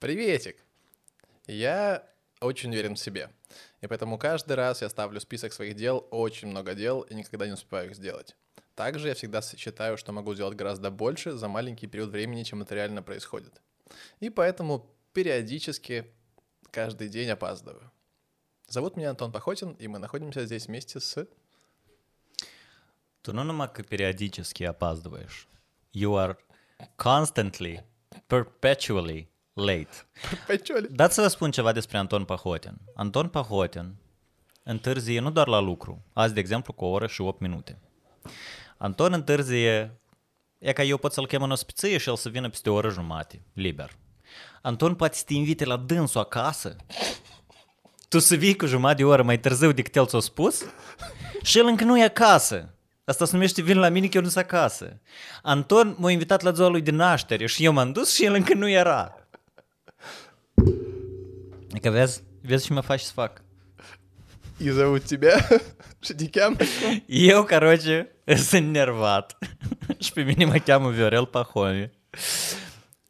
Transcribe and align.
Приветик! 0.00 0.56
Я 1.46 2.08
очень 2.40 2.70
уверен 2.70 2.94
в 2.94 2.98
себе. 2.98 3.28
И 3.82 3.86
поэтому 3.86 4.18
каждый 4.18 4.54
раз 4.54 4.80
я 4.80 4.88
ставлю 4.88 5.20
список 5.20 5.52
своих 5.52 5.76
дел, 5.76 6.08
очень 6.10 6.48
много 6.48 6.74
дел, 6.74 7.02
и 7.02 7.14
никогда 7.14 7.46
не 7.46 7.52
успеваю 7.52 7.90
их 7.90 7.96
сделать. 7.96 8.34
Также 8.74 9.08
я 9.08 9.14
всегда 9.14 9.42
считаю, 9.42 9.98
что 9.98 10.12
могу 10.12 10.34
сделать 10.34 10.56
гораздо 10.56 10.90
больше 10.90 11.32
за 11.32 11.48
маленький 11.48 11.86
период 11.86 12.08
времени, 12.08 12.44
чем 12.44 12.62
это 12.62 12.74
реально 12.74 13.02
происходит. 13.02 13.60
И 14.20 14.30
поэтому 14.30 14.86
периодически 15.12 16.06
каждый 16.70 17.10
день 17.10 17.28
опаздываю. 17.28 17.90
Зовут 18.68 18.96
меня 18.96 19.10
Антон 19.10 19.32
Похотин, 19.32 19.72
и 19.72 19.86
мы 19.86 19.98
находимся 19.98 20.46
здесь 20.46 20.66
вместе 20.66 20.98
с... 21.00 21.26
Că 23.22 23.82
periodic 23.82 24.66
опаздываешь, 24.66 25.46
you 25.92 26.14
are 26.14 26.36
constantly, 26.96 27.82
perpetually 28.30 29.28
late. 29.60 29.88
Perpetually. 30.30 30.88
Dați 30.90 31.14
să 31.14 31.20
vă 31.20 31.28
spun 31.28 31.50
ceva 31.50 31.72
despre 31.72 31.98
Anton 31.98 32.24
Pahotin. 32.24 32.74
Anton 32.94 33.28
Pahotin 33.28 33.94
întârzie 34.62 35.20
nu 35.20 35.30
doar 35.30 35.46
la 35.46 35.58
lucru, 35.58 36.04
azi 36.12 36.34
de 36.34 36.40
exemplu 36.40 36.72
cu 36.72 36.84
o 36.84 36.88
oră 36.88 37.06
și 37.06 37.20
8 37.20 37.40
minute. 37.40 37.78
Anton 38.76 39.12
întârzie, 39.12 40.00
e 40.58 40.72
ca 40.72 40.82
eu 40.82 40.96
pot 40.96 41.12
să-l 41.12 41.26
chem 41.26 41.42
în 41.42 41.50
ospiție 41.50 41.98
și 41.98 42.08
el 42.08 42.16
să 42.16 42.28
vină 42.28 42.48
peste 42.48 42.70
o 42.70 42.74
oră 42.74 42.90
jumate, 42.90 43.42
liber. 43.52 43.96
Anton 44.62 44.94
poate 44.94 45.16
să 45.16 45.22
te 45.26 45.34
invite 45.34 45.64
la 45.64 45.76
dânsul 45.76 46.20
acasă, 46.20 46.76
tu 48.08 48.18
să 48.18 48.34
vii 48.34 48.56
cu 48.56 48.66
jumătate 48.66 48.96
de 48.96 49.04
oră 49.04 49.22
mai 49.22 49.40
târziu 49.40 49.72
decât 49.72 49.96
el 49.96 50.06
ți-a 50.06 50.18
spus 50.18 50.64
și 51.42 51.58
el 51.58 51.66
încă 51.66 51.84
nu 51.84 51.98
e 51.98 52.04
acasă. 52.04 52.74
Asta 53.04 53.24
se 53.24 53.32
numește 53.32 53.62
vin 53.62 53.78
la 53.78 53.88
mine 53.88 54.06
că 54.06 54.16
eu 54.16 54.22
nu 54.22 54.28
sunt 54.28 54.44
acasă. 54.44 55.00
Anton 55.42 55.96
m-a 55.98 56.10
invitat 56.10 56.42
la 56.42 56.52
ziua 56.52 56.68
lui 56.68 56.80
de 56.80 56.90
naștere 56.90 57.46
și 57.46 57.64
eu 57.64 57.72
m-am 57.72 57.92
dus 57.92 58.14
și 58.14 58.24
el 58.24 58.34
încă 58.34 58.54
nu 58.54 58.68
era. 58.68 59.14
Ik 61.72 61.84
heb 61.84 61.92
best, 61.92 62.22
best 62.42 62.66
je 62.66 62.74
me 62.74 62.82
fast 62.82 63.12
fuck. 63.12 63.42
И 64.58 64.70
зовут 64.70 65.04
тебя 65.04 65.46
Шадикям? 66.00 66.58
Йо, 67.08 67.44
короче, 67.44 68.08
Сенерват. 68.26 69.36
минима 70.16 70.52
Макяму 70.52 70.90
Виорел 70.90 71.26
Пахоми. 71.26 71.90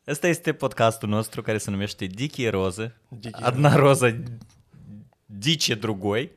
Ăsta 0.07 0.27
este 0.29 0.53
podcastul 0.53 1.09
nostru 1.09 1.43
care 1.43 1.59
se 1.59 1.71
numește 1.71 2.07
Dichii 2.07 2.49
Roze. 2.49 3.01
Одна 3.33 3.71
Adna 3.71 3.77
Roza 3.77 4.23
dice 5.27 5.75
другой. 5.75 6.33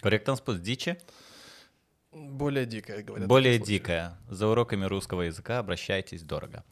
Корректно 0.00 0.32
am 0.32 0.36
spus? 0.36 0.96
Более 2.12 2.66
дикая, 2.66 3.02
говорят. 3.02 3.28
Более 3.28 3.58
дикая. 3.58 4.18
За 4.28 4.46
уроками 4.46 4.84
русского 4.84 5.22
языка 5.22 5.58
обращайтесь 5.58 6.22
дорого. 6.22 6.64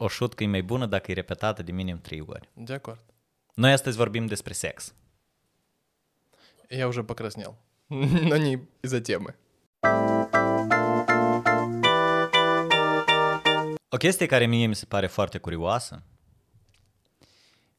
O 0.00 0.08
șutcă 0.08 0.42
e 0.42 0.46
mai 0.46 0.62
bună 0.62 0.86
dacă 0.86 1.10
e 1.10 1.14
repetată 1.14 1.62
de 1.62 1.72
minim 1.72 2.00
trei 2.00 2.20
ori. 2.20 2.48
De 2.54 2.72
acord. 2.72 3.00
Noi 3.54 3.72
astăzi 3.72 3.96
vorbim 3.96 4.26
despre 4.26 4.52
sex. 4.52 4.94
Я 6.68 6.86
уже 6.86 7.02
покраснел. 7.02 7.56
Но 7.88 8.36
не 8.36 8.68
из-за 8.82 9.00
темы. 9.00 9.34
O 13.88 13.96
chestie 13.98 14.26
care 14.26 14.46
mie 14.46 14.66
mi 14.66 14.74
se 14.74 14.86
pare 14.86 15.06
foarte 15.06 15.38
curioasă 15.38 16.02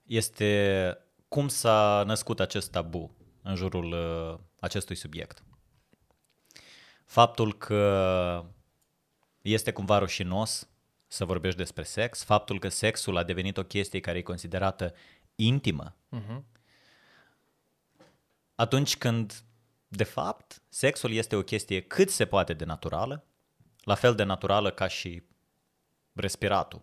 este 0.03 0.97
cum 1.27 1.47
s-a 1.47 2.03
născut 2.05 2.39
acest 2.39 2.71
tabu 2.71 3.15
în 3.41 3.55
jurul 3.55 3.91
uh, 3.91 4.39
acestui 4.59 4.95
subiect. 4.95 5.43
Faptul 7.05 7.57
că 7.57 8.45
este 9.41 9.71
cumva 9.71 9.97
rușinos 9.97 10.69
să 11.12 11.24
vorbești 11.24 11.58
despre 11.58 11.82
sex, 11.82 12.24
faptul 12.24 12.58
că 12.58 12.68
sexul 12.68 13.16
a 13.16 13.22
devenit 13.22 13.56
o 13.56 13.64
chestie 13.64 14.00
care 14.00 14.18
e 14.18 14.22
considerată 14.22 14.94
intimă, 15.34 15.94
uh-huh. 16.16 16.42
atunci 18.54 18.96
când, 18.96 19.42
de 19.88 20.04
fapt, 20.04 20.62
sexul 20.68 21.12
este 21.12 21.36
o 21.36 21.42
chestie 21.42 21.80
cât 21.80 22.10
se 22.10 22.24
poate 22.24 22.52
de 22.52 22.64
naturală, 22.64 23.24
la 23.84 23.94
fel 23.94 24.14
de 24.14 24.22
naturală 24.22 24.70
ca 24.70 24.86
și 24.86 25.22
respiratul. 26.12 26.82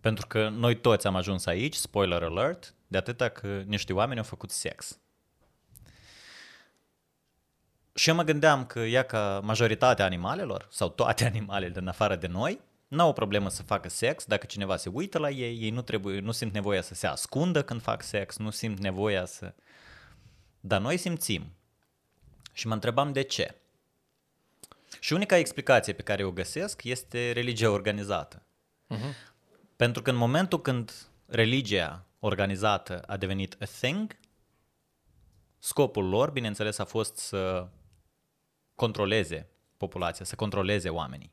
Pentru 0.00 0.26
că 0.26 0.48
noi 0.48 0.80
toți 0.80 1.06
am 1.06 1.16
ajuns 1.16 1.46
aici, 1.46 1.74
spoiler 1.74 2.22
alert, 2.22 2.74
de 2.86 2.96
atâta 2.96 3.28
că 3.28 3.62
niște 3.66 3.92
oameni 3.92 4.18
au 4.18 4.24
făcut 4.24 4.50
sex. 4.50 4.98
Și 7.94 8.08
eu 8.08 8.14
mă 8.14 8.22
gândeam 8.22 8.66
că 8.66 8.80
ia 8.80 9.02
ca 9.02 9.40
majoritatea 9.42 10.04
animalelor, 10.04 10.66
sau 10.70 10.88
toate 10.88 11.24
animalele 11.34 11.72
din 11.72 11.88
afară 11.88 12.16
de 12.16 12.26
noi, 12.26 12.68
n-au 12.90 13.08
o 13.08 13.12
problemă 13.12 13.48
să 13.48 13.62
facă 13.62 13.88
sex 13.88 14.24
dacă 14.24 14.46
cineva 14.46 14.76
se 14.76 14.88
uită 14.88 15.18
la 15.18 15.30
ei, 15.30 15.58
ei 15.62 15.70
nu, 15.70 15.82
trebuie, 15.82 16.20
nu 16.20 16.30
simt 16.30 16.52
nevoia 16.52 16.82
să 16.82 16.94
se 16.94 17.06
ascundă 17.06 17.62
când 17.62 17.82
fac 17.82 18.02
sex, 18.02 18.36
nu 18.36 18.50
simt 18.50 18.78
nevoia 18.78 19.24
să... 19.24 19.54
Dar 20.60 20.80
noi 20.80 20.96
simțim. 20.96 21.52
Și 22.52 22.66
mă 22.66 22.74
întrebam 22.74 23.12
de 23.12 23.22
ce. 23.22 23.54
Și 25.00 25.12
unica 25.12 25.36
explicație 25.36 25.92
pe 25.92 26.02
care 26.02 26.24
o 26.24 26.30
găsesc 26.30 26.84
este 26.84 27.32
religia 27.32 27.70
organizată. 27.70 28.42
Uh-huh. 28.94 29.14
Pentru 29.76 30.02
că 30.02 30.10
în 30.10 30.16
momentul 30.16 30.60
când 30.60 30.92
religia 31.26 32.06
organizată 32.18 33.02
a 33.06 33.16
devenit 33.16 33.56
a 33.60 33.64
thing, 33.64 34.18
scopul 35.58 36.08
lor, 36.08 36.30
bineînțeles, 36.30 36.78
a 36.78 36.84
fost 36.84 37.16
să 37.16 37.68
controleze 38.74 39.48
populația, 39.76 40.24
să 40.24 40.34
controleze 40.34 40.88
oamenii. 40.88 41.32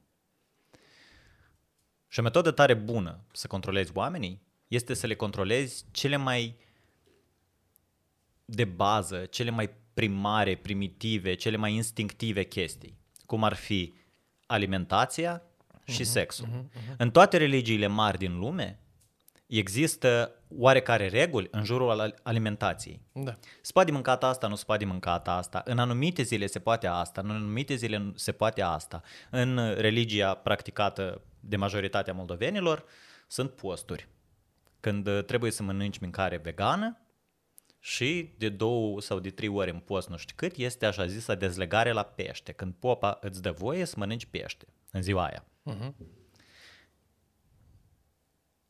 Și 2.07 2.19
o 2.19 2.23
metodă 2.23 2.51
tare 2.51 2.73
bună 2.73 3.19
să 3.31 3.47
controlezi 3.47 3.91
oamenii 3.93 4.41
este 4.67 4.93
să 4.93 5.07
le 5.07 5.15
controlezi 5.15 5.85
cele 5.91 6.15
mai 6.15 6.57
de 8.45 8.65
bază, 8.65 9.25
cele 9.25 9.49
mai 9.49 9.69
primare, 9.93 10.55
primitive, 10.55 11.33
cele 11.33 11.57
mai 11.57 11.73
instinctive 11.73 12.43
chestii, 12.43 12.97
cum 13.25 13.43
ar 13.43 13.53
fi 13.53 13.93
alimentația 14.45 15.41
și 15.85 16.03
sexul. 16.03 16.47
În 16.97 17.11
toate 17.11 17.37
religiile 17.37 17.87
mari 17.87 18.17
din 18.17 18.37
lume 18.37 18.79
există 19.47 20.31
oarecare 20.57 21.07
reguli 21.07 21.47
în 21.51 21.63
jurul 21.63 21.99
al- 21.99 22.19
alimentației. 22.23 23.01
Да. 23.11 23.37
Se 23.61 23.71
poate 23.71 23.91
mâncat 23.91 24.23
asta, 24.23 24.47
nu 24.47 24.55
se 24.55 24.63
poate 24.65 24.85
mâncat 24.85 25.27
asta. 25.27 25.61
În 25.65 25.79
anumite 25.79 26.21
zile 26.21 26.45
se 26.45 26.59
poate 26.59 26.87
asta, 26.87 27.21
în 27.21 27.29
anumite 27.29 27.75
zile 27.75 27.97
nu 27.97 28.11
se 28.15 28.31
poate 28.31 28.61
asta. 28.61 29.01
În 29.29 29.73
religia 29.77 30.33
practicată 30.33 31.21
de 31.39 31.55
majoritatea 31.55 32.13
moldovenilor, 32.13 32.85
sunt 33.27 33.51
posturi. 33.51 34.07
Când 34.79 35.07
uh, 35.07 35.23
trebuie 35.23 35.51
să 35.51 35.63
mănânci 35.63 35.97
mâncare 35.97 36.37
vegană 36.37 37.01
și 37.79 38.33
de 38.37 38.49
două 38.49 39.01
sau 39.01 39.19
de 39.19 39.29
trei 39.29 39.47
ori 39.47 39.71
în 39.71 39.79
post, 39.79 40.09
nu 40.09 40.17
știu 40.17 40.35
cât, 40.37 40.55
este 40.55 40.85
așa 40.85 41.05
zisă 41.05 41.35
dezlegare 41.35 41.91
la 41.91 42.03
pește, 42.03 42.51
când 42.51 42.73
popa 42.73 43.17
îți 43.21 43.41
dă 43.41 43.51
voie 43.51 43.85
să 43.85 43.95
mănânci 43.97 44.25
pește 44.25 44.65
în 44.91 45.01
ziua 45.01 45.25
aia. 45.25 45.45
Uh-huh. 45.71 45.93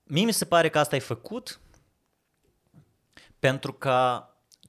Mie 0.04 0.26
mi 0.26 0.34
se 0.34 0.46
pare 0.46 0.70
că 0.70 0.80
asta 0.80 0.96
ai 0.96 1.02
făcut 1.02 1.60
pentru 3.40 3.74
că 3.74 4.28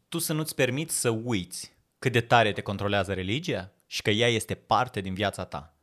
tu 0.08 0.19
să 0.19 0.32
nu-ți 0.32 0.54
permiți 0.54 1.00
să 1.00 1.10
uiți 1.10 1.76
cât 1.98 2.12
de 2.12 2.20
tare 2.20 2.53
te 2.53 2.60
controlează 2.60 3.12
religia 3.12 3.72
și 3.87 4.03
că 4.03 4.10
ea 4.10 4.28
este 4.28 4.54
parte 4.54 5.00
din 5.00 5.14
viața 5.14 5.44
ta. 5.44 5.78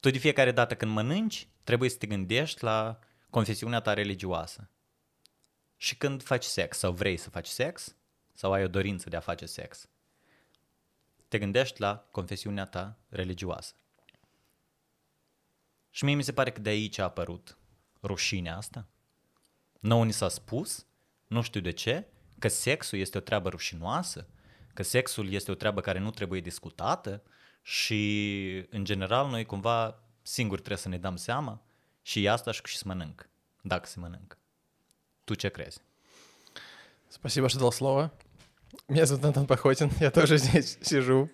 Tu 0.00 0.10
de 0.10 0.18
fiecare 0.18 0.50
dată 0.50 0.76
când 0.76 0.92
mănânci, 0.92 1.48
trebuie 1.64 1.90
să 1.90 1.96
te 1.96 2.06
gândești 2.06 2.64
la 2.64 2.98
confesiunea 3.30 3.80
ta 3.80 3.94
religioasă. 3.94 4.70
Și 5.76 5.96
când 5.96 6.22
faci 6.22 6.44
sex 6.44 6.78
sau 6.78 6.92
vrei 6.92 7.16
să 7.16 7.30
faci 7.30 7.46
sex 7.46 7.96
sau 8.34 8.52
ai 8.52 8.64
o 8.64 8.68
dorință 8.68 9.08
de 9.08 9.16
a 9.16 9.20
face 9.20 9.46
sex, 9.46 9.88
te 11.28 11.38
gândești 11.38 11.80
la 11.80 12.08
confesiunea 12.10 12.64
ta 12.64 12.98
religioasă. 13.08 13.74
Și 15.90 16.04
mie 16.04 16.14
mi 16.14 16.22
se 16.22 16.32
pare 16.32 16.52
că 16.52 16.60
de 16.60 16.68
aici 16.68 16.98
a 16.98 17.02
apărut 17.04 17.58
rușinea 18.02 18.56
asta. 18.56 18.86
Nouă 19.80 20.04
ni 20.04 20.12
s-a 20.12 20.28
spus, 20.28 20.86
nu 21.26 21.42
știu 21.42 21.60
de 21.60 21.70
ce, 21.70 22.06
că 22.38 22.48
sexul 22.48 22.98
este 22.98 23.18
o 23.18 23.20
treabă 23.20 23.48
rușinoasă, 23.48 24.28
că 24.74 24.82
sexul 24.82 25.32
este 25.32 25.50
o 25.50 25.54
treabă 25.54 25.80
care 25.80 25.98
nu 25.98 26.10
trebuie 26.10 26.40
discutată 26.40 27.22
și, 27.68 28.66
în 28.70 28.84
general, 28.84 29.28
noi 29.28 29.44
cumva 29.44 30.02
singuri 30.22 30.60
trebuie 30.60 30.82
să 30.82 30.88
ne 30.88 30.98
dăm 30.98 31.16
seama 31.16 31.62
și 32.02 32.24
e 32.24 32.30
asta 32.30 32.52
și 32.52 32.60
și 32.64 32.76
să 32.76 32.84
mănânc, 32.86 33.28
dacă 33.62 33.86
se 33.86 33.98
mănâncă. 33.98 34.38
Tu 35.24 35.34
ce 35.34 35.48
crezi? 35.48 35.80
Спасибо, 37.08 37.48
что 37.48 37.58
дал 37.58 37.72
слово. 37.72 38.12
Меня 38.88 39.04
зовут 39.04 39.24
Антон 39.24 39.46
Похотин, 39.46 39.90
я 40.00 40.10
тоже 40.10 40.36
здесь 40.38 40.78
сижу. 40.88 41.30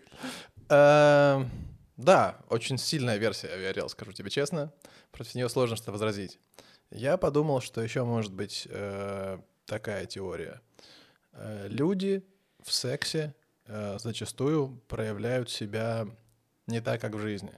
Эм, 0.68 1.50
Да, 1.96 2.40
очень 2.48 2.78
сильная 2.78 3.18
версия 3.18 3.48
Авиарел, 3.48 3.88
скажу 3.88 4.12
тебе 4.12 4.28
честно. 4.28 4.72
Против 5.12 5.36
нее 5.36 5.48
сложно 5.48 5.76
что 5.76 5.92
возразить. 5.92 6.40
Я 6.90 7.16
подумал, 7.16 7.60
что 7.60 7.80
еще 7.80 8.02
может 8.02 8.32
быть 8.32 8.66
э, 8.68 9.38
такая 9.66 10.06
теория. 10.06 10.60
Э, 11.32 11.68
люди 11.68 12.24
в 12.60 12.72
сексе 12.72 13.34
э, 13.66 13.98
зачастую 14.00 14.82
проявляют 14.88 15.48
себя 15.50 16.08
не 16.66 16.80
так, 16.80 17.00
как 17.00 17.14
в 17.14 17.18
жизни. 17.18 17.52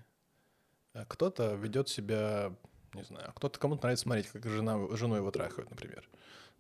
Э, 0.95 1.05
Кто-то 1.09 1.55
ведет 1.55 1.89
себя 1.89 2.53
не 2.97 3.05
знаю, 3.05 3.33
кто-то 3.35 3.59
кому-то 3.59 3.83
нравится 3.83 4.05
смотреть, 4.05 4.29
как 4.29 4.47
жена, 4.47 4.79
жену 4.97 5.17
его 5.17 5.31
трахают, 5.31 5.71
например. 5.71 6.09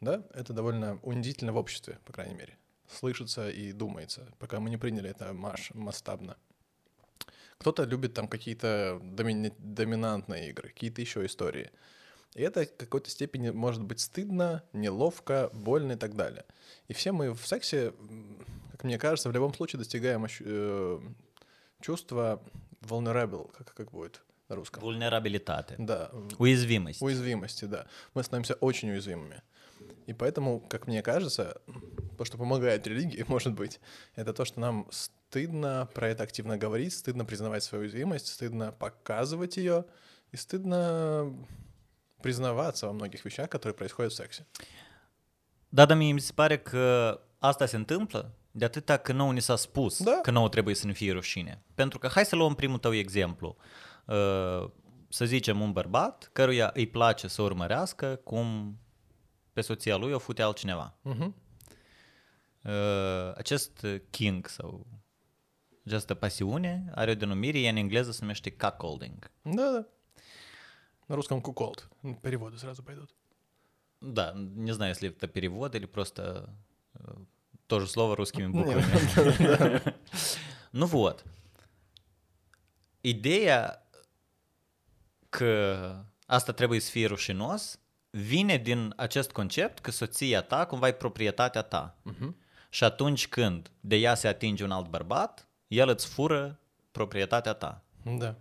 Да, 0.00 0.22
это 0.34 0.52
довольно 0.52 1.00
унизительно 1.02 1.52
в 1.52 1.56
обществе, 1.56 1.98
по 2.04 2.12
крайней 2.12 2.34
мере. 2.34 2.56
Слышится 2.88 3.48
и 3.48 3.72
думается, 3.72 4.28
пока 4.38 4.60
мы 4.60 4.70
не 4.70 4.76
приняли 4.76 5.10
это 5.10 5.32
маш, 5.32 5.70
масштабно. 5.74 6.36
Кто-то 7.58 7.84
любит 7.84 8.12
там 8.12 8.28
какие-то 8.28 9.00
доми- 9.02 9.54
доминантные 9.58 10.50
игры, 10.50 10.68
какие-то 10.68 11.00
еще 11.00 11.24
истории. 11.24 11.70
И 12.34 12.42
это 12.42 12.66
в 12.66 12.76
какой-то 12.76 13.08
степени 13.08 13.48
может 13.48 13.82
быть 13.82 14.00
стыдно, 14.00 14.62
неловко, 14.74 15.48
больно 15.54 15.92
и 15.92 15.96
так 15.96 16.14
далее. 16.14 16.44
И 16.88 16.92
все 16.92 17.12
мы 17.12 17.32
в 17.32 17.46
сексе, 17.46 17.94
как 18.72 18.84
мне 18.84 18.98
кажется, 18.98 19.30
в 19.30 19.32
любом 19.32 19.54
случае 19.54 19.78
достигаем 19.78 20.26
э, 20.26 21.00
чувства 21.80 22.42
vulnerable, 22.80 23.50
как, 23.56 23.74
как 23.74 23.90
будет 23.90 24.22
на 24.48 24.56
русском. 24.56 24.82
Vulnerabilitate. 24.82 25.74
Да, 25.78 26.10
Уязвимость. 26.38 27.02
уязвимости, 27.02 27.64
да. 27.64 27.86
Мы 28.14 28.22
становимся 28.22 28.54
очень 28.54 28.90
уязвимыми. 28.90 29.42
И 30.06 30.12
поэтому, 30.12 30.60
как 30.60 30.86
мне 30.86 31.02
кажется, 31.02 31.60
то, 32.16 32.24
что 32.24 32.38
помогает 32.38 32.86
религии, 32.86 33.24
может 33.28 33.54
быть, 33.54 33.80
это 34.14 34.32
то, 34.32 34.44
что 34.44 34.60
нам 34.60 34.86
стыдно 34.90 35.88
про 35.94 36.08
это 36.08 36.22
активно 36.22 36.56
говорить, 36.56 36.92
стыдно 36.92 37.24
признавать 37.24 37.64
свою 37.64 37.82
уязвимость, 37.82 38.28
стыдно 38.28 38.72
показывать 38.72 39.56
ее, 39.56 39.84
и 40.32 40.36
стыдно 40.36 41.34
признаваться 42.22 42.86
во 42.86 42.92
многих 42.92 43.24
вещах, 43.24 43.48
которые 43.50 43.74
происходят 43.74 44.12
в 44.12 44.16
сексе. 44.16 44.44
Dar 45.72 45.94
mie 45.94 46.12
mi 46.12 46.20
se 46.20 46.32
pare 46.32 46.58
că 46.58 47.20
asta 47.38 47.66
se 47.66 47.76
întâmplă 47.76 48.32
de 48.55 48.65
atâta 48.65 48.97
că 48.97 49.13
nouă 49.13 49.33
ni 49.33 49.41
s-a 49.41 49.55
spus 49.55 50.03
Da. 50.03 50.19
că 50.21 50.31
nouă 50.31 50.49
trebuie 50.49 50.75
să 50.75 50.85
ne 50.85 50.93
fie 50.93 51.11
rușine. 51.11 51.63
Pentru 51.73 51.99
că 51.99 52.07
hai 52.07 52.25
să 52.25 52.35
luăm 52.35 52.55
primul 52.55 52.77
tău 52.77 52.93
exemplu. 52.93 53.55
Uh, 54.05 54.69
Să 55.13 55.25
zicem 55.25 55.61
un 55.61 55.71
bărbat 55.71 56.29
căruia 56.33 56.71
îi 56.73 56.87
place 56.87 57.27
să 57.27 57.41
urmărească 57.41 58.15
cum 58.15 58.77
pe 59.53 59.61
soția 59.61 59.95
lui 59.95 60.11
o 60.13 60.17
fute 60.19 60.41
altcineva. 60.41 60.97
Мгм. 61.01 61.35
Uh, 62.63 63.31
Acest 63.35 63.85
king 64.09 64.47
sau 64.47 64.87
această 65.85 66.13
pasiune 66.13 66.91
are 66.95 67.11
o 67.11 67.15
denumire, 67.15 67.59
ea 67.59 67.69
în 67.69 67.75
engleză 67.75 68.11
se 68.11 68.17
numește 68.21 68.51
cuckolding. 68.51 69.31
Да, 69.43 69.51
да. 69.71 69.85
На 71.07 71.15
русском 71.15 71.41
куколд. 71.41 71.89
Переводы 72.21 72.57
сразу 72.57 72.83
пойдут. 72.83 73.09
Да, 73.99 74.33
не 74.67 74.71
знаю, 74.73 74.89
если 74.93 75.09
это 75.09 75.27
перевод 75.27 75.75
или 75.75 75.85
просто 75.85 76.21
э, 77.65 77.65
то 77.67 77.79
же 77.79 77.87
слово 77.87 78.15
русскими 78.15 78.47
Не, 78.47 78.63
буквами. 78.63 79.95
Ну 80.73 80.85
вот. 80.85 81.25
Ideea 83.01 83.87
că 85.29 85.95
asta 86.25 86.51
trebuie 86.51 86.79
să 86.79 86.91
fie 86.91 87.07
rușinos 87.07 87.79
vine 88.09 88.57
din 88.57 88.93
acest 88.95 89.31
concept 89.31 89.79
că 89.79 89.91
soția 89.91 90.41
ta 90.41 90.65
cumva 90.65 90.87
e 90.87 90.93
proprietatea 90.93 91.61
ta. 91.61 91.97
Și 92.69 92.83
atunci 92.83 93.27
când 93.27 93.71
de 93.79 93.95
ea 93.95 94.15
se 94.15 94.27
atinge 94.27 94.63
un 94.63 94.71
alt 94.71 94.87
bărbat, 94.87 95.47
el 95.67 95.89
îți 95.89 96.07
fură 96.07 96.59
proprietatea 96.91 97.53
ta. 97.53 97.83
Да. 98.17 98.35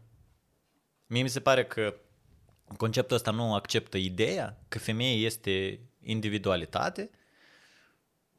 Mie 1.07 1.23
mi 1.23 1.29
se 1.29 1.41
pare 1.41 1.65
că 1.65 1.95
conceptul 2.77 3.17
ăsta 3.17 3.31
nu 3.31 3.55
acceptă 3.55 3.97
ideea 3.97 4.59
că 4.69 4.79
femeia 4.79 5.27
este 5.27 5.81
individualitate 6.03 7.11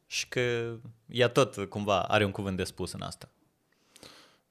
și 0.07 0.27
că 0.27 0.75
ea 1.07 1.29
tot 1.29 1.69
cumva 1.69 2.01
are 2.01 2.25
un 2.25 2.31
cuvânt 2.31 2.57
de 2.57 2.63
spus 2.63 2.93
în 2.93 3.01
asta. 3.01 3.29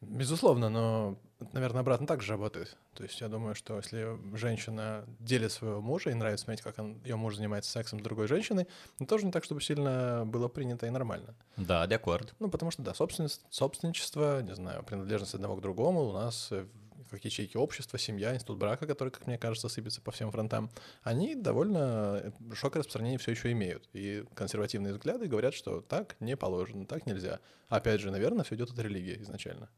Безусловно, 0.00 0.68
но, 0.68 1.16
наверное, 1.52 1.80
обратно 1.80 2.06
так 2.06 2.22
же 2.22 2.32
работает. 2.32 2.76
То 2.94 3.02
есть 3.02 3.20
я 3.20 3.28
думаю, 3.28 3.54
что 3.54 3.76
если 3.76 4.18
женщина 4.34 5.04
делит 5.20 5.52
своего 5.52 5.80
мужа 5.80 6.10
и 6.10 6.14
нравится 6.14 6.44
смотреть, 6.44 6.62
как 6.62 6.78
он, 6.78 7.00
ее 7.02 7.16
муж 7.16 7.36
занимается 7.36 7.70
сексом 7.70 8.00
с 8.00 8.02
другой 8.02 8.28
женщиной, 8.28 8.68
ну, 8.98 9.06
тоже 9.06 9.24
не 9.24 9.32
так, 9.32 9.44
чтобы 9.44 9.62
сильно 9.62 10.24
было 10.26 10.48
принято 10.48 10.86
и 10.86 10.90
нормально. 10.90 11.34
Da, 11.56 11.86
de 11.86 11.98
acord. 11.98 12.34
Ну, 12.38 12.50
потому 12.50 12.70
что, 12.70 12.82
да, 12.82 12.92
собственность, 12.94 13.44
собственничество, 13.48 14.42
не 14.42 14.54
знаю, 14.54 14.82
принадлежность 14.82 15.34
одного 15.34 15.56
к 15.56 15.62
другому 15.62 16.04
у 16.04 16.12
нас 16.12 16.48
э, 16.50 16.66
как 17.10 17.24
ячейки 17.24 17.56
общества, 17.56 17.98
семья, 17.98 18.34
институт 18.34 18.58
брака, 18.58 18.86
который, 18.86 19.10
как 19.10 19.26
мне 19.26 19.38
кажется, 19.38 19.68
сыпется 19.68 20.00
по 20.00 20.10
всем 20.10 20.30
фронтам, 20.30 20.70
они 21.02 21.34
довольно 21.34 22.20
э, 22.22 22.30
широкое 22.54 22.80
распространение 22.80 23.18
все 23.18 23.32
еще 23.32 23.52
имеют. 23.52 23.88
И 23.92 24.24
консервативные 24.34 24.92
взгляды 24.92 25.26
говорят, 25.26 25.54
что 25.54 25.80
так 25.80 26.16
не 26.20 26.36
положено, 26.36 26.86
так 26.86 27.06
нельзя. 27.06 27.40
Опять 27.68 28.00
же, 28.00 28.10
наверное, 28.10 28.44
все 28.44 28.54
идет 28.54 28.70
от 28.70 28.78
религии 28.78 29.20
изначально. 29.22 29.68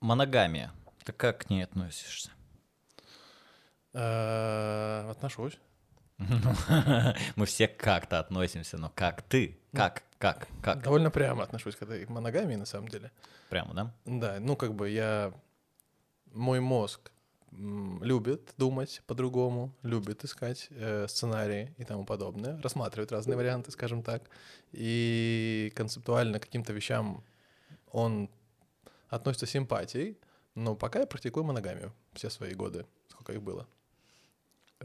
Моногамия. 0.00 0.72
Ты 1.04 1.12
как 1.12 1.38
к 1.46 1.50
ней 1.50 1.62
относишься? 1.62 2.30
Э, 3.92 5.10
Отношусь. 5.10 5.58
Мы 7.36 7.46
все 7.46 7.68
как-то 7.68 8.18
относимся, 8.18 8.78
но 8.78 8.90
как 8.94 9.22
ты? 9.22 9.58
Как? 9.72 10.02
Как? 10.18 10.48
Как? 10.62 10.82
Довольно 10.82 11.10
прямо 11.10 11.42
отношусь 11.42 11.76
к 11.76 11.82
этой 11.82 12.06
моногамии, 12.06 12.56
на 12.56 12.66
самом 12.66 12.88
деле. 12.88 13.10
Прямо, 13.50 13.74
да? 13.74 13.94
Да, 14.04 14.36
ну 14.40 14.56
как 14.56 14.74
бы 14.74 14.88
я... 14.88 15.32
Мой 16.32 16.60
мозг 16.60 17.12
любит 17.50 18.54
думать 18.56 19.02
по-другому, 19.06 19.74
любит 19.82 20.24
искать 20.24 20.68
э, 20.70 21.06
сценарии 21.08 21.74
и 21.76 21.84
тому 21.84 22.06
подобное, 22.06 22.60
рассматривает 22.62 23.12
разные 23.12 23.36
варианты, 23.36 23.70
скажем 23.70 24.02
так. 24.02 24.22
И 24.72 25.72
концептуально 25.76 26.38
к 26.38 26.44
каким-то 26.44 26.72
вещам 26.72 27.22
он 27.90 28.30
относится 29.08 29.46
с 29.46 29.50
sимпатией, 29.50 30.18
но 30.54 30.74
пока 30.74 31.00
я 31.00 31.06
практикую 31.06 31.44
моногамию 31.44 31.92
все 32.14 32.30
свои 32.30 32.54
годы, 32.54 32.86
сколько 33.08 33.32
их 33.32 33.42
было. 33.42 33.66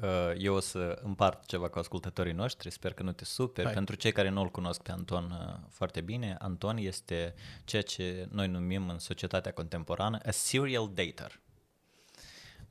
Uh, 0.02 0.32
eu 0.38 0.56
o 0.56 0.60
să 0.60 1.00
împart 1.04 1.46
ceva 1.46 1.68
cu 1.68 1.80
ascultătorii 1.80 2.34
noștri, 2.34 2.72
sper 2.72 2.94
că 2.94 3.04
nu 3.04 3.12
te 3.12 3.26
super. 3.26 3.66
Hai. 3.66 3.74
Pentru 3.74 3.96
cei 3.96 4.12
care 4.12 4.30
nu 4.30 4.42
îl 4.42 4.50
cunosc 4.50 4.82
pe 4.82 4.92
Anton 4.92 5.24
uh, 5.32 5.68
foarte 5.70 6.02
bine, 6.02 6.36
Anton 6.40 6.78
este 6.78 7.34
ceea 7.66 7.82
ce 7.82 8.28
noi 8.32 8.48
numim 8.48 8.90
în 8.90 9.00
societatea 9.00 9.52
contemporană 9.52 10.20
a 10.26 10.32
serial 10.32 10.92
dater. 10.94 11.40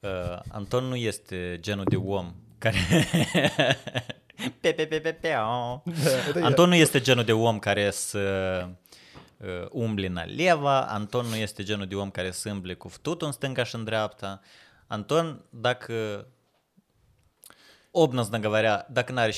Uh, 0.00 0.38
Anton 0.48 0.84
nu 0.84 0.96
este 0.96 1.58
genul 1.60 1.84
de 1.84 1.96
om 1.96 2.34
care... 2.58 2.78
pe, 4.60 4.72
pe, 4.72 4.86
pe, 4.86 5.00
pe, 5.00 5.12
pe, 5.12 5.28
da, 5.28 5.70
da, 6.34 6.44
Anton 6.44 6.68
nu 6.68 6.74
da. 6.74 6.80
este 6.80 7.00
genul 7.00 7.24
de 7.24 7.32
om 7.32 7.58
care 7.58 7.90
să 7.90 8.68
umbli 9.70 10.06
în 10.06 10.16
aleva, 10.16 10.86
Anton 10.86 11.26
nu 11.26 11.36
este 11.36 11.62
genul 11.62 11.86
de 11.86 11.94
om 11.94 12.10
care 12.10 12.30
să 12.30 12.50
umble 12.50 12.74
cu 12.74 12.88
fututul 12.88 13.26
în 13.26 13.32
stânga 13.32 13.62
și 13.62 13.74
în 13.74 13.84
dreapta. 13.84 14.40
Anton, 14.86 15.44
dacă 15.50 16.26
образно 17.96 18.38
говоря, 18.38 18.86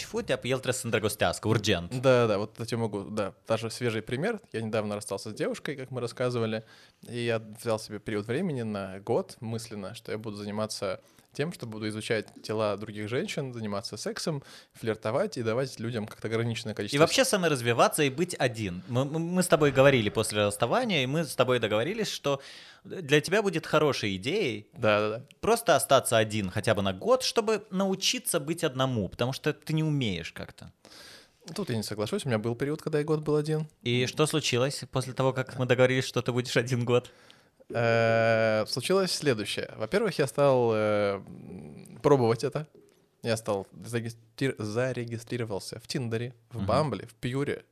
futea, 0.07 0.39
el 0.43 0.59
trebuie 0.59 0.73
să 0.73 0.81
se 0.81 0.87
îndrăgostească, 0.87 1.49
urgent. 1.49 2.01
Да, 2.01 2.27
да, 2.27 2.39
вот 2.39 2.59
я 2.59 2.65
тебе 2.65 2.81
могу, 2.81 3.05
да, 3.05 3.33
даже 3.47 3.71
свежий 3.71 4.03
пример. 4.03 4.41
Я 4.53 4.63
недавно 4.63 4.95
расстался 4.95 5.31
с 5.31 5.35
девушкой, 5.35 5.77
как 5.77 5.91
мы 5.91 6.01
рассказывали, 6.01 6.65
и 7.09 7.21
я 7.21 7.39
взял 7.39 7.79
себе 7.79 7.99
период 7.99 8.27
времени 8.27 8.63
на 8.63 8.99
год 9.01 9.37
мысленно, 9.41 9.95
что 9.95 10.13
я 10.13 10.19
буду 10.19 10.37
заниматься 10.37 11.01
тем, 11.39 11.53
что 11.53 11.67
буду 11.67 11.89
изучать 11.89 12.27
тела 12.43 12.77
других 12.77 13.09
женщин, 13.09 13.53
заниматься 13.55 13.97
сексом, 13.97 14.43
флиртовать 14.73 15.39
и 15.39 15.45
давать 15.45 15.79
людям 15.79 16.09
как-то 16.09 16.27
ограниченное 16.27 16.75
количество... 16.75 16.97
И 16.97 16.99
вообще 16.99 17.25
саморазвиваться 17.25 18.03
и 18.03 18.11
быть 18.11 18.35
один. 18.37 18.83
Мы, 18.89 19.05
мы- 19.05 19.43
с 19.45 19.47
тобой 19.47 19.71
говорили 19.71 20.11
после 20.11 20.45
расставания, 20.45 21.05
и 21.05 21.07
мы 21.07 21.25
с 21.25 21.37
тобой 21.37 21.61
договорились, 21.61 22.09
что 22.09 22.41
для 22.83 23.21
тебя 23.21 23.41
будет 23.41 23.67
хорошей 23.67 24.17
идеей 24.17 24.67
Да, 24.73 24.99
да, 25.01 25.09
да. 25.19 25.25
просто 25.41 25.77
остаться 25.77 26.17
один 26.19 26.51
хотя 26.51 26.75
бы 26.75 26.83
на 26.83 26.93
год, 26.93 27.23
чтобы 27.23 27.65
научиться 27.71 28.41
быть 28.41 28.65
одному, 28.65 29.09
потому 29.09 29.33
что 29.33 29.53
ты 29.53 29.75
не 29.75 29.85
умеешь 29.85 30.33
как-то. 30.33 30.73
Тут 31.55 31.71
я 31.71 31.77
не 31.77 31.85
соглашусь, 31.85 32.25
у 32.25 32.29
меня 32.29 32.39
был 32.41 32.57
период, 32.57 32.83
когда 32.83 32.99
я 32.99 33.05
год 33.05 33.21
был 33.21 33.37
один. 33.37 33.69
И 33.83 34.07
что 34.07 34.27
случилось 34.27 34.83
после 34.91 35.13
того, 35.13 35.33
как 35.33 35.57
мы 35.57 35.67
договорились, 35.67 36.05
что 36.05 36.21
ты 36.21 36.33
будешь 36.33 36.57
один 36.57 36.85
год? 36.85 37.13
Э, 37.71 38.65
Случилось 38.67 39.13
следующее. 39.13 39.71
Во-первых, 39.77 40.19
я 40.19 40.27
стал 40.27 40.71
э, 40.75 41.21
пробовать 42.03 42.45
это. 42.45 42.67
Я 43.23 43.37
стал 43.37 43.67
зарегистри- 43.73 44.55
зарегистрировался 44.59 45.79
в 45.81 45.87
Тиндере, 45.87 46.35
в. 46.51 46.65
Бамбле, 46.65 47.07
в 47.07 47.15
Пьюре. 47.15 47.65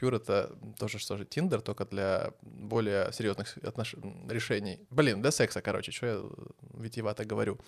Пьюр 0.00 0.14
это 0.14 0.56
тоже 0.78 0.98
что 0.98 1.18
же 1.18 1.26
Тиндер, 1.26 1.60
только 1.60 1.84
для 1.84 2.32
более 2.40 3.12
серьезных 3.12 3.58
отнош... 3.58 3.94
решений. 4.30 4.80
Блин, 4.88 5.20
для 5.20 5.30
секса, 5.30 5.60
короче, 5.60 5.92
что 5.92 6.06
я 6.06 6.12
э, 6.14 6.30
витиевато 6.72 7.26
говорю. 7.26 7.58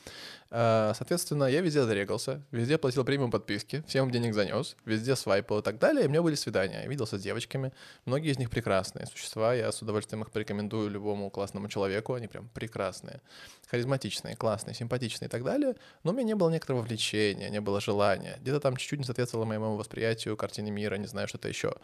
А, 0.51 0.95
Соответственно, 0.95 1.45
я 1.45 1.61
везде 1.61 1.83
зарегался, 1.83 2.43
везде 2.51 2.79
платил 2.79 3.05
премиум 3.05 3.31
подписки, 3.31 3.85
всем 3.87 4.11
денег 4.11 4.33
занес, 4.33 4.77
везде 4.87 5.15
свайпал 5.15 5.59
и 5.59 5.63
так 5.63 5.79
далее. 5.79 6.05
И 6.05 6.07
у 6.07 6.09
меня 6.09 6.23
были 6.23 6.35
свидания. 6.35 6.81
Я 6.81 6.87
виделся 6.89 7.19
с 7.19 7.23
девочками. 7.23 7.71
Многие 8.07 8.31
из 8.31 8.39
них 8.39 8.49
прекрасные 8.49 9.05
существа. 9.05 9.53
Я 9.53 9.71
с 9.71 9.83
удовольствием 9.83 10.23
их 10.23 10.31
порекомендую 10.31 10.89
любому 10.89 11.29
классному 11.29 11.69
человеку. 11.69 12.15
Они 12.15 12.29
прям 12.29 12.49
прекрасные, 12.55 13.21
харизматичные, 13.67 14.37
классные, 14.37 14.75
симпатичные 14.75 15.29
и 15.29 15.31
так 15.31 15.45
далее. 15.45 15.75
Но 16.03 16.13
у 16.13 16.15
меня 16.15 16.29
не 16.29 16.35
было 16.35 16.49
некоторого 16.49 16.81
влечения, 16.81 17.51
не 17.51 17.61
было 17.61 17.79
желания. 17.83 18.39
Где-то 18.41 18.61
там 18.61 18.77
чуть-чуть 18.77 19.01
не 19.01 19.05
соответствовало 19.05 19.45
моему 19.45 19.77
восприятию, 19.77 20.35
картине 20.39 20.71
мира, 20.71 20.95
не 20.95 21.07
знаю, 21.07 21.29
что-то 21.29 21.49
еще. 21.49 21.75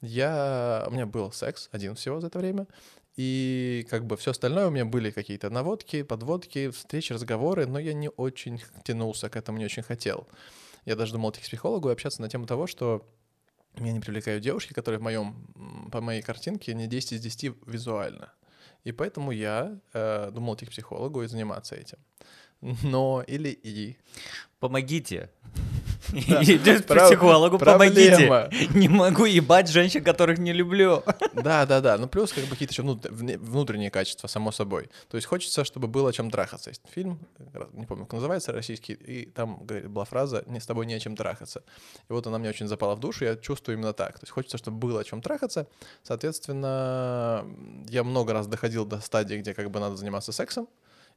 Я... 0.00 0.84
у 0.88 0.90
меня 0.90 1.06
был 1.06 1.32
секс 1.32 1.68
один 1.72 1.94
всего 1.94 2.20
за 2.20 2.28
это 2.28 2.38
время, 2.38 2.66
и 3.16 3.86
как 3.88 4.04
бы 4.04 4.16
все 4.16 4.32
остальное 4.32 4.66
у 4.66 4.70
меня 4.70 4.84
были 4.84 5.10
какие-то 5.10 5.48
наводки, 5.48 6.02
подводки, 6.02 6.70
встречи, 6.70 7.14
разговоры, 7.14 7.66
но 7.66 7.78
я 7.78 7.94
не 7.94 8.10
очень 8.10 8.62
тянулся 8.84 9.30
к 9.30 9.36
этому, 9.36 9.58
не 9.58 9.64
очень 9.64 9.82
хотел. 9.82 10.28
Я 10.84 10.96
даже 10.96 11.12
думал 11.12 11.30
идти 11.30 11.40
к 11.40 11.44
психологу 11.44 11.88
и 11.88 11.92
общаться 11.92 12.20
на 12.20 12.28
тему 12.28 12.46
того, 12.46 12.66
что 12.66 13.08
меня 13.78 13.92
не 13.92 14.00
привлекают 14.00 14.42
девушки, 14.42 14.72
которые 14.72 14.98
в 14.98 15.02
моем, 15.02 15.88
по 15.90 16.00
моей 16.00 16.22
картинке 16.22 16.74
не 16.74 16.86
10 16.86 17.12
из 17.12 17.20
10 17.20 17.54
визуально. 17.66 18.32
И 18.84 18.92
поэтому 18.92 19.32
я 19.32 19.78
э, 19.94 20.30
думал 20.30 20.54
идти 20.54 20.66
к 20.66 20.70
психологу 20.70 21.22
и 21.22 21.26
заниматься 21.26 21.74
этим. 21.74 21.98
Но 22.60 23.22
или 23.26 23.50
и. 23.50 23.96
Помогите. 24.58 25.30
Идешь 26.12 26.82
к 26.82 27.06
психологу, 27.06 27.58
помогите. 27.58 28.50
Не 28.74 28.88
могу 28.88 29.24
ебать 29.24 29.68
женщин, 29.68 30.04
которых 30.04 30.38
не 30.38 30.52
люблю. 30.52 31.02
Да, 31.36 31.66
да, 31.66 31.80
да. 31.80 31.98
Ну, 31.98 32.08
плюс 32.08 32.32
как 32.32 32.44
бы 32.44 32.50
какие-то 32.50 32.72
еще 32.72 32.82
внутренние 32.82 33.90
качества, 33.90 34.26
само 34.26 34.52
собой. 34.52 34.88
То 35.08 35.16
есть 35.16 35.26
хочется, 35.26 35.64
чтобы 35.64 35.86
было 35.86 36.08
о 36.08 36.12
чем 36.12 36.30
трахаться. 36.30 36.70
Есть 36.70 36.82
фильм, 36.90 37.18
не 37.72 37.84
помню, 37.84 38.04
как 38.06 38.14
называется, 38.14 38.52
российский, 38.52 38.94
и 38.94 39.26
там 39.26 39.58
была 39.66 40.04
фраза 40.04 40.44
«Не 40.46 40.60
с 40.60 40.66
тобой 40.66 40.86
не 40.86 40.94
о 40.94 41.00
чем 41.00 41.14
трахаться». 41.14 41.62
И 42.08 42.12
вот 42.12 42.26
она 42.26 42.38
мне 42.38 42.48
очень 42.48 42.68
запала 42.68 42.94
в 42.94 43.00
душу, 43.00 43.24
я 43.24 43.36
чувствую 43.36 43.76
именно 43.76 43.92
так. 43.92 44.18
То 44.18 44.24
есть 44.24 44.32
хочется, 44.32 44.56
чтобы 44.56 44.78
было 44.78 45.00
о 45.00 45.04
чем 45.04 45.20
трахаться. 45.20 45.66
Соответственно, 46.02 47.44
я 47.88 48.02
много 48.02 48.32
раз 48.32 48.46
доходил 48.46 48.86
до 48.86 49.00
стадии, 49.00 49.36
где 49.36 49.52
как 49.52 49.70
бы 49.70 49.78
надо 49.78 49.96
заниматься 49.96 50.32
сексом, 50.32 50.68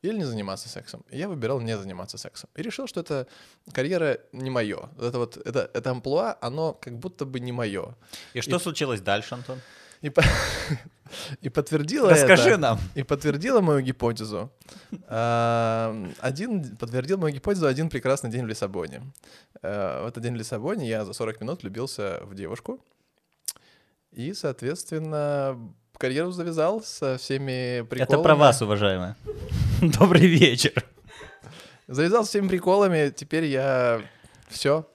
или 0.02 0.18
не 0.18 0.24
заниматься 0.24 0.70
сексом. 0.70 1.04
И 1.10 1.18
я 1.18 1.28
выбирал 1.28 1.60
не 1.60 1.78
заниматься 1.78 2.18
сексом. 2.18 2.50
И 2.56 2.62
решил, 2.62 2.88
что 2.88 3.02
эта 3.02 3.28
карьера 3.74 4.20
не 4.32 4.50
мое. 4.50 4.90
Это 4.98 5.18
вот 5.20 5.38
это, 5.38 5.70
это 5.74 5.92
амплуа, 5.92 6.38
оно 6.42 6.74
как 6.74 6.98
будто 6.98 7.26
бы 7.26 7.40
не 7.40 7.52
мое. 7.52 7.96
И 8.34 8.42
что 8.42 8.58
и... 8.58 8.60
случилось 8.60 9.02
дальше, 9.02 9.36
Антон? 9.36 9.60
И, 10.02 10.10
по... 10.10 10.24
и 11.42 11.50
подтвердила 11.50 12.10
Расскажи 12.10 12.52
это, 12.52 12.58
нам. 12.58 12.80
И 12.96 13.04
подтвердила 13.04 13.62
мою 13.62 13.82
гипотезу. 13.82 14.50
Один 15.08 16.78
подтвердил 16.78 17.18
мою 17.18 17.36
гипотезу 17.36 17.68
один 17.68 17.90
прекрасный 17.90 18.30
день 18.30 18.46
в 18.46 18.48
Лиссабоне. 18.48 19.02
Э, 19.62 20.04
в 20.04 20.08
этот 20.08 20.24
день 20.24 20.34
в 20.34 20.38
Лиссабоне 20.38 20.88
я 20.88 21.04
за 21.04 21.14
40 21.14 21.42
минут 21.42 21.64
влюбился 21.64 22.22
в 22.24 22.36
девушку. 22.36 22.80
И, 24.12 24.34
соответственно, 24.34 25.58
карьеру 25.98 26.32
завязал 26.32 26.82
со 26.82 27.18
всеми 27.18 27.82
приколами. 27.82 28.14
Это 28.14 28.24
про 28.24 28.36
вас, 28.36 28.62
уважаемые. 28.62 29.16
Добрый 29.82 30.28
вечер. 30.28 30.86
Завязал 31.88 32.26
с 32.26 32.30
всеми 32.30 32.48
приколами, 32.48 33.14
теперь 33.16 33.46
я 33.46 34.02
все 34.50 34.86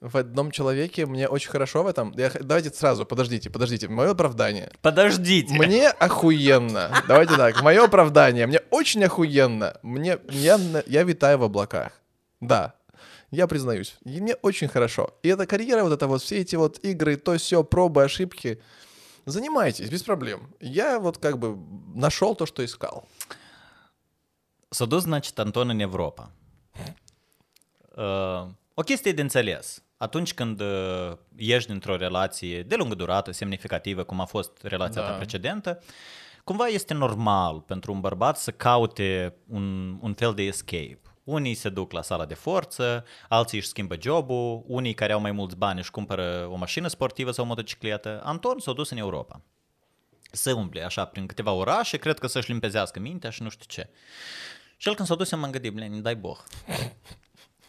в 0.00 0.16
одном 0.16 0.50
человеке, 0.50 1.04
мне 1.06 1.28
очень 1.28 1.50
хорошо 1.50 1.82
в 1.82 1.86
этом. 1.86 2.12
Я, 2.16 2.30
давайте 2.40 2.70
сразу, 2.70 3.04
подождите, 3.04 3.50
подождите, 3.50 3.88
мое 3.88 4.10
оправдание. 4.10 4.72
Подождите. 4.80 5.52
Мне 5.54 5.88
охуенно. 5.88 6.90
Давайте 7.06 7.36
так, 7.36 7.62
мое 7.62 7.84
оправдание. 7.84 8.46
Мне 8.46 8.60
очень 8.70 9.04
охуенно. 9.04 9.76
Мне, 9.82 10.18
я, 10.30 10.58
я 10.86 11.02
витаю 11.02 11.38
в 11.38 11.44
облаках. 11.44 11.92
Да, 12.40 12.74
я 13.30 13.46
признаюсь. 13.46 13.96
И 14.04 14.20
мне 14.20 14.34
очень 14.42 14.68
хорошо. 14.68 15.14
И 15.22 15.28
эта 15.28 15.46
карьера, 15.46 15.82
вот 15.82 15.92
это 15.92 16.06
вот, 16.06 16.22
все 16.22 16.38
эти 16.38 16.56
вот 16.56 16.78
игры, 16.84 17.16
то 17.16 17.36
все, 17.36 17.62
пробы, 17.62 18.02
ошибки, 18.02 18.60
занимайтесь, 19.26 19.88
без 19.88 20.02
проблем. 20.02 20.54
Я 20.60 20.98
вот 20.98 21.18
как 21.18 21.38
бы 21.38 21.56
нашел 21.94 22.34
то, 22.34 22.46
что 22.46 22.64
искал. 22.64 23.06
Dus, 24.70 25.02
значит, 25.02 25.38
Europa. 25.38 26.30
Uh, 27.96 28.48
o 28.74 28.82
chestie 28.82 29.12
de 29.12 29.20
înțeles. 29.20 29.82
Atunci 29.96 30.34
când 30.34 30.60
uh, 30.60 31.12
ești 31.36 31.70
dintr-o 31.70 31.96
relație 31.96 32.62
de 32.62 32.76
lungă 32.76 32.94
durată, 32.94 33.30
semnificativă, 33.30 34.02
cum 34.02 34.20
a 34.20 34.24
fost 34.24 34.62
relația 34.62 35.02
da. 35.02 35.08
ta 35.08 35.14
precedentă, 35.14 35.82
cumva 36.44 36.66
este 36.66 36.94
normal 36.94 37.60
pentru 37.60 37.92
un 37.92 38.00
bărbat 38.00 38.38
să 38.38 38.50
caute 38.50 39.34
un, 39.46 39.96
un 40.00 40.14
fel 40.14 40.34
de 40.34 40.42
escape. 40.42 41.00
Unii 41.29 41.53
se 41.53 41.69
duc 41.69 41.91
la 41.91 42.01
sala 42.01 42.25
de 42.25 42.33
forță, 42.33 43.05
alții 43.29 43.57
își 43.57 43.67
schimbă 43.67 43.95
jobul, 44.01 44.63
unii 44.67 44.93
care 44.93 45.13
au 45.13 45.19
mai 45.19 45.31
mulți 45.31 45.55
bani 45.55 45.79
își 45.79 45.91
cumpără 45.91 46.47
o 46.51 46.55
mașină 46.55 46.87
sportivă 46.87 47.31
sau 47.31 47.43
o 47.43 47.47
motocicletă. 47.47 48.21
Anton 48.23 48.59
s-a 48.59 48.73
dus 48.73 48.89
în 48.89 48.97
Europa. 48.97 49.41
Să 50.31 50.53
umble 50.53 50.83
așa 50.83 51.05
prin 51.05 51.25
câteva 51.25 51.51
orașe, 51.51 51.97
cred 51.97 52.19
că 52.19 52.27
să-și 52.27 52.49
limpezească 52.51 52.99
mintea 52.99 53.29
și 53.29 53.41
nu 53.41 53.49
știu 53.49 53.65
ce. 53.67 53.89
Și 54.77 54.87
el 54.87 54.95
când 54.95 55.07
s-a 55.07 55.15
dus, 55.15 55.31
eu 55.31 55.39
m-am 55.39 55.51
gândit, 55.51 55.73
blin, 55.73 56.01
dai 56.01 56.15
boh. 56.15 56.37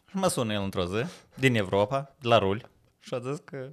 și 0.09 0.17
mă 0.17 0.29
sună 0.29 0.53
el 0.53 0.63
într-o 0.63 0.85
zi, 0.85 1.05
din 1.35 1.55
Europa, 1.55 2.15
de 2.21 2.29
la 2.29 2.39
ruli, 2.39 2.67
și 3.01 3.15
a 3.15 3.19
zis 3.19 3.39
că 3.45 3.73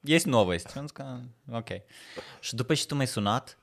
есть 0.00 0.26
новость. 0.26 0.76
Он 0.76 0.86
сказал, 0.86 1.22
окей. 1.52 1.82
Și 2.40 2.54
după 2.54 2.74
ce 2.74 2.86
tu 2.86 2.94
m-ai 2.94 3.06
sunat, 3.06 3.58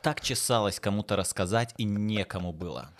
так 0.00 0.20
чесалось 0.20 0.78
кому-то 0.78 1.14
рассказать, 1.14 1.72
и 1.76 1.84
некому 1.84 2.52
было. 2.52 2.92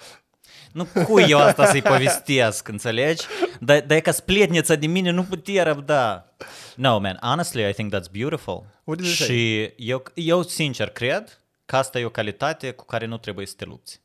Nu 0.72 0.84
cui 0.84 1.24
eu 1.28 1.38
asta 1.38 1.66
să-i 1.66 1.82
povestesc, 1.82 2.68
înțelegi? 2.68 3.26
Dar, 3.60 3.80
dar 3.80 3.96
e 3.96 4.00
ca 4.00 4.10
splетница 4.10 4.74
de 4.74 4.86
mine 4.86 5.10
nu 5.10 5.24
putea 5.24 5.62
răbda. 5.62 6.32
No, 6.76 6.98
man, 6.98 7.18
honestly, 7.22 7.68
I 7.68 7.72
think 7.72 7.94
that's 7.94 8.10
beautiful. 8.12 8.66
What 8.84 9.00
did 9.00 9.10
Și 9.10 9.62
eu, 9.76 10.02
eu 10.14 10.42
sincer 10.42 10.88
cred 10.88 11.40
că 11.64 11.76
asta 11.76 11.98
e 11.98 12.04
o 12.04 12.10
calitate 12.10 12.70
cu 12.70 12.84
care 12.84 13.06
nu 13.06 13.18
trebuie 13.18 13.46
să 13.46 13.54
te 13.56 13.64
lupți. 13.64 14.00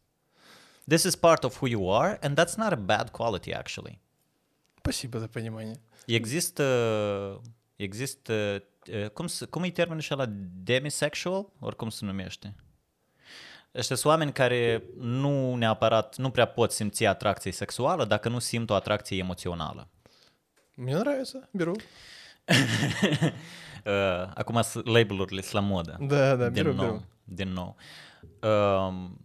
This 0.88 1.04
is 1.04 1.16
part 1.16 1.44
of 1.44 1.62
who 1.62 1.68
you 1.68 2.02
are, 2.02 2.20
and 2.22 2.40
that's 2.40 2.56
not 2.56 2.72
a 2.72 2.76
bad 2.76 3.10
quality, 3.10 3.54
actually. 3.54 4.00
Спасибо 4.78 5.20
за 5.20 5.28
понимание. 5.28 5.80
Există, 6.06 7.42
există, 7.76 8.64
cum, 9.14 9.28
cum 9.50 9.64
e 9.64 9.70
termenul 9.70 10.04
ăla, 10.12 10.26
demisexual, 10.64 11.46
oricum 11.60 11.90
se 11.90 12.06
numește? 12.06 12.56
Ăștia 13.76 13.96
sunt 13.96 14.12
oameni 14.12 14.32
care 14.32 14.84
nu 14.98 15.56
neapărat, 15.56 16.18
nu 16.18 16.30
prea 16.30 16.46
pot 16.46 16.72
simți 16.72 17.06
atracție 17.06 17.52
sexuală 17.52 18.06
dacă 18.06 18.30
nu 18.30 18.40
simt 18.40 18.70
o 18.70 18.74
atracție 18.74 19.18
emoțională. 19.18 19.88
Мне 20.76 20.94
нравится, 20.94 21.50
беру. 21.52 21.74
Acum 24.34 24.62
labelurile 24.84 25.42
sunt 25.42 25.54
la 25.54 25.60
modă. 25.60 25.98
Da, 26.00 26.36
da, 26.36 26.50
din 26.50 26.64
беру, 26.64 26.76
nou, 26.76 26.86
беру. 26.86 27.06
Din 27.24 27.50
nou. 27.50 27.76
Um, 28.42 29.18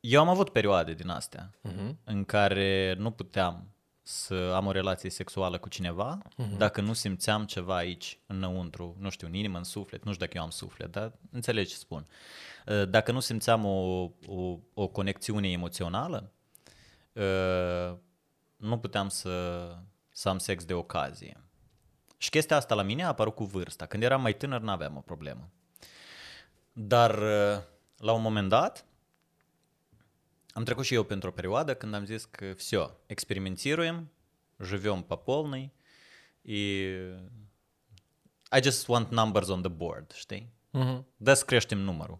eu 0.00 0.20
am 0.20 0.28
avut 0.28 0.50
perioade 0.50 0.92
din 0.94 1.08
astea 1.08 1.50
uh-huh. 1.68 1.94
în 2.04 2.24
care 2.24 2.94
nu 2.98 3.10
puteam 3.10 3.68
să 4.03 4.51
am 4.55 4.65
o 4.65 4.71
relație 4.71 5.09
sexuală 5.09 5.57
cu 5.57 5.69
cineva 5.69 6.17
uh-huh. 6.17 6.57
dacă 6.57 6.81
nu 6.81 6.93
simțeam 6.93 7.45
ceva 7.45 7.75
aici, 7.75 8.19
înăuntru, 8.25 8.95
nu 8.99 9.09
știu, 9.09 9.27
în 9.27 9.33
inimă, 9.33 9.57
în 9.57 9.63
suflet, 9.63 10.03
nu 10.03 10.13
știu 10.13 10.25
dacă 10.25 10.37
eu 10.37 10.43
am 10.43 10.49
suflet, 10.49 10.91
dar 10.91 11.11
înțelegi 11.31 11.69
ce 11.69 11.75
spun. 11.75 12.07
Uh, 12.67 12.89
dacă 12.89 13.11
nu 13.11 13.19
simțeam 13.19 13.65
o, 13.65 14.09
o, 14.27 14.57
o 14.73 14.87
conexiune 14.87 15.51
emoțională, 15.51 16.31
uh, 17.13 17.95
nu 18.55 18.77
puteam 18.77 19.09
să, 19.09 19.67
să 20.09 20.29
am 20.29 20.37
sex 20.37 20.65
de 20.65 20.73
ocazie. 20.73 21.43
Și 22.17 22.29
chestia 22.29 22.55
asta 22.55 22.75
la 22.75 22.81
mine 22.81 23.03
a 23.03 23.07
apărut 23.07 23.35
cu 23.35 23.43
vârsta. 23.43 23.85
Când 23.85 24.03
eram 24.03 24.21
mai 24.21 24.33
tânăr, 24.33 24.61
n-aveam 24.61 24.97
o 24.97 24.99
problemă. 24.99 25.49
Dar 26.71 27.17
uh, 27.17 27.61
la 27.97 28.11
un 28.11 28.21
moment 28.21 28.49
dat, 28.49 28.85
am 30.52 30.64
trecut 30.64 30.84
și 30.84 30.94
eu 30.94 31.02
pentru 31.02 31.28
o 31.28 31.32
perioadă 31.32 31.74
când 31.74 31.94
am 31.94 32.04
zis 32.04 32.24
că 32.24 32.52
все, 32.56 32.90
experimentируем, 33.06 34.10
живем 34.58 35.02
по 35.02 35.16
полной 35.16 35.72
и 36.42 36.86
I 38.50 38.62
just 38.62 38.88
want 38.88 39.10
numbers 39.10 39.48
on 39.48 39.62
the 39.62 39.70
board, 39.70 40.12
știi? 40.12 40.52
Uh-huh. 40.78 41.04
Dă 41.16 41.34
să 41.34 41.44
creștem 41.44 41.78
numărul. 41.78 42.18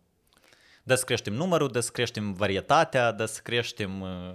Dă 0.83 0.95
să 0.95 1.05
creștem 1.05 1.33
numărul, 1.33 1.69
dă 1.69 1.81
să 1.81 1.91
creștem 1.91 2.33
varietatea, 2.33 3.13
dă 3.13 3.25
să 3.25 3.41
creștem 3.43 4.01
uh, 4.01 4.35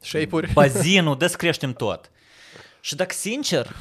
shape-uri, 0.00 0.52
bazinul, 0.52 1.16
dă 1.16 1.26
să 1.26 1.36
creștem 1.36 1.72
tot. 1.72 2.10
Și 2.80 2.94
dacă 2.94 3.14
sincer, 3.14 3.76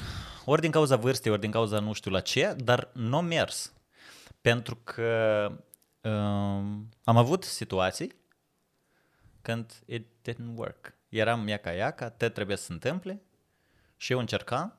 ori 0.46 0.62
din 0.62 0.72
cauza 0.72 0.96
vârstei, 0.96 1.32
ori 1.32 1.42
din 1.42 1.52
cauza 1.52 1.80
nu 1.80 1.94
știu 1.94 2.12
la 2.12 2.20
ce, 2.20 2.56
dar 2.58 2.90
nu 2.94 3.22
mers. 3.22 3.74
Pentru 4.42 4.76
că 4.84 5.48
um, 6.02 6.90
am 7.04 7.18
avut 7.18 7.44
situații 7.44 8.12
când 9.46 9.84
it 9.86 10.06
didn't 10.30 10.56
work. 10.56 10.94
Eram 11.10 11.48
iaca-iaca, 11.48 12.10
te 12.10 12.30
trebuie 12.30 12.58
să 12.58 12.64
se 12.64 12.74
întâmple 12.74 13.22
și 13.98 14.12
eu 14.12 14.20
încercam 14.20 14.78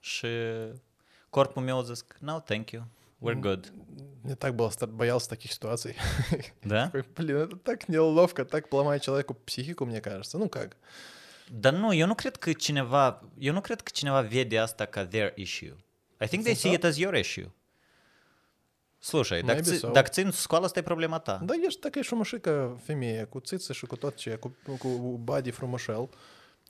și 0.00 0.26
corpul 1.30 1.62
meu 1.62 1.78
a 1.78 1.82
zis, 1.82 2.04
no, 2.18 2.40
thank 2.40 2.70
you, 2.70 2.84
we're 3.22 3.40
good. 3.40 3.72
Мне 4.22 4.34
так 4.34 4.54
было, 4.54 4.70
боялся 4.88 5.28
таких 5.28 5.52
ситуаций. 5.52 5.94
Да? 6.62 6.90
Блин, 7.14 7.36
это 7.36 7.56
так 7.56 7.88
неловко, 7.88 8.44
так 8.44 8.68
поломает 8.68 9.02
человеку 9.02 9.34
психику, 9.34 9.84
мне 9.84 10.00
кажется. 10.00 10.38
Ну 10.38 10.48
как? 10.48 10.76
Dar 11.48 11.72
nu, 11.72 11.92
eu 11.92 12.06
nu 12.06 12.14
cred 12.14 12.36
că 12.36 12.52
cineva, 12.52 13.22
eu 13.38 13.52
nu 13.52 13.60
cred 13.60 13.80
că 13.80 13.90
cineva 13.92 14.20
vede 14.20 14.58
asta 14.58 14.84
ca 14.86 15.06
their 15.06 15.32
issue. 15.36 15.76
I 16.20 16.26
think 16.26 16.42
they 16.42 16.54
see 16.54 16.72
it 16.72 16.84
as 16.84 16.96
your 16.96 17.14
issue. 17.14 17.50
Слушай, 19.00 19.42
dacă, 19.42 19.60
ți, 19.60 19.86
dacă 19.92 20.08
țin 20.08 20.30
școală, 20.30 20.64
asta 20.64 20.78
e 20.78 20.82
problema 20.82 21.18
ta. 21.18 21.40
Da, 21.44 21.54
ești 21.66 21.80
така 21.80 22.02
șumușică 22.02 22.80
femeie, 22.82 23.24
cu 23.24 23.40
țiță 23.40 23.72
și 23.72 23.86
cu 23.86 23.96
tot 23.96 24.14
ce, 24.16 24.34
cu, 24.34 24.56
cu 24.78 24.88
body 25.22 25.50
frumușel. 25.50 26.08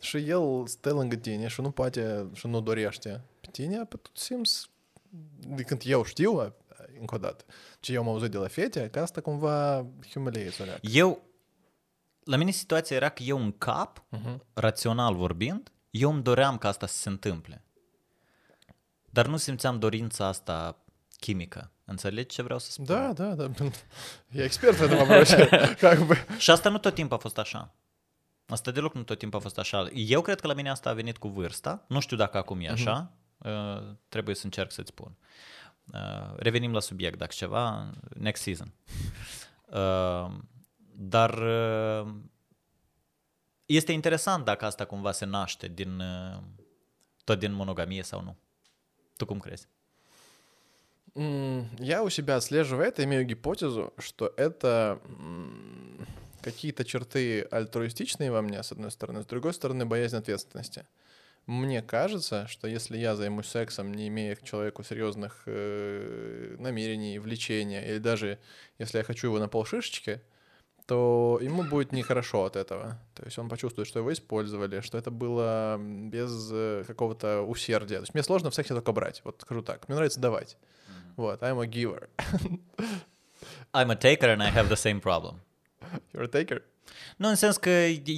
Și 0.01 0.17
el 0.17 0.67
stă 0.67 0.93
lângă 0.93 1.17
tine 1.17 1.47
și 1.47 1.61
nu 1.61 1.71
poate 1.71 2.31
și 2.33 2.47
nu 2.47 2.61
dorește 2.61 3.21
pe 3.41 3.49
tine 3.51 3.77
pe 3.85 3.97
tot 3.97 4.17
simți, 4.17 4.71
de 5.47 5.63
când 5.63 5.83
eu 5.85 6.05
știu, 6.05 6.55
încă 7.01 7.15
o 7.15 7.19
dată, 7.19 7.45
ce 7.81 7.93
eu 7.93 8.01
am 8.01 8.09
auzit 8.09 8.31
de 8.31 8.37
la 8.39 8.49
fete, 8.49 8.89
că 8.89 9.01
asta 9.01 9.21
cumva 9.21 9.87
humiliază 10.13 10.63
o 10.63 10.65
leacă. 10.65 10.81
Eu, 10.83 11.23
la 12.25 12.37
mine 12.37 12.51
situația 12.51 12.97
era 12.97 13.09
că 13.09 13.23
eu 13.23 13.39
în 13.43 13.53
cap, 13.59 14.05
Mhm. 14.09 14.43
rațional 14.55 15.15
vorbind, 15.15 15.73
eu 15.91 16.13
îmi 16.13 16.23
doream 16.23 16.59
ca 16.59 16.69
asta 16.69 16.87
să 16.87 16.99
se 16.99 17.09
întâmple. 17.09 17.65
Dar 19.11 19.27
nu 19.27 19.37
simțeam 19.37 19.79
dorința 19.79 20.27
asta 20.27 20.85
chimică. 21.21 21.71
Înțelegi 21.92 22.28
ce 22.28 22.42
vreau 22.42 22.60
să 22.60 22.72
spun? 22.72 22.86
Da, 22.86 23.14
da, 23.14 23.36
da. 23.36 23.50
E 24.32 24.44
expert 24.44 24.80
în 24.80 25.24
Și 26.38 26.52
asta 26.52 26.70
nu 26.70 26.78
tot 26.78 26.94
timpul 26.94 27.18
a 27.18 27.20
fost 27.20 27.38
așa. 27.38 27.74
Asta 28.46 28.72
deloc 28.72 28.94
nu 28.94 29.04
tot 29.04 29.18
timpul 29.18 29.40
a 29.40 29.42
fost 29.42 29.58
așa. 29.58 29.88
Eu 29.94 30.22
cred 30.22 30.40
că 30.40 30.48
la 30.48 30.54
mine 30.54 30.70
asta 30.70 30.90
a 30.90 30.94
venit 30.94 31.18
cu 31.18 31.28
vârsta. 31.28 31.86
Nu 31.88 32.00
știu 32.00 32.18
dacă 32.18 32.38
acum 32.38 32.60
e 32.60 32.70
așa. 32.70 33.12
Uh-huh. 33.12 33.48
Uh, 33.48 33.82
trebuie 34.10 34.36
să 34.36 34.46
încerc 34.46 34.72
să-ți 34.72 34.88
spun. 34.88 35.18
Uh, 35.94 36.36
revenim 36.36 36.74
la 36.74 36.80
subiect, 36.80 37.18
dacă 37.18 37.32
ceva, 37.36 37.90
next 38.18 38.42
season. 38.42 38.74
Uh, 39.72 40.32
dar 40.96 41.34
uh, 41.34 42.14
este 43.66 43.92
interesant 43.92 44.46
dacă 44.46 44.66
asta 44.66 44.86
cumva 44.86 45.12
se 45.12 45.26
naște 45.26 45.68
din, 45.68 46.00
uh, 46.00 46.38
tot 47.24 47.40
din 47.40 47.52
monogamie 47.52 48.04
sau 48.04 48.22
nu. 48.22 48.38
Tu 49.18 49.26
cum 49.26 49.40
crezi? 49.40 49.68
Я 51.16 52.04
у 52.04 52.10
себя 52.10 52.38
отслеживаю 52.38 52.88
это, 52.88 53.04
имею 53.04 53.26
гипотезу, 53.26 53.94
что 53.98 54.34
это 54.38 55.00
какие-то 56.42 56.86
черты 56.86 57.42
альтруистичные 57.42 58.32
во 58.32 58.42
мне, 58.42 58.64
с 58.64 58.72
одной 58.72 58.92
стороны, 58.92 59.22
с 59.22 59.26
другой 59.26 59.54
стороны, 59.54 59.86
боязнь 59.86 60.16
ответственности. 60.16 60.86
Мне 61.48 61.82
кажется, 61.82 62.48
что 62.48 62.68
если 62.68 62.98
я 62.98 63.16
займусь 63.16 63.48
сексом, 63.48 63.94
не 63.94 64.08
имея 64.08 64.36
к 64.36 64.44
человеку 64.44 64.84
серьезных 64.84 65.44
э, 65.48 66.56
намерений, 66.60 67.20
влечения, 67.20 67.84
или 67.84 67.98
даже 67.98 68.38
если 68.78 69.00
я 69.00 69.04
хочу 69.04 69.28
его 69.28 69.40
на 69.40 69.48
полшишечки, 69.48 70.22
то 70.86 71.40
ему 71.42 71.64
будет 71.64 71.94
нехорошо 71.94 72.46
от 72.46 72.56
этого. 72.56 73.00
То 73.16 73.24
есть 73.26 73.38
он 73.40 73.50
почувствует, 73.50 73.88
что 73.88 74.00
его 74.00 74.14
использовали, 74.14 74.82
что 74.82 74.98
это 74.98 75.10
было 75.10 75.78
без 75.80 76.50
э, 76.52 76.84
какого-то 76.86 77.42
усердия. 77.42 77.98
То 77.98 78.04
есть 78.04 78.14
мне 78.14 78.24
сложно 78.24 78.52
в 78.52 78.56
сексе 78.56 78.74
только 78.74 78.92
брать, 78.92 79.22
вот 79.24 79.42
скажу 79.42 79.62
так. 79.64 79.88
Мне 79.88 79.96
нравится 79.96 80.20
давать. 80.20 80.58
Вот, 81.16 81.42
I'm 81.42 81.60
a 81.60 81.66
giver. 81.68 82.10
I'm 83.74 83.90
a 83.90 83.96
taker 83.96 84.30
and 84.30 84.42
I 84.42 84.50
have 84.50 84.68
the 84.68 84.76
same 84.76 85.00
problem. 85.00 85.40
You're 86.14 86.24
a 86.24 86.28
taker. 86.28 86.62
Nu, 87.18 87.28
în 87.28 87.36
sens 87.36 87.58
că 87.58 87.70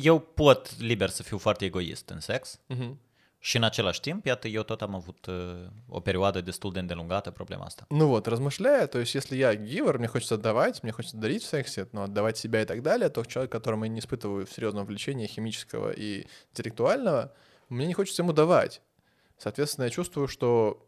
eu 0.02 0.20
pot 0.20 0.80
liber 0.80 1.10
să 1.10 1.24
fiu 1.24 1.38
foarte 1.38 1.66
egoist 1.66 2.10
în 2.10 2.20
sex 2.20 2.60
Мгм. 2.68 3.00
și 3.40 3.58
în 3.58 3.64
același 3.64 4.00
timp, 4.02 4.26
iată, 4.26 4.48
eu 4.48 4.64
tot 4.64 4.82
am 4.82 4.96
avut 4.96 5.26
uh, 5.26 5.34
o 5.88 6.00
perioadă 6.00 6.42
destul 6.42 6.72
de 6.72 6.80
îndelungată 6.80 7.32
problema 7.32 7.64
asta. 7.66 7.86
Ну 7.90 8.08
вот, 8.08 8.28
размышляя, 8.28 8.88
то 8.88 8.98
есть 9.00 9.14
если 9.14 9.36
я 9.38 9.54
гивер, 9.56 9.98
мне 9.98 10.08
хочется 10.08 10.34
отдавать, 10.36 10.82
мне 10.84 10.92
хочется 10.92 11.18
дарить 11.18 11.44
в 11.44 11.48
сексе, 11.48 11.88
но 11.92 12.02
отдавать 12.04 12.38
себя 12.38 12.62
и 12.62 12.66
так 12.66 12.82
далее, 12.82 13.10
то 13.10 13.24
человек, 13.24 13.52
которому 13.52 13.84
я 13.84 13.90
не 13.90 14.00
испытываю 14.00 14.46
серьезного 14.48 14.86
влечения 14.86 15.28
химического 15.28 15.92
и 15.92 16.26
интеллектуального, 16.52 17.32
мне 17.70 17.86
не 17.86 17.94
хочется 17.94 18.22
ему 18.22 18.34
давать. 18.34 18.82
Соответственно, 19.38 19.86
я 19.86 19.92
чувствую, 19.92 20.28
что 20.28 20.86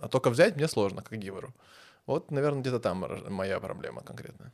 а 0.00 0.08
только 0.08 0.30
взять 0.30 0.56
мне 0.56 0.68
сложно, 0.68 1.02
как 1.02 1.18
гиверу. 1.18 1.52
Вот, 2.06 2.30
наверное, 2.30 2.60
где-то 2.60 2.78
там 2.80 3.04
моя 3.28 3.58
проблема 3.60 4.02
конкретно. 4.02 4.52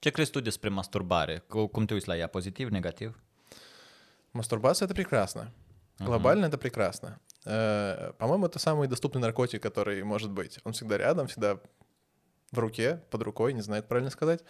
Ce 0.00 0.10
crezi 0.10 0.30
tu 0.30 0.40
despre 0.40 0.68
masturbare? 0.68 1.42
Cu- 1.48 1.66
Cum 1.68 1.86
te 1.86 1.94
uiți 1.94 2.08
la 2.08 2.16
ea? 2.16 2.26
Pozitiv, 2.26 2.68
negativ? 2.70 3.10
Мастурбация 4.32 4.86
это 4.88 4.94
прекрасно. 4.94 5.52
Глобально 5.98 6.46
это 6.46 6.58
прекрасно. 6.58 7.18
Э, 7.44 8.12
По-моему, 8.18 8.46
это 8.46 8.58
самый 8.58 8.88
доступный 8.88 9.20
наркотик, 9.20 9.62
который 9.62 10.02
может 10.02 10.30
быть. 10.30 10.58
Он 10.64 10.72
всегда 10.72 10.96
рядом, 10.98 11.26
всегда 11.26 11.58
в 12.50 12.58
руке, 12.58 13.00
под 13.10 13.22
рукой, 13.22 13.52
не 13.52 13.60
знаю, 13.62 13.82
как 13.82 13.88
правильно 13.88 14.10
сказать. 14.10 14.42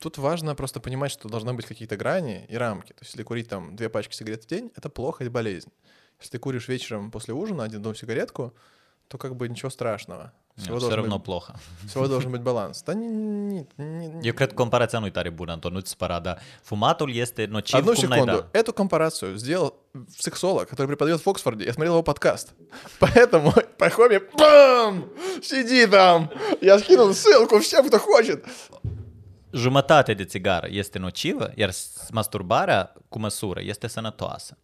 Тут 0.00 0.18
важно 0.18 0.54
просто 0.54 0.80
понимать, 0.80 1.12
что 1.12 1.28
должны 1.28 1.52
быть 1.52 1.66
какие-то 1.66 1.96
грани 1.96 2.46
и 2.48 2.56
рамки. 2.56 2.92
То 2.92 3.00
есть, 3.02 3.12
если 3.12 3.22
курить 3.22 3.48
там 3.48 3.76
две 3.76 3.88
пачки 3.88 4.14
сигарет 4.14 4.44
в 4.44 4.46
день, 4.46 4.70
это 4.76 4.88
плохо 4.88 5.24
и 5.24 5.28
болезнь. 5.28 5.70
Если 6.20 6.32
ты 6.32 6.38
куришь 6.38 6.68
вечером 6.68 7.10
после 7.10 7.34
ужина 7.34 7.62
один-одну 7.64 7.94
сигаретку, 7.94 8.52
то 9.08 9.18
как 9.18 9.36
бы 9.36 9.48
ничего 9.48 9.70
страшного. 9.70 10.32
Всего, 10.56 10.78
Все 10.78 10.96
равно 10.96 11.16
быть, 11.16 11.24
плохо. 11.24 11.54
всего 11.86 12.08
должен 12.08 12.32
быть 12.32 12.40
баланс. 12.50 12.82
Да 12.82 12.94
не, 12.94 13.06
не- 13.06 13.66
не- 13.76 14.08
не- 14.08 14.30
Eu 14.30 14.32
cred 14.34 14.48
că 14.48 14.54
comparația 14.54 14.98
nu 14.98 15.06
e 15.06 15.10
tare 15.10 15.30
bună, 15.30 15.52
Anton, 15.52 15.72
nu-ți 15.72 15.90
spăra, 15.90 16.20
dar 16.20 16.38
fumatul 16.62 17.14
este 17.14 17.44
nociv 17.44 17.74
Одну 17.78 17.92
cum 17.92 18.00
секунду. 18.00 18.44
Эту 18.52 18.72
компарацию 18.72 19.36
сделал 19.36 19.74
сексолог, 20.18 20.66
который 20.68 20.86
преподает 20.86 21.20
в 21.20 21.28
Оксфорде. 21.28 21.64
Я 21.64 21.72
смотрел 21.72 21.92
его 21.92 22.02
подкаст. 22.02 22.54
Поэтому 22.98 23.52
Пахоми 23.78 24.20
бам! 24.38 25.04
Сиди 25.42 25.86
там! 25.86 26.30
Я 26.62 26.78
скинул 26.78 27.12
ссылку 27.12 27.58
всем, 27.58 27.86
кто 27.86 27.98
хочет. 27.98 28.44
Jumătate 29.53 30.13
de 30.13 30.23
țigară 30.25 30.67
este 30.69 30.99
nocivă, 30.99 31.51
iar 31.55 31.69
s- 31.71 32.09
masturbarea 32.11 32.93
cu 33.09 33.19
măsură 33.19 33.61
este 33.63 33.87
sănătoasă. 33.87 34.57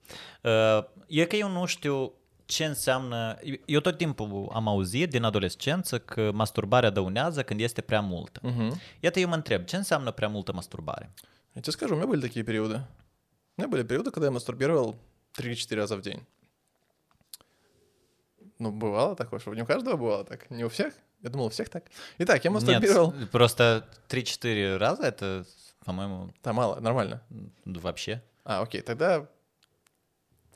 Uh, 0.43 0.83
E 1.07 1.25
că 1.25 1.35
eu 1.35 1.49
nu 1.49 1.65
știu 1.65 2.11
ce 2.45 2.65
înseamnă... 2.65 3.37
Eu 3.65 3.79
tot 3.79 3.97
timpul 3.97 4.49
am 4.53 4.67
auzit 4.67 5.09
din 5.09 5.23
adolescență 5.23 5.99
că 5.99 6.31
masturbarea 6.33 6.89
dăunează 6.89 7.43
când 7.43 7.59
este 7.59 7.81
prea 7.81 8.01
multă. 8.01 8.39
Iată, 8.99 9.19
eu 9.19 9.27
mă 9.27 9.35
întreb, 9.35 9.63
ce 9.65 9.75
înseamnă 9.75 10.11
prea 10.11 10.27
multă 10.27 10.53
masturbare? 10.53 11.13
Я 11.55 11.61
тебе 11.61 11.71
скажу, 11.71 11.93
у 11.93 11.97
меня 11.97 12.07
были 12.07 12.21
такие 12.21 12.43
периоды. 12.43 12.75
У 13.55 13.61
меня 13.61 13.67
были 13.69 13.83
периоды, 13.83 14.09
когда 14.11 14.25
я 14.27 14.31
мастурбировал 14.31 14.95
3-4 15.41 15.75
раза 15.75 15.95
в 15.95 16.01
день. 16.01 16.21
Ну, 18.59 18.71
бывало 18.71 19.15
такое, 19.15 19.39
что 19.39 19.53
не 19.55 19.61
у 19.61 19.65
каждого 19.65 19.95
бывало 19.97 20.23
так. 20.23 20.49
Не 20.49 20.63
у 20.65 20.69
всех. 20.69 20.93
Я 21.22 21.30
думал, 21.30 21.46
у 21.46 21.50
всех 21.50 21.68
так. 21.68 21.84
Итак, 22.18 22.44
я 22.44 22.50
мастурбировал. 22.50 23.12
Нет, 23.12 23.30
просто 23.30 23.88
3-4 24.08 24.76
раза 24.76 25.04
это, 25.04 25.44
по-моему, 25.84 26.32
Да, 26.42 26.52
мало, 26.52 26.80
нормально. 26.80 27.22
вообще. 27.64 28.22
А, 28.44 28.62
окей, 28.62 28.80
тогда 28.80 29.28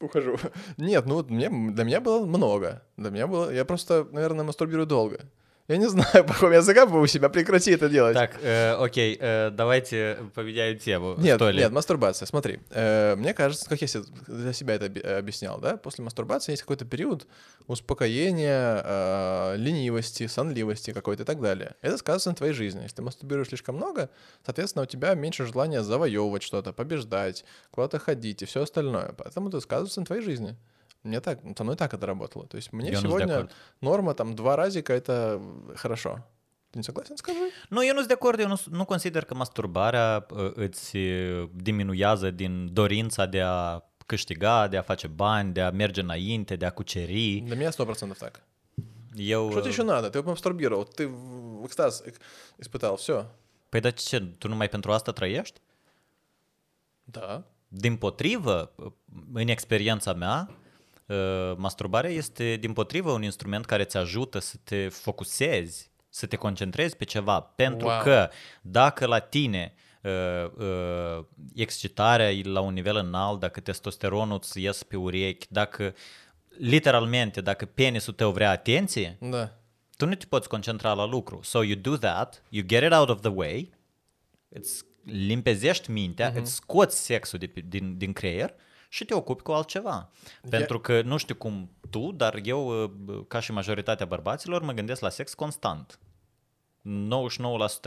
ухожу. 0.00 0.38
Нет, 0.76 1.06
ну 1.06 1.24
мне, 1.24 1.48
для 1.48 1.84
меня 1.84 2.00
было 2.00 2.26
много. 2.26 2.82
Для 2.96 3.10
меня 3.10 3.26
было... 3.26 3.50
Я 3.52 3.64
просто, 3.64 4.06
наверное, 4.10 4.44
мастурбирую 4.44 4.86
долго. 4.86 5.20
Я 5.68 5.78
не 5.78 5.88
знаю, 5.88 6.24
по 6.40 6.52
я 6.52 6.62
закапываю 6.62 7.08
себя, 7.08 7.28
прекрати 7.28 7.72
это 7.72 7.88
делать. 7.88 8.14
Так, 8.14 8.38
э, 8.40 8.74
окей, 8.78 9.16
э, 9.20 9.50
давайте 9.50 10.18
поменяем 10.34 10.78
тему. 10.78 11.16
Нет, 11.18 11.36
что 11.36 11.50
ли. 11.50 11.58
нет, 11.58 11.72
мастурбация. 11.72 12.26
Смотри, 12.26 12.60
э, 12.70 13.16
мне 13.16 13.34
кажется, 13.34 13.68
как 13.68 13.82
я 13.82 13.88
для 14.28 14.52
себя 14.52 14.74
это 14.74 15.18
объяснял, 15.18 15.58
да, 15.58 15.76
после 15.76 16.04
мастурбации 16.04 16.52
есть 16.52 16.62
какой-то 16.62 16.84
период 16.84 17.26
успокоения, 17.66 18.82
э, 18.84 19.56
ленивости, 19.56 20.28
сонливости 20.28 20.92
какой-то 20.92 21.24
и 21.24 21.26
так 21.26 21.40
далее. 21.40 21.74
Это 21.82 21.98
сказывается 21.98 22.30
на 22.30 22.36
твоей 22.36 22.52
жизни. 22.52 22.82
Если 22.82 22.96
ты 22.96 23.02
мастурбируешь 23.02 23.48
слишком 23.48 23.76
много, 23.76 24.08
соответственно, 24.44 24.84
у 24.84 24.86
тебя 24.86 25.14
меньше 25.14 25.46
желания 25.46 25.82
завоевывать 25.82 26.44
что-то, 26.44 26.72
побеждать, 26.72 27.44
куда-то 27.72 27.98
ходить 27.98 28.42
и 28.42 28.46
все 28.46 28.62
остальное. 28.62 29.14
Поэтому 29.18 29.48
это 29.48 29.60
сказывается 29.60 29.98
на 29.98 30.06
твоей 30.06 30.22
жизни. 30.22 30.56
Мне 31.05 31.19
так, 31.19 31.39
со 31.57 31.63
мной 31.63 31.75
так 31.75 31.93
это 31.93 32.05
работало. 32.05 32.45
То 32.47 32.57
есть 32.57 32.73
мне 32.73 32.89
Я 32.89 32.95
не 32.97 33.01
сегодня 33.01 33.25
знаю, 33.25 33.49
норма 33.81 34.13
там 34.13 34.35
два 34.35 34.55
разика 34.55 34.93
это 34.93 35.41
хорошо. 35.75 36.19
Ты 36.71 36.79
не 36.79 36.83
согласен, 36.83 37.17
скажи? 37.17 37.39
Nu, 37.69 37.83
eu 37.83 37.93
nu 37.93 37.99
sunt 37.99 38.07
de 38.07 38.13
acord, 38.13 38.39
eu 38.39 38.47
nu, 38.47 38.59
nu 38.69 38.85
consider 38.85 39.23
că 39.23 39.33
masturbarea 39.33 40.25
uh, 40.29 40.51
îți 40.53 40.97
uh, 40.97 41.49
diminuează 41.53 42.31
din 42.31 42.73
dorința 42.73 43.25
de 43.25 43.41
a 43.41 43.83
câștiga, 44.05 44.67
de 44.67 44.77
a 44.77 44.81
face 44.81 45.07
bani, 45.07 45.53
de 45.53 45.61
a 45.61 45.71
merge 45.71 46.01
înainte, 46.01 46.55
de 46.55 46.65
a 46.65 46.71
cuceri. 46.71 47.43
Для 47.45 47.55
меня 47.55 47.71
сто 47.71 47.85
процентов 47.85 48.17
так. 48.17 48.41
Eu... 49.15 49.49
Что 49.51 49.61
тебе 49.61 49.71
uh, 49.71 49.75
еще 49.75 49.83
надо? 49.83 50.09
Ты 50.09 50.23
мастурбировал, 50.23 50.85
ты 50.85 51.07
в 51.07 51.41
в 51.61 51.65
экстаз 51.65 52.03
эк- 52.05 52.19
испытал, 52.57 52.95
все. 52.95 53.25
Păi 53.69 53.79
dar 53.79 53.93
ce, 53.93 54.19
tu 54.37 54.47
numai 54.47 54.69
pentru 54.69 54.91
asta 54.91 55.11
trăiești? 55.11 55.59
Да. 57.03 57.43
Din 57.67 57.95
potrivă, 57.95 58.71
în 59.33 59.47
experiența 59.47 60.13
mea, 60.13 60.47
uh, 60.49 60.55
masturbarea 61.56 62.10
este 62.10 62.56
din 62.56 62.72
potrivă 62.72 63.10
un 63.10 63.22
instrument 63.22 63.64
care 63.64 63.82
îți 63.82 63.96
ajută 63.96 64.38
să 64.38 64.56
te 64.64 64.88
focusezi, 64.88 65.90
să 66.08 66.26
te 66.26 66.36
concentrezi 66.36 66.96
pe 66.96 67.04
ceva. 67.04 67.40
Pentru 67.40 67.86
Wow. 67.86 68.00
că 68.02 68.28
dacă 68.62 69.06
la 69.06 69.18
tine 69.18 69.74
uh, 70.02 70.50
uh, 70.56 71.24
excitarea 71.54 72.32
e 72.32 72.42
la 72.44 72.60
un 72.60 72.72
nivel 72.72 72.96
înalt, 72.96 73.40
dacă 73.40 73.60
testosteronul 73.60 74.38
îți 74.42 74.62
ies 74.62 74.82
pe 74.82 74.96
urechi, 74.96 75.46
dacă 75.50 75.94
literalmente, 76.58 77.40
dacă 77.40 77.64
penisul 77.64 78.12
tău 78.12 78.30
vrea 78.32 78.50
atenție, 78.50 79.16
Да. 79.20 79.58
tu 79.96 80.06
nu 80.06 80.14
te 80.14 80.26
poți 80.26 80.48
concentra 80.48 80.92
la 80.92 81.04
lucru. 81.06 81.40
So 81.42 81.62
you 81.62 81.74
do 81.80 81.96
that, 81.96 82.42
you 82.48 82.64
get 82.66 82.82
it 82.82 82.92
out 82.92 83.08
of 83.08 83.20
the 83.20 83.30
way, 83.30 83.72
îți 84.48 84.84
limpezești 85.04 85.90
mintea, 85.90 86.32
uh-huh. 86.32 86.36
îți 86.40 86.54
scoți 86.54 87.04
sexul 87.04 87.38
de, 87.38 87.46
pe- 87.46 87.64
din, 87.68 87.98
din 87.98 88.12
creier 88.12 88.54
și 88.88 89.04
te 89.04 89.14
ocupi 89.14 89.42
cu 89.42 89.52
altceva. 89.52 90.10
Pentru 90.50 90.80
că 90.80 91.02
nu 91.02 91.16
știu 91.16 91.34
cum 91.34 91.70
tu, 91.90 92.12
dar 92.12 92.40
eu, 92.42 92.82
uh, 92.82 93.24
ca 93.28 93.40
și 93.40 93.52
majoritatea 93.52 94.06
bărbaților, 94.06 94.62
mă 94.62 94.72
gândesc 94.72 95.00
la 95.00 95.08
sex 95.08 95.34
constant. 95.34 95.98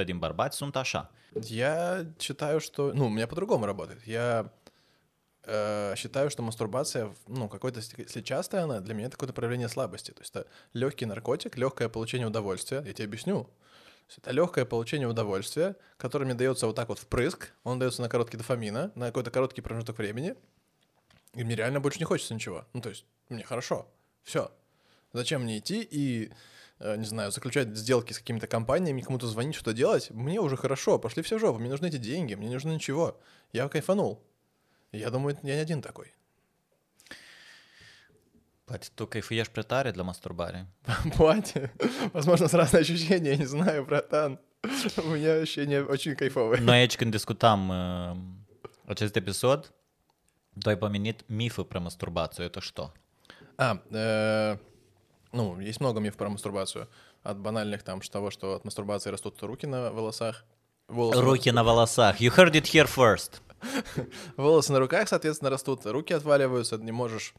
99% 0.02 0.04
din 0.06 0.18
bărbați 0.18 0.58
sunt 0.58 0.76
așa. 0.76 1.12
Я 1.48 2.06
считаю, 2.20 2.60
что... 2.60 2.92
Ну, 2.94 3.06
у 3.06 3.10
меня 3.10 3.28
по-другому 3.28 3.66
работает. 3.66 4.06
Я 4.06 4.52
э, 5.44 5.94
считаю, 5.96 6.30
что 6.30 6.44
мастурбация, 6.44 7.14
ну, 7.28 7.48
какой-то, 7.48 7.80
если 7.98 8.22
частая 8.22 8.64
она, 8.64 8.80
для 8.80 8.94
меня 8.94 9.08
это 9.08 9.16
какое-то 9.16 9.34
проявление 9.34 9.70
слабости. 9.70 10.12
То 10.12 10.22
есть 10.22 10.36
это 10.36 10.48
легкий 10.74 11.06
наркотик, 11.06 11.58
легкое 11.58 11.90
получение 11.90 12.28
удовольствия. 12.28 12.84
Я 12.86 12.94
тебе 12.94 13.06
объясню. 13.06 13.50
Это 14.18 14.32
легкое 14.32 14.66
получение 14.66 15.08
удовольствия, 15.08 15.76
которое 15.98 16.26
мне 16.26 16.34
дается 16.34 16.66
вот 16.66 16.76
так 16.76 16.90
вот 16.90 16.98
впрыск. 16.98 17.54
Он 17.64 17.78
дается 17.78 18.02
на 18.02 18.10
короткий 18.10 18.38
дофамина, 18.38 18.92
на 18.96 19.08
какой-то 19.08 19.30
короткий 19.30 19.62
промежуток 19.62 20.00
времени. 20.00 20.36
И 21.34 21.44
мне 21.44 21.56
реально 21.56 21.80
больше 21.80 22.00
не 22.00 22.06
хочется 22.06 22.34
ничего. 22.34 22.66
Ну, 22.74 22.82
то 22.82 22.90
есть 22.90 23.06
мне 23.30 23.44
хорошо. 23.44 23.88
Все. 24.24 24.52
Зачем 25.14 25.44
мне 25.44 25.60
идти 25.60 25.82
и, 25.82 26.32
э, 26.80 26.96
не 26.98 27.06
знаю, 27.06 27.32
заключать 27.32 27.76
сделки 27.76 28.14
с 28.14 28.20
какими-то 28.20 28.48
компаниями, 28.48 29.02
кому-то 29.02 29.28
звонить, 29.28 29.56
что-то 29.56 29.74
делать? 29.74 30.10
Мне 30.12 30.40
уже 30.40 30.58
хорошо, 30.58 31.00
пошли 31.00 31.24
все 31.24 31.40
жопу, 31.40 31.60
мне 31.60 31.70
нужны 31.70 31.88
эти 31.88 31.98
деньги, 31.98 32.36
мне 32.36 32.48
не 32.48 32.54
нужно 32.54 32.72
ничего. 32.72 33.20
Я 33.54 33.68
кайфанул. 33.70 34.22
Я 34.92 35.10
думаю, 35.10 35.38
я 35.44 35.56
не 35.56 35.62
один 35.62 35.82
такой. 35.82 36.14
Tu 38.96 39.08
kaifuiești 39.08 39.52
prea 39.52 39.64
tare 39.64 39.92
de 39.92 39.98
la 39.98 40.04
masturbare. 40.04 40.68
Понимаете? 41.18 41.72
Возможно, 42.14 42.48
с 42.48 42.54
разные 42.54 42.82
ощущения, 42.82 43.32
я 43.32 43.38
не 43.38 43.46
знаю, 43.46 43.86
братан. 43.86 44.40
У 44.98 45.10
меня 45.10 45.42
ощущения 45.42 45.82
очень 45.82 46.16
кайфовые. 46.16 46.62
Noi 46.62 46.82
aici 46.82 46.98
când 46.98 47.14
discutam 47.14 47.70
uh, 47.72 48.18
acest 48.86 49.16
episod, 49.16 49.72
ai 50.68 50.76
pomenit 50.76 51.24
mifы 51.28 51.64
про 51.64 51.80
мастурбацию. 51.80 52.46
Это 52.46 52.62
что? 52.62 52.92
А, 53.58 53.80
э, 53.92 54.58
ну, 55.32 55.60
есть 55.60 55.80
много 55.80 56.00
мифов 56.00 56.18
про 56.18 56.30
мастурбацию. 56.30 56.88
От 57.24 57.38
банальных 57.38 57.84
там 57.84 58.02
что 58.02 58.14
того, 58.14 58.32
что 58.32 58.56
от 58.56 58.66
мастурбации 58.66 59.10
растут 59.10 59.42
руки 59.44 59.68
на 59.68 59.92
волосах. 59.92 60.46
Волосы, 60.88 61.22
Руки 61.22 61.52
на 61.52 61.64
волосах. 61.64 62.20
You 62.22 62.36
heard 62.36 62.54
it 62.54 62.64
here 62.64 62.88
first. 62.88 63.42
волосы 64.38 64.72
на 64.72 64.80
руках, 64.80 65.08
соответственно, 65.08 65.52
растут, 65.52 65.86
руки 65.86 66.14
отваливаются, 66.14 66.78
не 66.78 66.92
можешь 66.92 67.34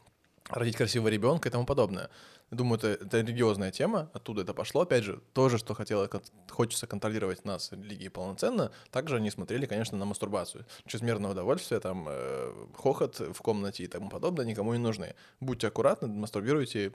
родить 0.51 0.77
красивого 0.77 1.09
ребенка 1.09 1.49
и 1.49 1.53
тому 1.53 1.67
подобное. 1.67 2.11
Думаю, 2.51 2.79
это, 2.79 2.89
это 2.89 3.21
религиозная 3.21 3.71
тема, 3.71 4.11
оттуда 4.13 4.43
это 4.43 4.53
пошло. 4.55 4.83
Опять 4.83 5.05
же, 5.05 5.21
тоже, 5.33 5.59
что 5.59 5.75
хотело, 5.75 6.09
кон- 6.09 6.23
хочется 6.49 6.87
контролировать 6.87 7.45
нас, 7.45 7.71
религии, 7.71 8.09
полноценно. 8.09 8.73
Также 8.91 9.17
они 9.17 9.31
смотрели, 9.31 9.67
конечно, 9.67 9.97
на 9.97 10.05
мастурбацию. 10.05 10.67
Чрезмерное 10.87 11.31
удовольствие, 11.31 11.81
там, 11.81 12.07
э, 12.09 12.53
хохот 12.77 13.21
в 13.21 13.41
комнате 13.41 13.85
и 13.85 13.87
тому 13.87 14.09
подобное 14.09 14.45
никому 14.45 14.73
не 14.73 14.79
нужны. 14.79 15.15
Будьте 15.39 15.69
аккуратны, 15.69 16.09
мастурбируйте 16.09 16.93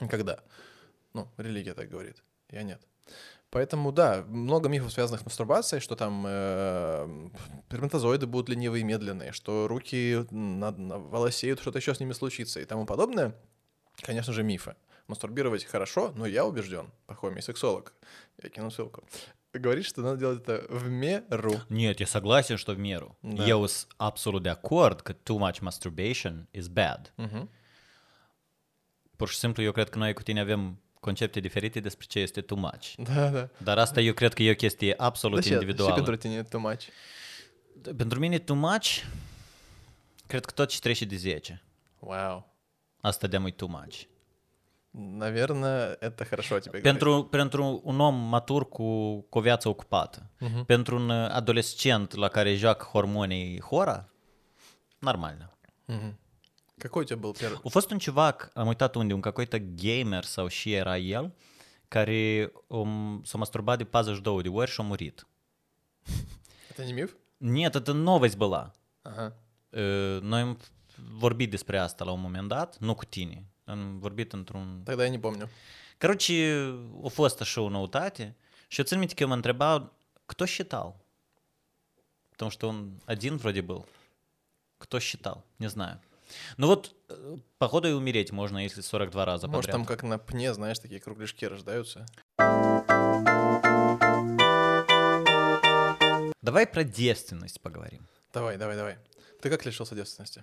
никогда. 0.00 0.40
Ну, 1.14 1.28
религия 1.38 1.74
так 1.74 1.88
говорит, 1.88 2.22
я 2.50 2.62
нет. 2.62 2.80
Поэтому, 3.50 3.90
да, 3.90 4.24
много 4.28 4.68
мифов, 4.68 4.92
связанных 4.92 5.22
с 5.22 5.24
мастурбацией, 5.24 5.80
что 5.80 5.96
там 5.96 6.24
э, 6.26 7.30
сперматозоиды 7.66 8.26
будут 8.26 8.48
ленивые 8.48 8.82
и 8.82 8.84
медленные, 8.84 9.32
что 9.32 9.66
руки 9.66 10.24
на, 10.30 10.70
на 10.70 10.98
волосеют, 10.98 11.60
что-то 11.60 11.78
еще 11.78 11.92
с 11.92 12.00
ними 12.00 12.12
случится 12.12 12.60
и 12.60 12.64
тому 12.64 12.86
подобное. 12.86 13.34
Конечно 14.02 14.32
же, 14.32 14.44
мифы. 14.44 14.76
Мастурбировать 15.08 15.64
хорошо, 15.64 16.12
но 16.14 16.26
я 16.26 16.44
убежден, 16.44 16.92
Пахомий 17.06 17.42
сексолог, 17.42 17.92
я 18.40 18.48
кину 18.50 18.70
ссылку, 18.70 19.02
говорит, 19.52 19.84
что 19.84 20.02
надо 20.02 20.18
делать 20.18 20.42
это 20.42 20.64
в 20.68 20.88
меру. 20.88 21.54
Нет, 21.68 21.98
я 21.98 22.06
согласен, 22.06 22.56
что 22.56 22.74
в 22.74 22.78
меру. 22.78 23.16
Да. 23.22 23.44
Eu 23.44 23.66
sunt 23.66 23.88
absolut 23.98 24.42
de 24.42 24.50
acord 24.50 25.00
că 25.00 25.12
too 25.12 25.38
much 25.38 25.60
masturbation 25.60 26.46
is 26.52 26.68
bad. 26.68 27.12
Мгм. 27.16 27.50
Pur 29.16 29.28
și 29.28 29.38
simplu, 29.38 29.62
eu 29.62 29.72
cred 29.72 29.88
că 29.88 29.98
noi 29.98 30.12
cu 30.12 30.22
tine 30.22 30.40
avem 30.40 30.80
concepte 30.99 31.39
diferite 31.39 31.79
despre 31.79 32.05
ce 32.09 32.19
este 32.19 32.41
too 32.41 32.57
much. 32.57 32.93
Да, 32.97 33.29
да. 33.29 33.49
Dar 33.57 33.77
asta 33.77 34.01
eu 34.01 34.13
cred 34.13 34.33
că 34.33 34.43
e 34.43 34.51
o 34.51 34.55
chestie 34.55 34.93
absolut 34.97 35.35
Да, 35.39 35.41
ща- 35.41 35.45
ща 35.49 35.53
individuală. 35.53 35.95
который 35.95 36.17
тебе 36.17 36.41
too 36.43 36.59
much. 36.59 36.81
Pentru 37.97 38.19
mine 38.19 38.37
too 38.39 38.55
much, 38.55 38.87
cred 40.27 40.45
că 40.45 40.51
tot 40.51 40.69
ce 40.69 40.79
trece 40.79 41.05
de 41.05 41.15
10. 41.15 41.61
Вау. 41.99 42.53
Asta 43.01 43.27
de 43.27 43.37
e 43.45 43.51
too 43.51 43.67
much. 43.67 44.01
Наверное, 45.17 45.97
это 45.99 46.23
хорошо 46.25 46.55
о 46.55 46.59
тебе 46.59 46.79
говорит. 46.79 46.83
Pentru, 46.83 47.23
pentru 47.23 47.81
un 47.83 47.99
om 47.99 48.15
matur 48.15 48.69
cu, 48.69 49.19
cu 49.29 49.37
o 49.37 49.41
viață 49.41 49.69
ocupată, 49.69 50.29
Mhm. 50.39 50.65
pentru 50.65 50.95
un 50.95 51.09
uh, 51.09 51.29
adolescent 51.29 52.13
la 52.13 52.27
care 52.27 52.55
joacă 52.55 52.85
hormonii 52.91 53.61
hora, 53.61 54.09
normal. 54.99 55.57
Мгм. 55.85 56.19
Какой 56.80 57.04
у 57.04 57.06
тебя 57.06 57.16
был 57.16 57.34
первый? 57.34 57.60
A 57.64 57.68
fost 57.68 57.90
un 57.90 57.98
civac, 57.98 58.50
am 58.54 58.66
uitat 58.68 58.96
unde, 58.96 59.14
un 59.14 59.20
какой-то 59.20 59.58
gamer 59.58 60.24
sau 60.24 60.48
și 60.48 60.72
era 60.72 60.96
el, 60.96 61.32
care 61.88 62.52
um, 62.66 63.22
s-a 63.24 63.38
masturbat 63.38 63.78
de 63.78 63.84
42 63.84 64.42
de 64.42 64.48
ori 64.48 64.70
și 64.70 64.80
a 64.80 64.84
murit. 64.84 65.26
Это 66.70 66.84
не 66.84 66.92
миф? 66.92 67.16
Нет, 67.38 67.74
это 67.76 67.92
новость 67.92 68.36
была. 68.36 68.72
Ага. 69.02 69.36
Uh, 69.72 70.20
Noi 70.22 70.40
am 70.40 70.58
vorbit 71.18 71.50
despre 71.50 71.78
asta 71.78 72.04
la 72.04 72.12
un 72.12 72.20
moment 72.20 72.48
dat, 72.48 72.78
nu 72.78 72.94
cu 72.94 73.04
tine. 73.04 73.44
Am 73.64 73.98
vorbit 73.98 74.32
într-un... 74.32 74.82
Тогда 74.84 75.04
я 75.04 75.10
не 75.10 75.18
помню. 75.18 75.48
Короче, 75.98 76.74
a 77.04 77.08
fost 77.08 77.40
așa 77.40 77.60
o 77.60 77.68
noutate 77.68 78.36
și 78.68 78.78
eu 78.78 78.84
țin 78.86 78.98
minte 78.98 79.14
că 79.14 79.22
eu 79.22 79.28
mă 79.28 79.34
întrebau, 79.34 79.92
кто 80.26 80.44
считал? 80.46 80.96
Потому 82.30 82.50
что 82.50 82.68
он 82.68 83.00
один 83.04 83.36
вроде 83.36 83.60
был. 83.60 83.84
Кто 84.78 84.98
считал? 84.98 85.44
Не 85.58 85.68
знаю. 85.68 86.00
Ну 86.56 86.66
вот, 86.66 86.94
э, 87.08 87.36
походу 87.58 87.88
и 87.88 87.92
умереть 87.92 88.32
можно, 88.32 88.58
если 88.58 88.80
42 88.82 89.24
раза 89.24 89.46
Может, 89.48 89.70
подряд. 89.70 89.72
там 89.72 89.84
как 89.86 90.02
на 90.02 90.18
пне, 90.18 90.52
знаешь, 90.54 90.78
такие 90.78 91.00
кругляшки 91.00 91.44
рождаются. 91.44 92.06
Давай 96.42 96.66
про 96.66 96.84
девственность 96.84 97.60
поговорим. 97.60 98.06
Давай, 98.32 98.56
давай, 98.56 98.76
давай. 98.76 98.98
Ты 99.42 99.50
как 99.50 99.64
лишился 99.66 99.94
девственности? 99.94 100.42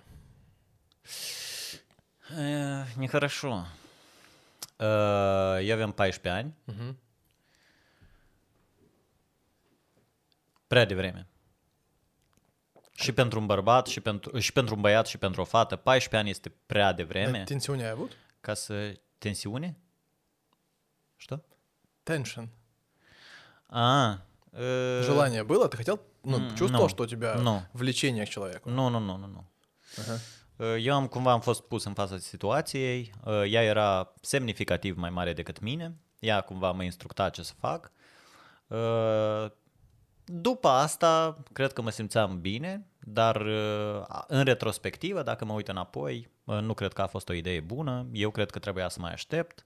Э, 2.30 2.84
Нехорошо. 2.96 3.66
Э, 4.78 5.58
Я 5.62 5.76
14 5.76 6.24
ani, 6.26 6.52
Мгм. 6.66 6.96
prea 10.68 10.86
devreme. 10.86 11.24
Și 12.97 13.11
pentru 13.11 13.39
un 13.39 13.45
bărbat, 13.45 13.87
și 13.87 13.99
pentru, 13.99 14.39
și 14.39 14.53
pentru 14.53 14.75
un 14.75 14.81
băiat, 14.81 15.07
și 15.07 15.17
pentru 15.17 15.41
o 15.41 15.43
fată, 15.43 15.75
14 15.75 16.15
ani 16.15 16.29
este 16.29 16.51
prea 16.65 16.93
devreme 16.93 17.37
Да, 17.37 17.43
Tensiune 17.43 17.83
ai 17.83 17.89
avut? 17.89 18.11
ca 18.41 18.53
să... 18.53 18.99
Tensiune? 19.17 19.77
Что? 21.15 21.43
Tension. 22.03 22.49
А, 23.69 24.21
э, 24.51 25.01
Желание 25.03 25.43
было? 25.43 25.67
Ты 25.67 25.77
хотел? 25.77 25.99
Ну, 26.23 26.37
м, 26.37 26.55
чувствовал, 26.55 26.83
ну, 26.83 26.89
что 26.89 27.03
у 27.03 27.07
тебя 27.07 27.35
ну. 27.35 27.61
влечение 27.73 28.25
к 28.25 28.29
человеку? 28.29 28.69
Nu, 28.69 28.89
nu, 28.89 28.99
nu, 28.99 29.17
nu, 29.17 29.27
nu. 29.27 29.45
Ага. 29.97 30.19
Uh, 30.57 30.85
Eu 30.85 30.95
am 30.95 31.07
cumva 31.07 31.31
am 31.31 31.41
fost 31.41 31.61
pus 31.61 31.83
în 31.83 31.93
fața 31.93 32.17
situației, 32.17 33.11
uh, 33.25 33.51
ea 33.51 33.63
era 33.63 34.13
semnificativ 34.21 34.97
mai 34.97 35.09
mare 35.09 35.33
decât 35.33 35.59
mine, 35.59 35.95
ea 36.19 36.41
cumva 36.41 36.71
mă 36.71 36.83
instructa 36.83 37.29
ce 37.29 37.43
să 37.43 37.53
fac. 37.59 37.91
Uh, 40.27 40.35
După 40.41 40.67
asta, 40.67 41.37
cred 41.53 41.73
că 41.73 41.81
mă 41.81 41.89
simțeam 41.89 42.41
bine, 42.41 42.85
dar 42.99 43.35
uh, 43.35 44.23
în 44.27 44.43
retrospectivă, 44.43 45.23
dacă 45.23 45.45
mă 45.45 45.53
uit 45.53 45.67
înapoi, 45.67 46.29
uh, 46.43 46.59
nu 46.59 46.73
cred 46.73 46.93
că 46.93 47.01
a 47.01 47.07
fost 47.07 47.29
o 47.29 47.33
idee 47.33 47.59
bună, 47.59 48.05
eu 48.11 48.29
cred 48.29 48.49
că 48.51 48.59
trebuia 48.59 48.89
să 48.89 48.99
mai 48.99 49.11
aștept. 49.13 49.65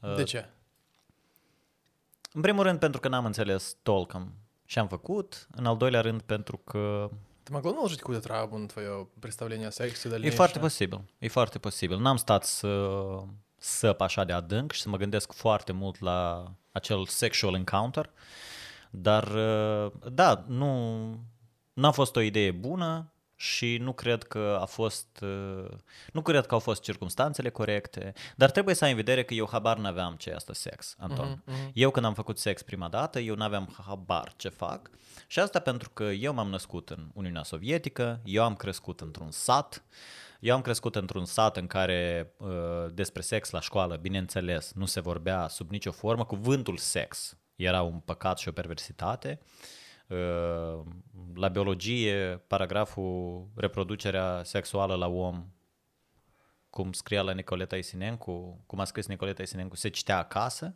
Uh, 0.00 0.14
De 0.14 0.22
ce? 0.22 0.48
În 2.32 2.40
primul 2.40 2.62
rând 2.62 2.78
pentru 2.78 3.00
că 3.00 3.08
n-am 3.08 3.24
înțeles 3.24 3.76
Tolkien 3.82 4.32
și 4.64 4.78
am 4.78 4.88
făcut, 4.88 5.46
în 5.50 5.66
al 5.66 5.76
doilea 5.76 6.00
rând 6.00 6.20
pentru 6.22 6.56
că 6.56 7.10
Ты 7.44 7.52
могло 7.52 7.72
наложить 7.72 8.00
какую-то 8.00 8.20
травму 8.28 8.58
на 8.58 8.66
твое 8.66 9.06
представление 9.20 9.66
о 9.66 9.70
сексе 9.70 10.08
E 10.08 10.10
дальнейшее? 10.10 10.36
foarte 10.36 10.58
posibil, 10.58 11.00
e 11.18 11.28
foarte 11.28 11.58
posibil. 11.58 11.98
N-am 11.98 12.16
stat 12.16 12.44
să 12.44 12.90
săp 13.56 14.00
așa 14.00 14.24
de 14.24 14.32
adânc 14.32 14.72
și 14.72 14.80
să 14.80 14.88
mă 14.88 14.96
gândesc 14.96 15.32
foarte 15.32 15.72
mult 15.72 16.00
la 16.00 16.44
acel 16.72 17.06
sexual 17.06 17.54
encounter, 17.54 18.10
dar 18.97 19.27
uh, 19.27 19.91
da, 20.11 20.45
nu, 20.47 21.05
n-a 21.73 21.91
fost 21.91 22.15
o 22.15 22.21
idee 22.21 22.51
bună 22.51 23.09
și 23.35 23.77
nu 23.77 23.93
cred 23.93 24.23
că 24.23 24.57
a 24.61 24.65
fost, 24.65 25.19
uh, 25.21 25.71
nu 26.13 26.21
cred 26.21 26.45
că 26.45 26.53
au 26.53 26.59
fost 26.59 26.81
circumstanțele 26.81 27.49
corecte, 27.49 28.13
dar 28.35 28.51
trebuie 28.51 28.75
să 28.75 28.83
ai 28.83 28.89
în 28.89 28.95
vedere 28.95 29.23
că 29.23 29.33
eu 29.33 29.47
habar 29.51 29.77
n-aveam 29.77 30.15
ce 30.15 30.31
este 30.35 30.53
sex, 30.53 30.95
Anton. 30.99 31.43
Mhm, 31.45 31.71
Eu 31.73 31.91
când 31.91 32.05
am 32.05 32.13
făcut 32.13 32.37
sex 32.37 32.61
prima 32.61 32.87
dată, 32.87 33.19
eu 33.19 33.35
n-aveam 33.35 33.75
habar 33.85 34.33
ce 34.35 34.49
fac 34.49 34.89
și 35.27 35.39
asta 35.39 35.59
pentru 35.59 35.89
că 35.89 36.03
eu 36.03 36.33
m-am 36.33 36.49
născut 36.49 36.89
în 36.89 37.09
Uniunea 37.13 37.43
Sovietică, 37.43 38.19
eu 38.23 38.43
am 38.43 38.55
crescut 38.55 39.01
într-un 39.01 39.31
sat, 39.31 39.83
eu 40.39 40.55
am 40.55 40.61
crescut 40.61 40.95
într-un 40.95 41.25
sat 41.25 41.57
în 41.57 41.67
care 41.67 42.31
uh, 42.37 42.47
despre 42.93 43.21
sex 43.21 43.49
la 43.49 43.59
școală, 43.59 43.95
bineînțeles, 43.95 44.71
nu 44.73 44.85
se 44.85 44.99
vorbea 44.99 45.47
sub 45.47 45.69
nicio 45.69 45.91
formă. 45.91 46.25
Cuvântul 46.25 46.77
sex 46.77 47.37
era 47.55 47.81
un 47.81 47.99
păcat 47.99 48.37
și 48.37 48.47
o 48.47 48.51
perversitate. 48.51 49.39
Uh, 50.07 50.79
la 51.35 51.47
biologie, 51.47 52.43
paragraful 52.47 53.47
reproducerea 53.55 54.41
sexuală 54.43 54.95
la 54.95 55.07
om, 55.07 55.45
cum 56.69 56.91
scria 56.91 57.21
la 57.21 57.31
Nicoleta 57.31 57.75
Isinencu, 57.75 58.63
cum 58.65 58.79
a 58.79 58.83
scris 58.83 59.07
Nicoleta 59.07 59.41
Isinencu, 59.41 59.75
se 59.75 59.89
citea 59.89 60.17
acasă. 60.17 60.75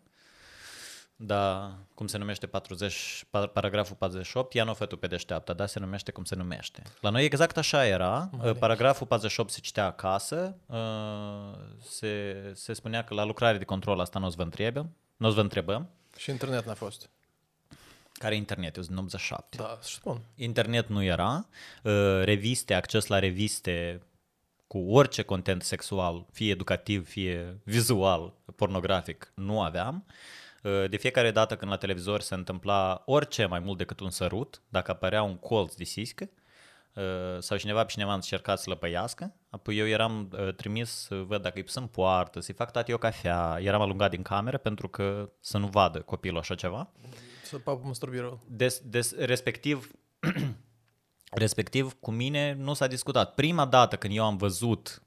Da, 1.22 1.74
cum 1.94 2.08
se 2.08 2.18
numește 2.18 2.48
40, 2.48 3.24
pa- 3.26 3.52
paragraful 3.54 3.96
48, 3.96 4.54
ia 4.54 4.64
nu 4.64 4.74
fă 4.74 4.86
tu 4.86 4.98
pe 4.98 5.08
deșteaptă, 5.08 5.54
da, 5.54 5.66
se 5.66 5.80
numește 5.80 6.12
cum 6.12 6.24
se 6.24 6.36
numește. 6.36 6.82
La 7.02 7.10
noi 7.10 7.26
exact 7.26 7.58
așa 7.58 7.86
era, 7.86 8.30
Mare. 8.32 8.54
paragraful 8.54 9.08
48 9.08 9.52
se 9.52 9.60
citea 9.60 9.86
acasă, 9.86 10.58
uh, 10.66 11.60
se, 11.82 12.36
se 12.54 12.74
spunea 12.74 13.04
că 13.04 13.14
la 13.14 13.24
lucrare 13.24 13.58
de 13.58 13.64
control 13.64 14.00
asta 14.00 14.20
nu 14.20 14.26
o 14.26 14.30
să 14.30 14.36
vă 14.38 14.44
întrebăm, 14.44 14.96
nu 15.18 15.26
o 15.28 15.30
să 15.30 15.36
vă 15.36 15.42
întrebăm, 15.42 15.90
Și 16.20 16.30
internet 16.30 16.66
n-a 16.66 16.74
fost. 16.74 17.10
care 18.14 18.34
e 18.34 18.38
internet, 18.38 18.76
eu 18.76 18.84
sunt 18.84 18.98
în 18.98 19.04
87. 19.04 19.58
Da, 19.58 19.80
și 19.84 19.94
spun. 19.96 20.22
Internet 20.36 20.88
nu 20.88 21.04
era, 21.04 21.48
uh, 21.84 22.22
reviste, 22.24 22.74
acces 22.74 23.08
la 23.08 23.20
reviste 23.20 24.02
cu 24.68 24.78
orice 24.78 25.22
content 25.22 25.64
sexual, 25.64 26.26
fie 26.32 26.52
educativ, 26.52 27.08
fie 27.08 27.60
vizual, 27.64 28.34
pornografic, 28.56 29.32
nu 29.36 29.62
aveam. 29.62 30.06
Uh, 30.64 30.90
De 30.90 30.98
fiecare 30.98 31.32
dată 31.32 31.56
când 31.56 31.72
la 31.72 31.78
televizor 31.78 32.22
se 32.22 32.34
întâmpla 32.34 33.04
orice 33.06 33.46
mai 33.46 33.60
mult 33.60 33.78
decât 33.78 34.00
un 34.00 34.10
sărut, 34.10 34.62
dacă 34.70 34.92
apărea 34.92 35.24
un 35.24 35.38
colț 35.38 35.74
de 35.74 35.84
siscă, 35.84 36.30
uh, 36.34 36.39
sau 37.40 37.58
cineva 37.58 37.84
pe 37.84 37.92
cineva 37.92 38.14
încerca 38.14 38.56
să 38.56 38.70
lăpăiască, 38.70 39.36
apoi 39.50 39.78
eu 39.78 39.88
eram 39.88 40.30
uh, 40.32 40.54
trimis 40.54 40.90
să 40.90 41.16
văd 41.16 41.42
dacă 41.42 41.58
îi 41.58 41.64
pus 41.64 41.76
în 41.76 41.88
poartă, 41.88 42.40
să-i 42.40 42.54
fac 42.54 42.72
tati 42.72 42.94
o 42.94 42.98
cafea, 42.98 43.58
eram 43.62 43.82
alungat 43.82 44.10
din 44.10 44.22
cameră 44.22 44.58
pentru 44.58 44.88
că 44.88 45.32
să 45.40 45.58
nu 45.58 45.68
vadă 45.68 46.02
copilul 46.02 46.40
așa 46.40 46.56
ceva. 46.56 46.90
Să 47.44 47.58
papă 47.58 47.86
masturbirul. 47.86 48.40
Des, 48.48 48.82
des, 48.84 49.16
respectiv, 49.16 49.92
respectiv, 51.32 51.94
cu 52.00 52.12
mine 52.12 52.54
nu 52.54 52.74
s-a 52.74 52.88
discutat. 52.88 53.34
Prima 53.34 53.66
dată 53.66 53.96
când 53.98 54.16
eu 54.16 54.26
am 54.26 54.38
văzut 54.38 55.04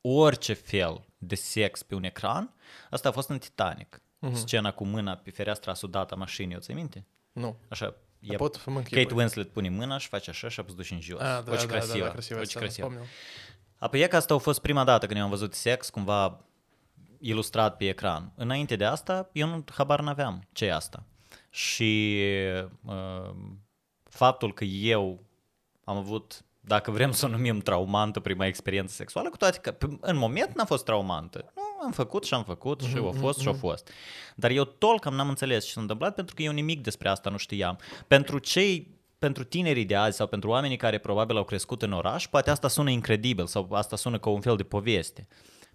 orice 0.00 0.52
fel 0.52 1.04
de 1.18 1.34
sex 1.34 1.82
pe 1.82 1.94
un 1.94 2.04
ecran, 2.04 2.54
asta 2.90 3.08
a 3.08 3.12
fost 3.12 3.28
în 3.28 3.38
Titanic. 3.38 4.02
Mhm. 4.18 4.32
Uh-huh. 4.32 4.38
Scena 4.38 4.72
cu 4.72 4.84
mâna 4.84 5.16
pe 5.16 5.30
fereastra 5.30 5.74
sudată 5.74 6.14
a 6.14 6.16
mașinii, 6.16 6.56
o 6.56 6.58
ți 6.58 6.72
minte? 6.72 7.06
Nu. 7.32 7.56
Așa, 7.68 7.94
E 8.21 8.33
e, 8.33 8.35
pot 8.35 8.53
să 8.55 8.69
mă 8.69 8.79
Kate 8.79 8.95
închipui. 8.95 9.17
Winslet 9.17 9.49
pune 9.51 9.69
mâna 9.69 9.97
și 9.97 10.07
face 10.07 10.29
așa 10.29 10.49
și 10.49 10.59
a 10.59 10.63
pus 10.63 10.75
duși 10.75 10.93
în 10.93 11.01
jos. 11.01 11.19
Ah, 11.19 11.43
da, 11.43 11.51
Очень 11.51 11.67
da, 11.67 11.73
da, 11.73 11.79
красиво. 11.79 12.05
da, 12.05 12.11
crasivă 12.11 12.39
Очень 12.39 12.49
scenă, 12.49 12.63
красиво. 12.65 12.87
spomnil. 12.87 13.09
Apoi 13.77 13.99
e 14.01 14.07
că 14.07 14.15
asta 14.15 14.33
a 14.33 14.37
fost 14.37 14.59
prima 14.61 14.83
dată 14.83 15.05
când 15.05 15.17
eu 15.17 15.23
am 15.23 15.29
văzut 15.29 15.53
sex 15.53 15.89
cumva 15.89 16.39
ilustrat 17.19 17.77
pe 17.77 17.87
ecran. 17.87 18.31
Înainte 18.35 18.75
de 18.75 18.85
asta, 18.85 19.29
eu 19.31 19.47
nu 19.47 19.63
habar 19.73 20.01
n-aveam 20.01 20.43
ce 20.51 20.65
e 20.65 20.73
asta. 20.73 21.03
Și 21.49 22.21
uh, 22.85 23.29
faptul 24.03 24.53
că 24.53 24.63
eu 24.63 25.23
am 25.83 25.97
avut, 25.97 26.45
dacă 26.59 26.91
vrem 26.91 27.11
să 27.11 27.25
o 27.25 27.29
numim 27.29 27.59
traumantă, 27.59 28.19
prima 28.19 28.45
experiență 28.45 28.93
sexuală, 28.93 29.29
cu 29.29 29.37
toate 29.37 29.57
că 29.57 29.71
pe- 29.71 29.97
în 30.01 30.17
moment 30.17 30.55
n-a 30.55 30.65
fost 30.65 30.85
traumantă. 30.85 31.51
Nu, 31.55 31.70
am 31.84 31.92
făcut 31.92 32.24
și 32.24 32.34
am 32.34 32.44
făcut 32.44 32.80
și 32.80 32.96
a 32.96 33.10
fost 33.10 33.38
și 33.38 33.48
a 33.48 33.52
fost. 33.52 33.90
Dar 34.36 34.50
eu 34.50 34.64
tolcam 34.64 35.14
n-am 35.14 35.28
înțeles 35.28 35.64
ce 35.64 35.72
s-a 35.72 35.80
întâmplat 35.80 36.14
pentru 36.14 36.34
că 36.34 36.42
eu 36.42 36.52
nimic 36.52 36.82
despre 36.82 37.08
asta 37.08 37.30
nu 37.30 37.36
știam. 37.36 37.78
Pentru 38.06 38.38
cei 38.38 39.00
pentru 39.18 39.44
tinerii 39.44 39.84
de 39.84 39.94
azi 39.94 40.16
sau 40.16 40.26
pentru 40.26 40.50
oamenii 40.50 40.76
care 40.76 40.98
probabil 40.98 41.36
au 41.36 41.44
crescut 41.44 41.82
în 41.82 41.92
oraș, 41.92 42.26
poate 42.26 42.50
asta 42.50 42.68
sună 42.68 42.90
incredibil 42.90 43.46
sau 43.46 43.68
asta 43.72 43.96
sună 43.96 44.18
ca 44.18 44.30
un 44.30 44.40
fel 44.40 44.56
de 44.56 44.62
poveste. 44.62 45.26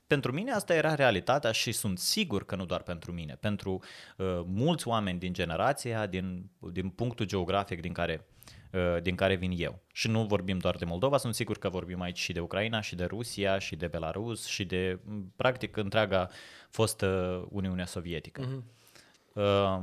Pentru 0.08 0.32
mine 0.32 0.52
asta 0.52 0.74
era 0.74 0.96
realitatea 0.96 1.52
și 1.52 1.72
sunt 1.72 2.00
sigur 2.00 2.46
că 2.46 2.56
nu 2.56 2.65
doar 2.65 2.82
pentru 2.82 3.12
mine, 3.12 3.38
pentru 3.39 3.84
uh, 4.17 4.41
mulți 4.46 4.88
oameni 4.88 5.20
din 5.20 5.34
generația, 5.34 6.06
din, 6.06 6.50
din 6.72 6.89
punctul 6.89 7.26
geografic 7.26 7.82
din 7.82 7.93
care, 7.93 8.28
uh, 8.28 8.37
din 9.03 9.15
care 9.17 9.35
vin 9.35 9.53
eu. 9.57 9.79
Și 9.93 10.09
nu 10.09 10.25
vorbim 10.27 10.59
doar 10.59 10.77
de 10.77 10.85
Moldova, 10.85 11.17
sunt 11.19 11.35
sigur 11.35 11.59
că 11.59 11.69
vorbim 11.69 12.01
aici 12.01 12.19
și 12.19 12.33
de 12.33 12.41
Ucraina, 12.41 12.81
și 12.81 12.95
de 12.95 13.05
Rusia, 13.05 13.59
și 13.59 13.77
de 13.77 13.87
Belarus, 13.87 14.47
și 14.47 14.65
de, 14.65 14.99
m, 15.05 15.33
practic, 15.37 15.77
întreaga 15.77 16.31
fostă 16.71 17.07
Uniunea 17.51 17.87
Sovietică. 17.87 18.41
Мгм. 18.41 18.65
Uh, 19.35 19.83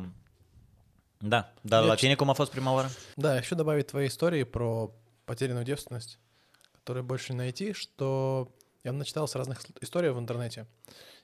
да, 1.18 1.54
dar 1.62 1.82
Я 1.84 1.88
la 1.88 1.96
ч- 1.96 2.00
tine 2.00 2.16
cum 2.16 2.30
a 2.30 2.34
fost 2.34 2.52
prima 2.52 2.72
oară? 2.74 2.88
Да, 3.18 3.36
еще 3.42 3.56
добавить 3.56 3.88
твоей 3.88 4.08
истории 4.08 4.44
про 4.44 4.90
потерянную 5.26 5.66
девственность, 5.66 6.18
которую 6.72 7.04
больше 7.04 7.32
не 7.34 7.38
найти, 7.38 7.74
что 7.74 8.48
я 8.84 8.92
начитался 8.92 9.38
разных 9.38 9.60
с- 9.62 9.68
историй 9.82 10.10
в 10.12 10.18
интернете. 10.20 10.66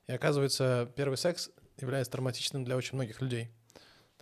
И 0.08 0.12
оказывается, 0.12 0.92
первый 0.96 1.18
секс 1.18 1.50
является 1.80 2.12
травматичным 2.12 2.64
для 2.64 2.76
очень 2.76 2.96
многих 2.96 3.22
людей. 3.22 3.50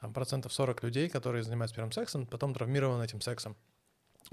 Там 0.00 0.12
процентов 0.12 0.52
40 0.52 0.84
людей, 0.84 1.08
которые 1.08 1.42
занимаются 1.42 1.74
первым 1.74 1.92
сексом, 1.92 2.26
потом 2.26 2.54
травмированы 2.54 3.02
этим 3.02 3.20
сексом, 3.20 3.56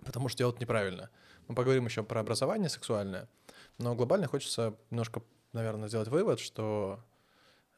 потому 0.06 0.30
что 0.30 0.38
делают 0.38 0.60
неправильно. 0.60 1.10
Мы 1.48 1.56
поговорим 1.56 1.86
еще 1.86 2.04
про 2.04 2.20
образование 2.20 2.70
сексуальное, 2.70 3.28
но 3.80 3.96
глобально 3.96 4.28
хочется 4.28 4.76
немножко, 4.92 5.24
наверное, 5.54 5.90
сделать 5.90 6.08
вывод, 6.08 6.40
что 6.40 7.00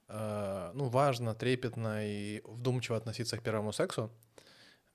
э, 0.10 0.71
ну, 0.73 0.89
важно, 0.89 1.34
трепетно 1.34 2.06
и 2.06 2.41
вдумчиво 2.45 2.97
относиться 2.97 3.38
к 3.38 3.43
первому 3.43 3.71
сексу. 3.71 4.12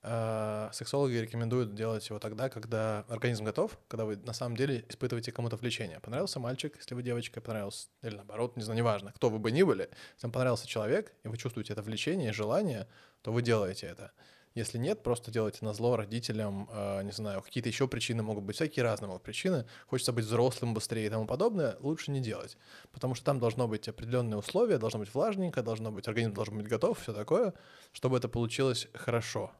Э, 0.02 0.68
Сексологи 0.72 1.14
рекомендуют 1.14 1.74
делать 1.74 2.08
его 2.08 2.18
тогда, 2.18 2.48
когда 2.48 3.04
организм 3.08 3.44
готов, 3.44 3.78
когда 3.88 4.04
вы 4.04 4.16
на 4.16 4.32
самом 4.32 4.56
деле 4.56 4.84
испытываете 4.88 5.30
кому-то 5.30 5.56
влечение. 5.56 6.00
Понравился 6.00 6.40
мальчик, 6.40 6.76
если 6.76 6.94
вы 6.94 7.02
девочка, 7.02 7.40
понравился, 7.40 7.88
или 8.02 8.16
наоборот, 8.16 8.56
не 8.56 8.62
знаю, 8.62 8.78
неважно, 8.78 9.12
кто 9.12 9.30
вы 9.30 9.38
бы 9.38 9.52
ни 9.52 9.62
были, 9.62 9.88
если 10.14 10.26
вам 10.26 10.32
понравился 10.32 10.66
человек, 10.66 11.12
и 11.22 11.28
вы 11.28 11.36
чувствуете 11.36 11.72
это 11.72 11.82
влечение 11.82 12.32
желание, 12.32 12.88
то 13.22 13.32
вы 13.32 13.42
делаете 13.42 13.86
это. 13.86 14.12
Если 14.54 14.76
нет, 14.76 15.02
просто 15.02 15.30
делайте 15.30 15.64
на 15.64 15.72
зло 15.72 15.96
родителям, 15.96 16.68
э, 16.70 17.02
не 17.04 17.12
знаю, 17.12 17.40
какие-то 17.40 17.68
еще 17.68 17.88
причины 17.88 18.22
могут 18.22 18.44
быть, 18.44 18.56
всякие 18.56 18.82
разные 18.82 19.18
причины. 19.18 19.66
Хочется 19.86 20.12
быть 20.12 20.26
взрослым 20.26 20.74
быстрее 20.74 21.06
и 21.06 21.10
тому 21.10 21.26
подобное, 21.26 21.76
лучше 21.80 22.10
не 22.10 22.20
делать. 22.20 22.58
Потому 22.90 23.14
что 23.14 23.24
там 23.24 23.38
должно 23.38 23.66
быть 23.66 23.88
определенные 23.88 24.36
условия, 24.36 24.78
должно 24.78 24.98
быть 24.98 25.14
влажненько, 25.14 25.62
должно 25.62 25.90
быть, 25.90 26.06
организм 26.06 26.34
должен 26.34 26.58
быть 26.58 26.66
готов, 26.66 27.00
все 27.00 27.14
такое, 27.14 27.54
чтобы 27.92 28.18
это 28.18 28.28
получилось 28.28 28.88
хорошо. 28.92 29.52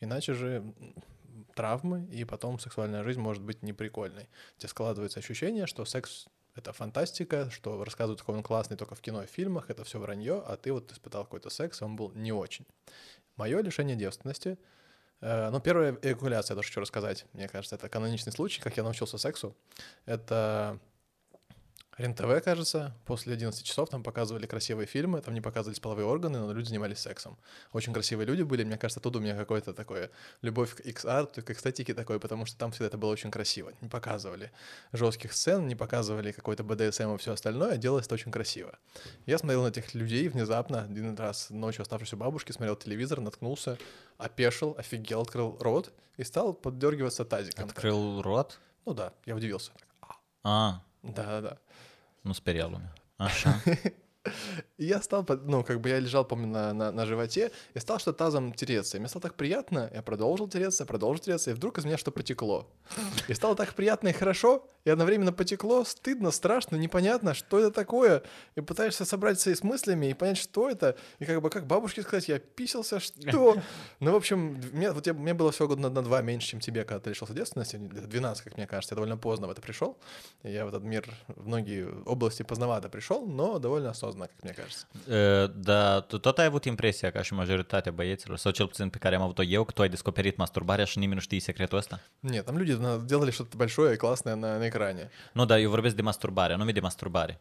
Иначе 0.00 0.34
же 0.34 0.74
травмы, 1.54 2.06
и 2.10 2.24
потом 2.24 2.58
сексуальная 2.58 3.04
жизнь 3.04 3.20
может 3.20 3.42
быть 3.42 3.62
неприкольной. 3.62 4.28
Тебе 4.58 4.68
складывается 4.68 5.20
ощущение, 5.20 5.66
что 5.66 5.84
секс— 5.84 6.26
это 6.54 6.72
фантастика, 6.72 7.50
что 7.50 7.84
рассказывают, 7.84 8.20
какой 8.20 8.36
он 8.36 8.42
классный 8.42 8.76
только 8.76 8.94
в 8.94 9.00
кино 9.00 9.22
и 9.22 9.26
фильмах, 9.26 9.70
это 9.70 9.84
все 9.84 9.98
вранье, 9.98 10.42
а 10.46 10.56
ты 10.56 10.72
вот 10.72 10.90
испытал 10.92 11.24
какой-то 11.24 11.50
секс, 11.50 11.82
он 11.82 11.96
был 11.96 12.12
не 12.14 12.32
очень. 12.32 12.66
Мое 13.36 13.60
лишение 13.62 13.96
девственности 13.96 14.58
э, 15.20 15.50
ну, 15.50 15.60
первая 15.60 15.96
эякуляция, 16.02 16.54
я 16.54 16.56
тоже 16.56 16.68
хочу 16.68 16.80
рассказать. 16.80 17.26
Мне 17.32 17.48
кажется, 17.48 17.76
это 17.76 17.88
каноничный 17.88 18.32
случай, 18.32 18.60
как 18.60 18.76
я 18.76 18.82
научился 18.82 19.18
сексу. 19.18 19.56
Это 20.06 20.78
РЕН-ТВ, 22.00 22.42
кажется, 22.42 22.94
после 23.04 23.34
11 23.34 23.62
часов 23.62 23.90
там 23.90 24.02
показывали 24.02 24.46
красивые 24.46 24.86
фильмы, 24.86 25.20
там 25.20 25.34
не 25.34 25.42
показывались 25.42 25.80
половые 25.80 26.06
органы, 26.06 26.38
но 26.38 26.50
люди 26.50 26.68
занимались 26.68 26.98
сексом. 26.98 27.36
Очень 27.72 27.92
красивые 27.92 28.26
люди 28.26 28.40
были, 28.40 28.64
мне 28.64 28.78
кажется, 28.78 29.00
оттуда 29.00 29.18
у 29.18 29.20
меня 29.20 29.36
какое-то 29.36 29.74
такое 29.74 30.10
любовь 30.40 30.74
к 30.74 30.80
X-арту, 30.80 31.42
к 31.42 31.50
эстетике 31.50 31.92
такой, 31.92 32.18
потому 32.18 32.46
что 32.46 32.56
там 32.56 32.72
всегда 32.72 32.86
это 32.86 32.96
было 32.96 33.10
очень 33.10 33.30
красиво. 33.30 33.72
Не 33.82 33.88
показывали 33.88 34.50
жестких 34.92 35.34
сцен, 35.34 35.68
не 35.68 35.76
показывали 35.76 36.32
какой-то 36.32 36.64
БДСМ 36.64 37.16
и 37.16 37.18
все 37.18 37.34
остальное, 37.34 37.72
а 37.72 37.76
делалось 37.76 38.06
это 38.06 38.14
очень 38.14 38.32
красиво. 38.32 38.78
Я 39.26 39.36
смотрел 39.36 39.62
на 39.64 39.68
этих 39.68 39.94
людей 39.94 40.28
внезапно, 40.28 40.84
один 40.84 41.14
раз 41.16 41.50
ночью 41.50 41.82
оставшись 41.82 42.14
у 42.14 42.16
бабушки, 42.16 42.52
смотрел 42.52 42.76
телевизор, 42.76 43.20
наткнулся, 43.20 43.76
опешил, 44.16 44.74
офигел, 44.78 45.20
открыл 45.20 45.58
рот 45.60 45.92
и 46.16 46.24
стал 46.24 46.54
поддергиваться 46.54 47.26
тазиком. 47.26 47.68
Открыл 47.68 48.22
рот? 48.22 48.58
Ну 48.86 48.94
да, 48.94 49.12
я 49.26 49.36
удивился. 49.36 49.72
А, 50.42 50.80
Да-да-да. 51.02 51.58
Nu 52.20 52.32
speria 52.32 52.64
lumea. 52.66 52.92
Așa. 53.16 53.62
И 54.76 54.84
я 54.84 55.00
стал, 55.00 55.26
ну, 55.44 55.64
как 55.64 55.80
бы 55.80 55.88
я 55.88 55.98
лежал, 55.98 56.24
помню, 56.24 56.46
на, 56.46 56.72
на, 56.72 56.92
на 56.92 57.06
животе, 57.06 57.52
и 57.74 57.78
стал 57.78 57.98
что-то 57.98 58.18
тазом 58.18 58.52
тереться. 58.52 58.96
И 58.96 59.00
мне 59.00 59.08
стало 59.08 59.22
так 59.22 59.34
приятно, 59.34 59.90
я 59.94 60.02
продолжил 60.02 60.48
тереться, 60.48 60.84
продолжил 60.84 61.24
тереться, 61.24 61.50
и 61.50 61.54
вдруг 61.54 61.78
из 61.78 61.84
меня 61.84 61.96
что 61.96 62.10
потекло. 62.10 62.68
И 63.28 63.34
стало 63.34 63.56
так 63.56 63.74
приятно 63.74 64.08
и 64.08 64.12
хорошо, 64.12 64.68
и 64.84 64.90
одновременно 64.90 65.32
потекло, 65.32 65.84
стыдно, 65.84 66.30
страшно, 66.30 66.76
непонятно, 66.76 67.34
что 67.34 67.58
это 67.58 67.70
такое. 67.70 68.22
И 68.56 68.60
пытаешься 68.60 69.04
собраться 69.04 69.50
и 69.50 69.54
с 69.54 69.62
мыслями, 69.62 70.06
и 70.06 70.14
понять, 70.14 70.38
что 70.38 70.70
это. 70.70 70.96
И 71.18 71.24
как 71.24 71.42
бы, 71.42 71.50
как 71.50 71.66
бабушке 71.66 72.02
сказать, 72.02 72.28
я 72.28 72.38
писался, 72.38 73.00
что? 73.00 73.56
Ну, 74.00 74.12
в 74.12 74.16
общем, 74.16 74.60
мне, 74.72 74.92
вот 74.92 75.06
я, 75.06 75.12
мне 75.12 75.34
было 75.34 75.52
всего 75.52 75.68
года 75.68 75.82
на, 75.82 75.90
на 75.90 76.02
два 76.02 76.22
меньше, 76.22 76.48
чем 76.48 76.60
тебе, 76.60 76.84
когда 76.84 77.00
ты 77.00 77.10
лишился 77.10 77.34
девственности, 77.34 77.76
где-то 77.76 78.06
12, 78.06 78.44
как 78.44 78.56
мне 78.56 78.66
кажется, 78.66 78.94
я 78.94 78.96
довольно 78.96 79.18
поздно 79.18 79.46
в 79.46 79.50
это 79.50 79.60
пришел. 79.60 79.98
Я 80.42 80.64
в 80.64 80.68
этот 80.68 80.82
мир, 80.82 81.08
в 81.28 81.46
многие 81.46 81.86
области 82.06 82.42
поздновато 82.42 82.88
пришел, 82.88 83.26
но 83.26 83.58
довольно 83.58 83.90
осознанно, 83.90 84.09
как 84.09 84.43
мне 84.43 84.53
кажется. 84.53 84.85
Uh, 85.07 85.51
Dar 85.63 86.01
tu 86.01 86.17
tot 86.17 86.37
ai 86.37 86.45
avut 86.45 86.65
impresia, 86.65 87.11
ca 87.11 87.21
și 87.21 87.33
majoritatea 87.33 87.91
băieților, 87.91 88.37
sau 88.37 88.51
cel 88.51 88.67
puțin 88.67 88.89
pe 88.89 88.97
care 88.97 89.15
am 89.15 89.21
avut-o 89.21 89.43
eu, 89.43 89.63
că 89.63 89.71
tu 89.71 89.81
ai 89.81 89.89
descoperit 89.89 90.37
masturbarea 90.37 90.85
și 90.85 90.97
nimeni 90.97 91.15
nu 91.15 91.21
știe 91.21 91.39
secretul 91.39 91.77
ăsta? 91.77 91.99
Нет, 92.19 92.45
там 92.45 92.57
люди 92.57 92.71
на- 92.73 92.97
делали 93.05 93.31
что-то 93.31 93.57
большое 93.57 93.93
и 93.93 93.97
классное 93.97 94.35
на, 94.35 94.57
на 94.57 94.65
экране. 94.67 95.09
Nu, 95.33 95.45
dar 95.45 95.57
eu 95.59 95.69
vorbesc 95.69 95.95
de 95.95 96.01
masturbare, 96.01 96.55
nu 96.55 96.71
de 96.71 96.79
masturbare. 96.79 97.39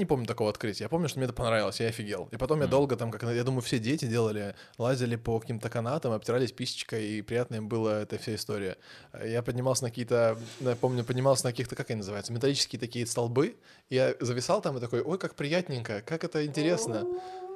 Не 0.00 0.06
помню 0.06 0.24
такого 0.24 0.48
открытия. 0.48 0.84
Я 0.84 0.88
помню, 0.88 1.10
что 1.10 1.18
мне 1.18 1.26
это 1.26 1.34
понравилось, 1.34 1.78
я 1.78 1.88
офигел. 1.88 2.26
И 2.32 2.38
потом 2.38 2.62
я 2.62 2.66
долго 2.66 2.96
там, 2.96 3.10
как, 3.10 3.22
я 3.22 3.44
думаю, 3.44 3.60
все 3.60 3.78
дети 3.78 4.06
делали, 4.06 4.54
лазили 4.78 5.16
по 5.16 5.38
каким-то 5.38 5.68
канатам, 5.68 6.12
обтирались 6.12 6.52
писечкой, 6.52 7.06
и 7.06 7.20
приятно 7.20 7.56
им 7.56 7.68
была 7.68 8.00
эта 8.00 8.16
вся 8.16 8.34
история. 8.34 8.78
Я 9.22 9.42
поднимался 9.42 9.82
на 9.82 9.90
какие-то, 9.90 10.38
я 10.60 10.74
помню, 10.76 11.04
поднимался 11.04 11.44
на 11.44 11.50
каких-то, 11.50 11.76
как 11.76 11.90
они 11.90 11.98
называются, 11.98 12.32
металлические 12.32 12.80
такие 12.80 13.06
столбы, 13.06 13.56
я 13.90 14.14
зависал 14.20 14.62
там 14.62 14.78
и 14.78 14.80
такой, 14.80 15.02
ой, 15.02 15.18
как 15.18 15.34
приятненько, 15.34 16.00
как 16.00 16.24
это 16.24 16.46
интересно. 16.46 17.06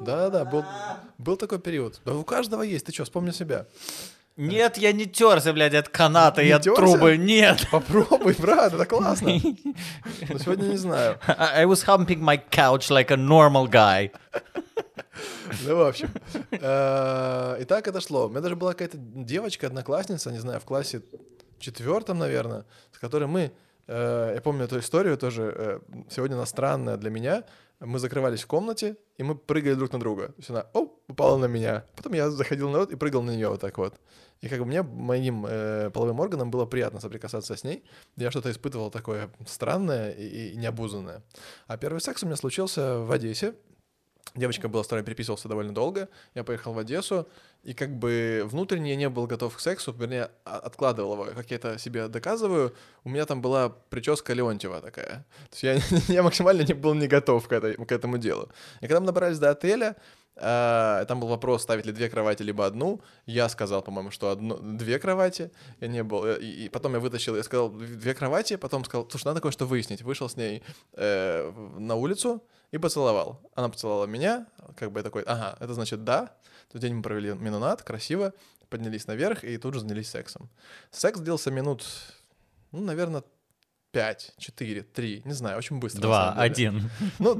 Да-да, 0.03 0.45
был, 0.45 0.67
был 1.17 1.39
такой 1.39 1.61
период. 1.61 2.03
Да 2.05 2.15
у 2.15 2.25
каждого 2.25 2.61
есть, 2.61 2.85
ты 2.85 2.93
что, 2.93 3.05
вспомни 3.05 3.31
себя. 3.31 3.67
Нет, 4.37 4.79
я 4.79 4.93
не 4.93 5.07
терся, 5.07 5.53
блядь, 5.53 5.75
от 5.75 5.89
каната 5.89 6.43
и 6.43 6.47
Не 6.47 6.53
от 6.53 6.63
терся? 6.63 6.81
трубы, 6.81 7.17
нет. 7.17 7.67
Попробуй, 7.71 8.35
брат, 8.39 8.73
это 8.73 8.85
классно. 8.85 9.29
Но 10.29 10.39
сегодня 10.39 10.67
не 10.69 10.77
знаю. 10.77 11.19
I 11.27 11.63
I 11.63 11.67
was 11.67 11.85
humping 11.87 12.19
my 12.21 12.41
couch 12.51 12.91
like 12.91 13.11
a 13.13 13.17
normal 13.17 13.69
guy. 13.71 14.11
Ну, 15.65 15.77
в 15.77 15.83
общем. 15.83 16.11
Э, 16.51 17.59
И 17.61 17.65
так 17.65 17.87
это 17.87 18.01
шло. 18.01 18.27
У 18.27 18.31
меня 18.31 18.41
даже 18.41 18.57
была 18.57 18.73
какая-то 18.73 18.97
девочка, 18.99 19.69
одноклассница, 19.69 20.33
не 20.33 20.39
знаю, 20.41 20.59
в 20.61 20.65
классе 20.65 21.03
четвертом, 21.61 22.19
наверное, 22.19 22.65
с 22.93 22.99
которой 22.99 23.27
мы, 23.29 23.53
э, 23.87 24.33
я 24.35 24.41
помню 24.41 24.65
эту 24.65 24.81
историю 24.81 25.17
тоже, 25.17 25.53
э, 25.57 25.79
сегодня 26.11 26.35
она 26.35 26.47
странная 26.47 26.97
для 26.97 27.11
меня. 27.11 27.45
Мы 27.81 27.99
закрывались 27.99 28.43
в 28.43 28.47
комнате, 28.47 28.97
и 29.17 29.23
мы 29.23 29.35
прыгали 29.35 29.75
друг 29.75 29.93
на 29.93 30.01
друга. 30.01 30.29
То 30.29 30.35
есть 30.39 30.51
она, 30.51 30.67
оп, 30.73 31.03
упала 31.09 31.37
на 31.37 31.47
меня. 31.47 31.85
Потом 31.97 32.13
я 32.15 32.31
заходил 32.31 32.71
на 32.71 32.79
рот 32.79 32.91
и 32.91 32.97
прыгал 32.97 33.23
на 33.23 33.33
нее 33.33 33.49
вот 33.49 33.61
так 33.61 33.77
вот. 33.79 33.95
И 34.41 34.49
как 34.49 34.59
бы 34.61 34.67
мне, 34.67 34.83
моим 34.83 35.47
э, 35.47 35.91
половым 35.91 36.21
органам 36.21 36.51
было 36.51 36.67
приятно 36.67 37.01
соприкасаться 37.01 37.57
с 37.57 37.65
ней. 37.65 37.85
Я 38.17 38.31
что-то 38.31 38.51
испытывал 38.51 38.91
такое 38.91 39.31
странное 39.47 40.11
и, 40.13 40.53
и 40.53 40.57
необузанное. 40.57 41.23
А 41.67 41.77
первый 41.77 42.01
секс 42.01 42.23
у 42.23 42.27
меня 42.27 42.37
случился 42.37 42.99
в 42.99 43.11
Одессе. 43.11 43.55
Девочка 44.35 44.69
была 44.69 44.83
старая, 44.83 45.05
переписывался 45.05 45.49
довольно 45.49 45.73
долго. 45.73 46.09
Я 46.35 46.43
поехал 46.43 46.73
в 46.73 46.79
Одессу, 46.79 47.29
и 47.63 47.73
как 47.73 47.91
бы 47.97 48.43
внутренне 48.47 48.91
я 48.91 48.97
не 48.97 49.09
был 49.09 49.27
готов 49.29 49.57
к 49.57 49.61
сексу, 49.61 49.93
вернее, 49.93 50.31
а- 50.45 50.59
откладывал 50.59 51.13
его. 51.15 51.25
Как 51.27 51.51
я 51.51 51.57
это 51.57 51.79
себе 51.79 52.09
доказываю, 52.09 52.75
у 53.05 53.11
меня 53.11 53.27
там 53.27 53.41
была 53.41 53.69
прическа 53.91 54.33
Леонтьева 54.33 54.81
такая. 54.81 55.25
То 55.51 55.67
есть 55.69 55.89
я, 55.93 55.99
я 56.15 56.23
максимально 56.25 56.63
не 56.63 56.75
был 56.75 56.95
не 56.95 57.07
готов 57.07 57.47
к, 57.47 57.53
этой, 57.53 57.75
к 57.77 57.93
этому 57.93 58.19
делу. 58.19 58.49
И 58.81 58.87
когда 58.87 58.99
мы 59.01 59.07
добрались 59.07 59.39
до 59.39 59.51
отеля, 59.51 59.95
а, 60.37 61.05
там 61.05 61.21
был 61.21 61.29
вопрос, 61.29 61.63
ставить 61.63 61.87
ли 61.87 61.93
две 61.93 62.09
кровати, 62.09 62.43
либо 62.43 62.67
одну. 62.67 63.01
Я 63.27 63.49
сказал, 63.49 63.83
по-моему, 63.83 64.11
что 64.11 64.31
одну, 64.31 64.59
две 64.59 64.99
кровати. 64.99 65.53
Я 65.81 65.87
не 65.87 66.03
был. 66.03 66.25
э, 66.25 66.41
И, 66.41 66.65
и 66.65 66.69
потом 66.69 66.95
я 66.95 66.99
вытащил, 66.99 67.37
я 67.37 67.43
сказал, 67.45 67.71
две 67.71 68.15
кровати, 68.15 68.57
потом 68.57 68.85
сказал, 68.85 69.09
слушай, 69.09 69.27
надо 69.27 69.41
кое-что 69.41 69.65
выяснить. 69.67 70.03
Вышел 70.03 70.29
с 70.29 70.37
ней 70.37 70.63
э, 70.95 71.53
на 71.79 71.95
улицу 71.95 72.43
и 72.75 72.79
поцеловал. 72.79 73.41
Она 73.55 73.69
поцеловала 73.69 74.07
меня, 74.07 74.49
как 74.77 74.91
бы 74.91 74.99
я 74.99 75.05
такой, 75.05 75.23
ага, 75.23 75.57
это 75.61 75.75
значит 75.75 76.03
да. 76.03 76.35
Тот 76.73 76.81
день 76.81 76.95
мы 76.95 77.03
провели 77.03 77.33
минонат, 77.33 77.83
красиво, 77.83 78.33
поднялись 78.69 79.07
наверх 79.07 79.45
и 79.45 79.57
тут 79.59 79.75
же 79.75 79.81
занялись 79.81 80.11
сексом. 80.11 80.51
Секс 80.91 81.21
длился 81.21 81.53
минут, 81.53 81.87
ну, 82.73 82.81
наверное, 82.81 83.23
5, 83.95 84.35
4, 84.39 84.83
3, 84.83 85.23
не 85.25 85.33
знаю, 85.33 85.57
очень 85.59 85.79
быстро. 85.79 86.01
на 86.01 86.07
Два, 86.07 86.35
самом 86.35 86.53
деле. 86.53 86.69
один. 86.69 86.91
Ну, 87.19 87.37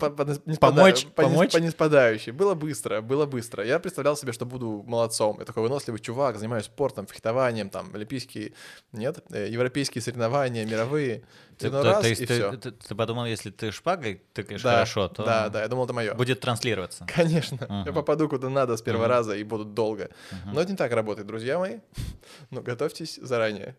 по, 0.00 0.10
по- 0.10 0.22
не 0.46 0.56
Помочь? 0.56 1.00
спада- 1.04 1.14
по 1.14 1.22
Помочь? 1.22 1.52
по 1.52 1.58
неспадающей. 1.58 2.32
Было 2.32 2.54
быстро, 2.54 3.00
было 3.02 3.26
быстро. 3.26 3.64
Я 3.64 3.78
представлял 3.78 4.16
себе, 4.16 4.32
что 4.32 4.46
буду 4.46 4.82
молодцом. 4.86 5.36
Я 5.38 5.44
такой 5.44 5.62
выносливый 5.62 6.00
чувак, 6.00 6.38
занимаюсь 6.38 6.64
спортом, 6.64 7.06
фехтованием, 7.06 7.70
там, 7.70 7.90
олимпийские, 7.94 8.52
нет, 8.92 9.18
э, 9.30 9.48
европейские 9.50 10.02
соревнования, 10.02 10.64
мировые. 10.66 11.22
Ты, 11.58 11.70
Ну, 11.70 11.82
то- 11.82 11.88
раз, 11.90 12.02
то 12.02 12.08
есть 12.08 12.20
и 12.22 12.26
ты, 12.26 12.34
всё. 12.34 12.56
ты- 12.56 12.70
ты 12.70 12.94
подумал, 12.94 13.26
если 13.26 13.50
ты 13.50 13.70
шпагой 13.72 14.22
тыкаешь 14.32 14.62
Да, 14.62 14.72
хорошо, 14.74 15.08
то 15.08 15.24
Да, 15.24 15.48
да, 15.48 15.62
я 15.62 15.68
думал, 15.68 15.84
это 15.84 15.92
мое. 15.92 16.14
будет 16.14 16.40
транслироваться. 16.40 17.04
Конечно, 17.12 17.58
я 17.68 17.82
Мгм. 17.82 17.94
попаду 17.94 18.28
куда 18.28 18.48
надо 18.48 18.76
с 18.76 18.82
первого 18.82 19.04
Мгм. 19.04 19.10
раза 19.12 19.36
и 19.36 19.42
буду 19.44 19.64
долго. 19.64 20.08
Мгм. 20.30 20.54
Но 20.54 20.60
это 20.62 20.70
не 20.70 20.76
так 20.76 20.92
работает, 20.92 21.26
друзья 21.26 21.58
мои. 21.58 21.80
Но 22.50 22.62
готовьтесь 22.62 23.18
заранее. 23.20 23.76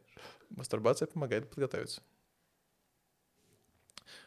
Мастурбация 0.49 1.05
помогает 1.07 1.49
подготовиться. 1.49 2.01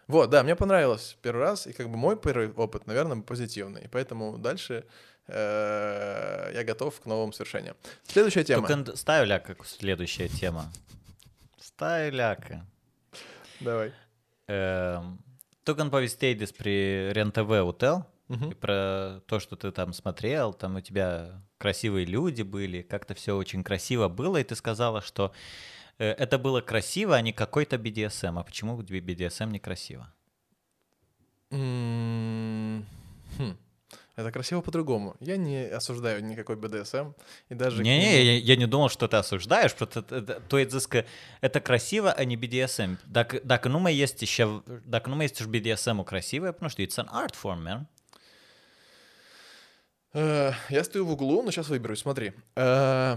Вот, 0.08 0.30
да, 0.30 0.42
мне 0.42 0.56
понравилось 0.56 1.16
первый 1.22 1.42
раз, 1.42 1.66
и 1.66 1.72
как 1.72 1.88
бы 1.88 1.96
мой 1.96 2.16
первый 2.16 2.50
опыт, 2.52 2.86
наверное, 2.86 3.22
позитивный, 3.22 3.88
поэтому 3.90 4.36
дальше 4.38 4.84
э, 5.28 6.52
я 6.54 6.64
готов 6.64 7.00
к 7.00 7.06
новым 7.06 7.32
свершениям. 7.32 7.76
Следующая 8.06 8.44
тема. 8.44 8.66
Только 8.66 8.96
ставь 8.96 9.26
ляка, 9.26 9.54
как 9.54 9.66
следующая 9.66 10.28
тема. 10.28 10.70
Ставь 11.58 12.12
ляка. 12.12 12.66
Давай. 13.60 13.92
Эм, 14.48 15.18
Тук 15.64 15.90
повестей 15.90 16.34
despre 16.34 17.12
РЕН-ТВ 17.12 17.64
Утел, 17.64 18.06
и 18.28 18.54
про 18.54 19.20
то, 19.26 19.40
что 19.40 19.56
ты 19.56 19.70
там 19.72 19.92
смотрел, 19.92 20.54
там 20.54 20.76
у 20.76 20.80
тебя 20.80 21.42
красивые 21.58 22.06
люди 22.06 22.42
были, 22.42 22.80
как-то 22.80 23.14
все 23.14 23.36
очень 23.36 23.62
красиво 23.62 24.08
было, 24.08 24.38
и 24.38 24.44
ты 24.44 24.56
сказала, 24.56 25.02
что 25.02 25.32
это 26.04 26.38
было 26.38 26.60
красиво, 26.60 27.16
а 27.16 27.20
не 27.20 27.32
какой-то 27.32 27.76
BDSM. 27.76 28.38
А 28.38 28.42
почему 28.42 28.74
у 28.74 28.82
BDSM 28.82 29.50
некрасиво? 29.50 30.12
Хм. 31.50 32.84
Это 34.14 34.30
красиво 34.30 34.60
по-другому. 34.60 35.16
Я 35.20 35.36
не 35.38 35.64
осуждаю 35.64 36.22
никакой 36.22 36.56
БДСМ, 36.56 37.12
и 37.48 37.54
даже... 37.54 37.82
Не-не, 37.82 38.12
нему- 38.12 38.24
я, 38.24 38.38
я 38.38 38.56
не 38.56 38.66
думал, 38.66 38.90
что 38.90 39.08
ты 39.08 39.16
осуждаешь, 39.16 39.74
просто 39.74 40.00
это, 40.00 40.16
это- 40.16 40.40
то 40.40 40.58
есть 40.58 40.72
это 41.40 41.60
красиво, 41.60 42.12
а 42.12 42.24
не 42.24 42.36
BDSM. 42.36 42.98
Так, 43.14 43.40
так 43.48 43.66
ну 43.66 43.78
мы 43.78 43.90
есть 43.92 44.20
еще, 44.22 44.62
так 44.90 45.06
ну 45.08 45.16
мы 45.16 45.24
есть 45.24 45.40
BDSM 45.40 46.04
красивое, 46.04 46.52
потому 46.52 46.68
что 46.68 46.82
it's 46.82 46.98
an 46.98 47.08
art 47.10 47.34
form, 47.42 47.62
man. 47.64 47.86
Э, 50.12 50.52
Я 50.68 50.84
стою 50.84 51.06
в 51.06 51.12
углу, 51.12 51.42
но 51.42 51.50
сейчас 51.50 51.68
выберусь, 51.68 52.00
смотри. 52.00 52.32
Э, 52.54 53.16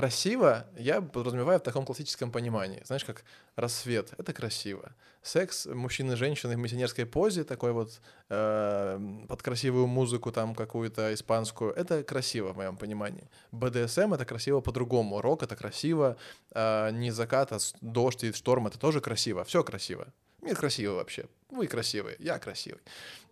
Красиво 0.00 0.64
я 0.78 1.02
подразумеваю 1.02 1.58
в 1.58 1.62
таком 1.62 1.84
классическом 1.84 2.32
понимании. 2.32 2.80
Знаешь, 2.86 3.04
как 3.04 3.22
рассвет— 3.54 4.14
это 4.18 4.32
красиво. 4.32 4.94
Секс 5.22 5.66
мужчины 5.66 6.12
и 6.12 6.16
женщины 6.16 6.56
в 6.56 6.58
миссионерской 6.58 7.04
позе, 7.04 7.44
такой 7.44 7.72
вот 7.72 8.00
э, 8.30 8.98
под 9.28 9.42
красивую 9.42 9.86
музыку 9.86 10.32
там 10.32 10.54
какую-то 10.54 11.12
испанскую, 11.12 11.74
это 11.74 12.02
красиво 12.02 12.54
в 12.54 12.56
моем 12.56 12.78
понимании. 12.78 13.28
БДСМ— 13.52 14.14
это 14.14 14.24
красиво 14.24 14.62
по-другому. 14.62 15.20
Рок— 15.20 15.42
это 15.42 15.54
красиво. 15.54 16.16
э, 16.54 16.90
не 16.92 17.10
закат, 17.10 17.52
а 17.52 17.58
дождь 17.82 18.24
и 18.24 18.32
шторм— 18.32 18.66
это 18.68 18.78
тоже 18.78 19.02
красиво. 19.02 19.44
Все 19.44 19.62
красиво. 19.62 20.06
Мир 20.40 20.56
красивый 20.56 20.96
вообще. 20.96 21.26
Вы 21.50 21.66
красивые, 21.66 22.16
я 22.18 22.38
красивый. 22.38 22.80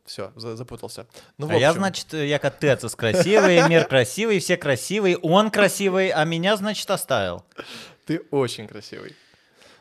Все, 0.09 0.33
запутался. 0.37 1.07
Ну, 1.37 1.49
а 1.51 1.55
я, 1.55 1.69
общем, 1.69 1.83
значит, 1.83 2.15
я 2.15 2.39
как 2.39 2.57
отец 2.57 2.95
красивый, 2.95 3.69
мир 3.69 3.85
красивый, 3.85 4.41
все 4.41 4.57
красивые, 4.57 5.19
он 5.19 5.51
красивый, 5.51 6.09
а 6.09 6.25
меня, 6.25 6.57
значит, 6.57 6.91
оставил. 6.91 7.45
Ты 8.07 8.23
очень 8.31 8.67
красивый. 8.67 9.15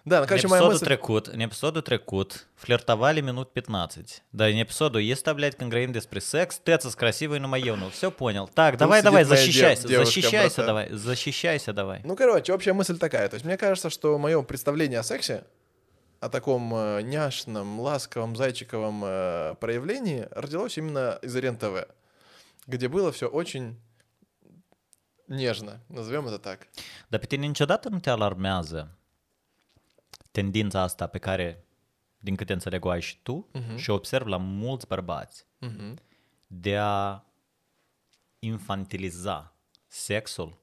Да, 0.04 0.22
ну, 0.22 0.28
короче, 0.28 0.48
моя 0.48 0.64
мысль... 0.64 0.86
трекут, 0.86 1.34
не 1.34 1.44
епизоду 1.44 1.82
трекут, 1.82 2.46
флиртовали 2.56 3.20
минут 3.20 3.52
15. 3.52 4.24
Да, 4.32 4.52
не 4.52 4.62
епизоду, 4.62 5.00
есть, 5.00 5.26
блядь, 5.28 5.56
конгруент 5.58 6.08
при 6.10 6.20
секс, 6.20 6.60
тецес 6.64 6.96
красивый, 6.96 7.40
но 7.40 7.48
маевну. 7.48 7.90
Все 7.90 8.10
понял. 8.10 8.50
Так, 8.54 8.78
давай, 8.78 9.00
сидит 9.00 9.06
давай, 9.06 9.26
моя 9.26 9.36
дев- 9.36 9.40
защищайся, 9.40 9.88
защищайся, 9.88 10.56
братан. 10.58 10.66
давай, 10.66 10.90
защищайся, 10.92 11.74
давай. 11.74 12.02
Ну, 12.06 12.16
короче, 12.16 12.54
общая 12.54 12.74
мысль 12.74 12.98
такая. 12.98 13.28
То 13.28 13.36
есть 13.36 13.46
мне 13.46 13.58
кажется, 13.58 13.90
что 13.90 14.18
мое 14.18 14.42
представление 14.44 15.00
о 15.00 15.04
сексе, 15.04 15.44
о 16.20 16.30
таком 16.30 16.74
э, 16.74 17.02
няшном, 17.02 17.80
ласковом, 17.80 18.36
зайчиковом 18.36 19.04
э, 19.06 19.56
проявлении 19.60 20.28
родилось 20.32 20.78
именно 20.78 21.20
из 21.22 21.36
РЕН-ТВ, 21.36 21.88
где 22.68 22.88
было 22.88 23.12
все 23.12 23.28
очень 23.28 23.80
нежно, 25.28 25.80
назовем 25.90 26.28
это 26.28 26.40
так. 26.40 26.68
Pe 27.10 27.26
tine 27.28 27.46
niciodată 27.48 27.90
nu 27.90 28.00
te 28.00 28.10
alarmează 28.10 28.98
tendința 30.32 30.82
asta 30.82 31.08
pe 31.08 31.18
care, 31.20 31.64
din 32.20 32.36
câte 32.36 32.54
înțeleg, 32.54 32.86
o 32.86 32.90
ai 32.90 33.02
și 33.02 33.18
tu 33.22 33.48
Mhm. 33.54 33.76
și 33.78 33.90
observ 33.90 34.26
la 34.28 34.38
mulți 34.38 34.88
bărbați, 34.88 35.46
Мгм. 35.60 35.98
de 36.48 36.78
a 36.78 37.24
infantiliza 38.40 39.54
sexul 39.88 40.58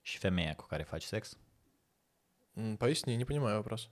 și 0.00 0.18
femeia 0.18 0.54
cu 0.54 0.66
care 0.66 0.82
faci 0.82 1.02
sex? 1.02 1.36
М, 2.56 2.76
Поясни, 2.76 3.16
не 3.16 3.24
понимаю 3.24 3.56
вопрос. 3.56 3.88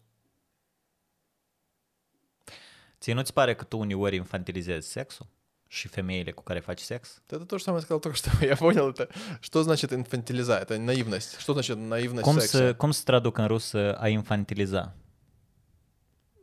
Ție 3.02 3.14
nu 3.14 3.22
ți 3.22 3.34
pare 3.34 3.56
că 3.56 3.64
tu 3.64 3.78
uneori 3.78 4.16
infantilizezi 4.16 4.90
sexul 4.90 5.26
și 5.68 5.88
femeile 5.88 6.32
cu 6.32 6.44
care 6.44 6.60
faci 6.60 6.80
sex? 6.80 7.22
Это 7.30 7.46
то 7.46 7.58
же 7.58 7.64
самое 7.64 7.82
сказал 7.84 8.00
только 8.00 8.18
что. 8.18 8.46
Я 8.46 8.56
понял 8.56 8.92
это. 8.92 9.08
Что 9.40 9.62
значит 9.64 9.92
инфантилиза? 9.92 10.60
Это 10.60 10.78
наивность. 10.78 11.40
Что 11.40 11.54
значит 11.54 11.78
наивность 11.78 12.24
Cum 12.24 12.40
секса? 12.40 12.58
să, 12.58 12.76
cum 12.76 12.92
să 12.92 13.02
traduc 13.04 13.38
în 13.38 13.48
rusă 13.48 13.96
a 13.98 14.08
infantiliza? 14.08 14.96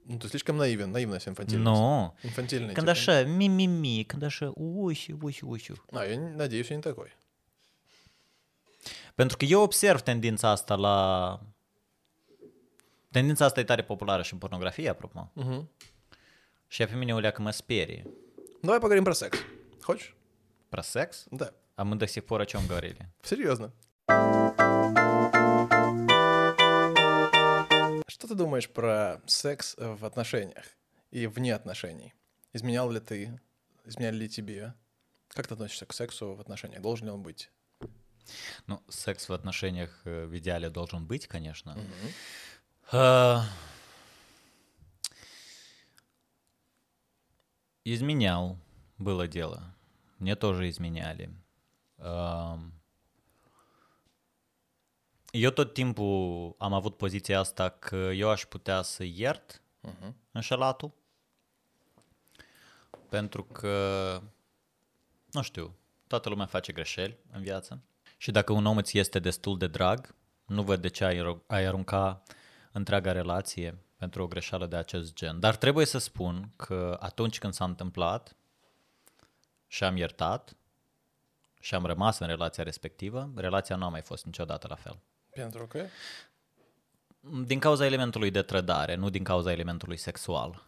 Ну, 0.07 0.18
ты 0.18 0.28
слишком 0.28 0.57
наивен. 0.57 0.91
Наивность, 0.91 1.26
инфантильность. 1.26 1.80
Nu. 1.80 2.14
Инфантильный. 2.22 2.74
Când 2.74 2.87
типа. 2.87 2.91
așa, 2.91 3.22
mi-mi-mi, 3.22 4.05
când 4.05 4.22
așa, 4.22 4.53
uși, 4.55 5.14
uși, 5.22 5.45
uși. 5.45 5.72
А, 5.93 6.05
я 6.05 6.14
не- 6.16 6.35
надеюсь, 6.37 6.68
я 6.68 6.74
не 6.76 6.80
такой. 6.80 7.16
Pentru 9.14 9.37
că 9.37 9.45
eu 9.45 9.61
observ 9.62 10.01
tendința 10.01 10.49
asta 10.49 10.74
la... 10.74 11.41
Tendința 13.11 13.45
asta 13.45 13.61
e 13.61 13.64
tare 13.64 13.82
populară 13.82 14.22
și 14.22 14.32
în 14.32 14.39
pornografie, 14.39 14.89
apropo. 14.89 15.30
Мгм. 15.32 15.70
Și 16.72 16.86
pe 16.86 16.95
mine 16.95 17.13
o 17.13 17.20
leacă 17.20 17.41
mă 17.41 17.51
sperie. 17.51 18.05
Давай 18.61 18.80
поговорим 18.80 19.03
про 19.03 19.13
секс. 19.13 19.38
Хочешь? 19.82 20.15
Про 20.70 20.82
секс? 20.82 21.26
Да. 21.32 21.51
А 21.76 21.84
мы 21.84 21.95
до 21.95 22.07
сих 22.07 22.26
пор 22.26 22.41
о 22.41 22.45
чем 22.45 22.67
говорили? 22.67 23.07
Серьезно. 23.24 23.72
Что 28.07 28.28
ты 28.28 28.36
думаешь 28.36 28.70
про 28.70 29.20
секс 29.26 29.76
в 29.78 30.05
отношениях 30.05 30.65
и 31.09 31.26
вне 31.26 31.55
отношений? 31.55 32.13
Изменял 32.53 32.91
ли 32.91 32.99
ты? 32.99 33.39
Изменяли 33.86 34.17
ли 34.17 34.30
тебе? 34.30 34.74
Как 35.30 35.47
ты 35.47 35.55
относишься 35.55 35.86
к 35.86 35.93
сексу 35.93 36.36
в 36.36 36.41
отношениях? 36.41 36.82
Должен 36.82 37.07
ли 37.07 37.11
он 37.11 37.24
быть? 37.24 37.49
Ну, 38.67 38.84
секс 38.89 39.28
в 39.28 39.34
отношениях 39.34 40.01
э, 40.05 40.26
в 40.26 40.38
идеале 40.38 40.70
должен 40.70 41.07
быть, 41.07 41.26
конечно. 41.26 41.76
А, 42.91 43.43
Изменял, 47.89 48.57
было 48.99 49.26
дело. 49.28 49.74
Мне 50.18 50.37
тоже 50.37 50.68
изменяли. 50.68 51.28
Ам, 51.99 52.72
Eu 55.32 55.51
tot 55.51 55.72
timpul 55.72 56.55
am 56.59 56.72
avut 56.72 56.97
poziția 56.97 57.39
asta 57.39 57.68
că 57.68 57.97
eu 57.97 58.30
aș 58.30 58.45
putea 58.45 58.82
să 58.82 59.05
iert 59.05 59.62
Мгм. 59.80 60.16
înșelatul. 60.32 60.93
Pentru 63.09 63.45
că, 63.45 64.20
nu 65.30 65.43
știu, 65.43 65.74
toată 66.07 66.28
lumea 66.28 66.47
face 66.47 66.72
greșeli 66.72 67.16
în 67.32 67.43
viață. 67.43 67.82
Și 68.16 68.30
dacă 68.30 68.53
un 68.53 68.66
om 68.66 68.76
îți 68.76 68.99
este 68.99 69.18
destul 69.18 69.59
de 69.59 69.66
drag, 69.66 70.14
nu 70.47 70.62
văd 70.62 70.80
de 70.80 70.89
ce 70.89 71.05
ai, 71.05 71.18
ro- 71.18 71.47
ai 71.47 71.64
arunca 71.64 72.22
întreaga 72.72 73.12
relație 73.12 73.78
pentru 74.00 74.24
o 74.24 74.28
greșeală 74.28 74.66
de 74.66 74.76
acest 74.76 75.14
gen. 75.14 75.39
Dar 75.39 75.56
trebuie 75.56 75.86
să 75.86 75.97
spun 75.97 76.52
că 76.56 76.97
atunci 77.00 77.39
când 77.39 77.54
s-a 77.54 77.66
întâmplat 77.66 78.36
și 79.68 79.84
am 79.84 79.97
iertat 79.97 80.56
și 81.60 81.76
am 81.76 81.86
rămas 81.86 82.20
în 82.20 82.28
relația 82.28 82.64
respectivă, 82.64 83.32
relația 83.36 83.76
nu 83.76 83.86
a 83.86 83.89
mai 83.89 84.02
fost 84.02 84.26
niciodată 84.26 84.68
la 84.70 84.76
fel. 84.76 85.00
Pentru 85.30 85.68
că? 85.68 85.86
Din 87.45 87.60
cauza 87.60 87.86
elementului 87.86 88.32
de 88.32 88.41
trădare, 88.41 88.95
nu 88.95 89.10
din 89.10 89.24
cauza 89.24 89.52
elementului 89.52 89.97
sexual. 89.97 90.64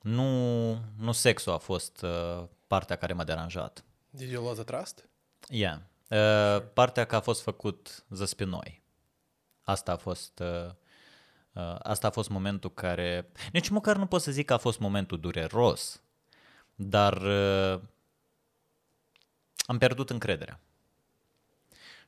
Nu, 0.00 0.70
nu 0.96 1.12
sexul 1.12 1.52
a 1.52 1.58
fost 1.58 2.02
uh, 2.02 2.44
partea 2.66 2.96
care 2.96 3.12
m-a 3.12 3.24
deranjat. 3.24 3.84
Did 4.10 4.30
you 4.30 4.44
lose 4.44 4.62
the 4.62 4.76
trust? 4.76 5.08
Yeah. 5.48 5.78
Uh, 6.08 6.62
partea 6.72 7.04
că 7.04 7.16
a 7.16 7.20
fost 7.20 7.42
făcut 7.42 8.04
zăspinoi. 8.10 8.82
Asta 9.62 9.92
a 9.92 9.96
fost 9.96 10.38
uh, 10.38 10.70
asta 11.78 12.06
a 12.06 12.10
fost 12.10 12.28
momentul 12.28 12.70
care 12.70 13.28
nici 13.52 13.68
măcar 13.68 13.96
nu 13.96 14.06
pot 14.06 14.22
să 14.22 14.30
zic 14.30 14.46
că 14.46 14.52
a 14.52 14.58
fost 14.58 14.78
momentul 14.78 15.20
dureros, 15.20 16.02
dar 16.74 17.16
uh, 17.22 17.80
am 19.66 19.78
pierdut 19.78 20.10
încrederea. 20.10 20.60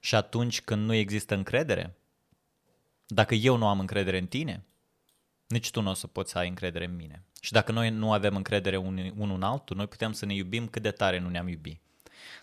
Și 0.01 0.15
atunci 0.15 0.61
când 0.61 0.87
nu 0.87 0.95
există 0.95 1.35
încredere, 1.35 1.97
dacă 3.07 3.35
eu 3.35 3.57
nu 3.57 3.67
am 3.67 3.81
încredere 3.81 4.19
în 4.19 4.27
tine, 4.27 4.65
nici 5.47 5.71
tu 5.71 5.81
nu 5.81 5.91
o 5.91 5.95
să 5.95 6.07
poți 6.07 6.31
să 6.31 6.39
ai 6.39 6.49
încredere 6.49 6.85
în 6.85 6.97
mine. 6.97 7.23
Și 7.41 7.53
dacă 7.53 7.73
noi 7.73 7.91
nu 7.91 8.13
avem 8.13 8.37
încredere 8.37 8.77
unul 8.77 9.13
unul 9.17 9.37
în 9.37 9.43
altul, 9.43 9.77
noi 9.77 9.87
putem 9.87 10.13
să 10.13 10.27
ne 10.27 10.35
iubim 10.35 10.69
cât 10.69 10.83
de 10.83 10.91
tare 10.91 11.19
nu 11.19 11.29
ne-am 11.29 11.49
iubit. 11.49 11.81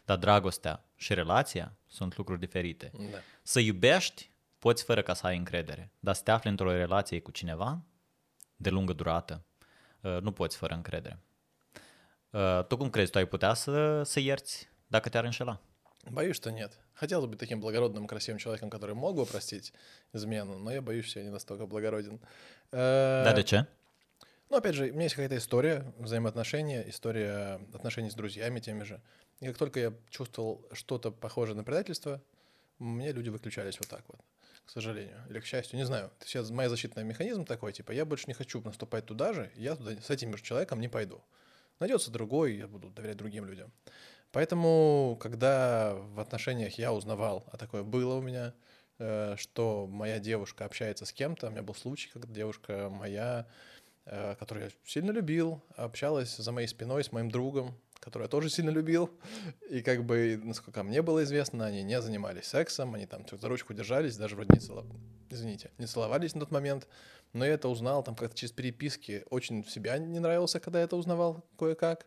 Dar 0.06 0.18
dragostea 0.18 0.84
și 0.96 1.14
relația 1.14 1.74
sunt 1.88 2.18
lucruri 2.18 2.40
diferite. 2.40 2.92
Da. 3.12 3.18
Să 3.42 3.60
iubești, 3.60 4.30
poți 4.64 4.84
fără 4.84 5.02
ca 5.02 5.14
să 5.14 5.28
ai 5.28 5.38
încredere. 5.38 5.92
Dar 6.00 6.16
să 6.16 6.22
te 6.24 6.32
afli 6.32 6.50
într-o 6.50 6.72
relație 6.72 7.20
cu 7.20 7.32
cineva 7.32 7.82
de 8.56 8.70
lungă 8.70 8.94
durată, 8.94 9.44
uh, 10.02 10.18
nu 10.22 10.32
poți 10.32 10.58
fără 10.58 10.74
încredere. 10.74 11.20
Uh, 12.30 12.66
Tu 12.68 12.78
cum 12.78 12.90
crezi? 12.90 13.12
Tu 13.12 13.18
ai 13.18 13.26
putea 13.26 13.54
să, 13.54 14.04
să 14.04 14.20
ierți 14.20 14.70
dacă 14.88 15.10
te-ar 15.10 15.24
înșela? 15.24 15.62
Боюсь, 16.12 16.36
что 16.36 16.50
нет. 16.50 16.72
Хотел 17.02 17.20
бы 17.22 17.28
быть 17.32 17.40
таким 17.40 17.60
благородным, 17.60 18.06
красивым 18.06 18.38
человеком, 18.44 18.70
который 18.70 18.96
мог 18.96 19.14
бы 19.16 19.26
простить 19.26 19.74
измену, 20.14 20.54
но 20.64 20.70
я 20.72 20.82
боюсь, 20.82 21.06
что 21.10 21.20
я 21.20 21.26
не 21.26 21.32
настолько 21.32 21.66
благороден. 21.66 22.20
Э, 22.72 23.24
Da, 23.28 23.34
de 23.34 23.44
ce? 23.44 23.66
Ну, 24.50 24.58
опять 24.58 24.76
же, 24.76 24.84
у 24.84 24.94
меня 24.94 25.04
есть 25.04 25.16
какая-то 25.16 25.38
история 25.38 25.76
взаимоотношения, 25.98 26.82
история 26.90 27.60
отношений 27.74 28.10
с 28.10 28.16
друзьями 28.16 28.60
теми 28.60 28.84
же. 28.84 29.02
И 29.40 29.46
как 29.48 29.58
только 29.58 29.80
я 29.80 29.94
чувствовал 30.10 30.54
что-то 30.74 31.12
похожее 31.12 31.56
на 31.56 31.64
предательство, 31.64 32.22
мне 32.80 33.12
люди 33.14 33.30
выключались 33.30 33.78
вот 33.80 33.88
так 33.88 34.04
вот, 34.10 34.20
к 34.66 34.70
сожалению. 34.70 35.22
Или 35.30 35.40
к 35.40 35.46
счастью, 35.46 35.78
не 35.78 35.86
знаю. 35.86 36.12
Сейчас 36.24 36.50
мой 36.50 36.68
защитный 36.68 37.04
механизм 37.04 37.46
такой, 37.46 37.74
типа, 37.74 37.92
я 37.92 38.06
больше 38.06 38.26
не 38.28 38.34
хочу 38.34 38.62
наступать 38.62 39.06
туда 39.06 39.34
же, 39.34 39.52
я 39.56 39.76
туда 39.76 39.92
с 40.02 40.10
этим 40.10 40.36
же 40.38 40.44
человеком 40.44 40.80
не 40.80 40.88
пойду. 40.88 41.24
Найдется 41.80 42.12
другой, 42.12 42.56
я 42.56 42.68
буду 42.68 42.90
доверять 42.90 43.18
другим 43.18 43.46
людям. 43.46 43.72
Поэтому, 44.32 45.18
когда 45.22 45.94
в 45.96 46.20
отношениях 46.20 46.78
я 46.78 46.92
узнавал, 46.92 47.46
а 47.52 47.58
такое 47.58 47.84
было 47.84 48.16
у 48.16 48.22
меня, 48.22 48.54
э, 48.98 49.36
что 49.38 49.86
моя 49.86 50.20
девушка 50.20 50.66
общается 50.66 51.06
с 51.06 51.14
кем-то, 51.14 51.48
у 51.48 51.50
меня 51.52 51.62
был 51.62 51.76
случай, 51.76 52.10
когда 52.10 52.34
девушка 52.34 52.90
моя, 52.90 53.48
э, 54.06 54.36
которую 54.40 54.66
я 54.66 54.72
сильно 54.86 55.12
любил, 55.12 55.62
общалась 55.76 56.36
за 56.36 56.52
моей 56.52 56.68
спиной 56.68 57.04
с 57.04 57.12
моим 57.12 57.30
другом, 57.30 57.78
которого 58.04 58.26
я 58.26 58.30
тоже 58.30 58.50
сильно 58.50 58.70
любил, 58.70 59.10
и 59.70 59.82
как 59.82 60.04
бы, 60.06 60.40
насколько 60.44 60.84
мне 60.84 61.02
было 61.02 61.24
известно, 61.24 61.66
они 61.66 61.84
не 61.84 62.02
занимались 62.02 62.46
сексом, 62.46 62.94
они 62.96 63.06
там 63.06 63.26
за 63.32 63.48
ручку 63.48 63.74
держались, 63.74 64.18
даже 64.18 64.36
вроде 64.36 64.54
не 64.54 64.60
целовались, 64.60 65.02
извините, 65.30 65.72
не 65.78 65.88
целовались 65.88 66.34
на 66.36 66.42
тот 66.42 66.52
момент, 66.52 66.88
но 67.34 67.46
я 67.46 67.54
это 67.54 67.68
узнал 67.70 68.04
там 68.04 68.16
как-то 68.16 68.36
через 68.38 68.52
переписки, 68.52 69.24
очень 69.30 69.64
в 69.64 69.70
себя 69.72 69.98
не 69.98 70.20
нравился, 70.20 70.60
когда 70.60 70.80
я 70.80 70.86
это 70.86 70.96
узнавал 70.96 71.44
кое-как, 71.58 72.06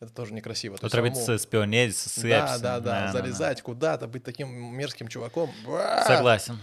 это 0.00 0.12
тоже 0.12 0.32
некрасиво. 0.32 0.76
То 0.76 0.82
Tu 0.82 0.86
есть 0.86 0.92
trebuie 0.94 1.12
самому- 1.12 1.38
să 1.38 2.28
да, 2.28 2.58
да, 2.58 2.80
да, 2.80 3.06
na. 3.06 3.12
залезать 3.12 3.62
куда-то, 3.62 4.06
быть 4.06 4.22
таким 4.22 4.48
мерзким 4.76 5.08
чуваком. 5.08 5.50
Ба! 5.66 6.04
Согласен. 6.06 6.58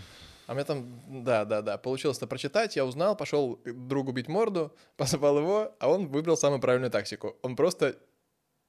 А 0.48 0.54
меня 0.54 0.64
там, 0.64 1.02
да, 1.24 1.44
да, 1.44 1.62
да, 1.62 1.78
получилось 1.78 2.18
это 2.18 2.28
прочитать, 2.28 2.76
я 2.76 2.86
узнал, 2.86 3.16
пошел 3.18 3.60
другу 3.66 4.12
бить 4.12 4.28
морду, 4.30 4.72
позвал 4.98 5.40
его, 5.40 5.76
а 5.80 5.90
он 5.90 6.08
выбрал 6.08 6.38
самую 6.38 6.62
правильную 6.62 6.92
тактику. 6.92 7.36
Он 7.42 7.56
просто 7.56 7.98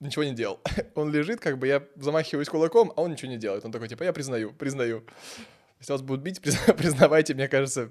ничего 0.01 0.25
не 0.25 0.35
делал. 0.35 0.61
Он 0.95 1.13
лежит, 1.13 1.41
как 1.41 1.59
бы 1.59 1.67
я 1.67 1.83
замахиваюсь 1.97 2.49
кулаком, 2.49 2.93
а 2.97 3.03
он 3.03 3.13
ничего 3.13 3.31
не 3.31 3.39
делает. 3.39 3.65
Он 3.65 3.73
такой, 3.73 3.89
типа, 3.89 4.05
я 4.05 4.13
признаю, 4.13 4.53
признаю. 4.53 5.05
Если 5.81 5.93
вас 5.93 6.03
будут 6.03 6.23
бить, 6.23 6.39
призна- 6.43 6.75
признавайте, 6.75 7.35
мне 7.35 7.49
кажется, 7.49 7.91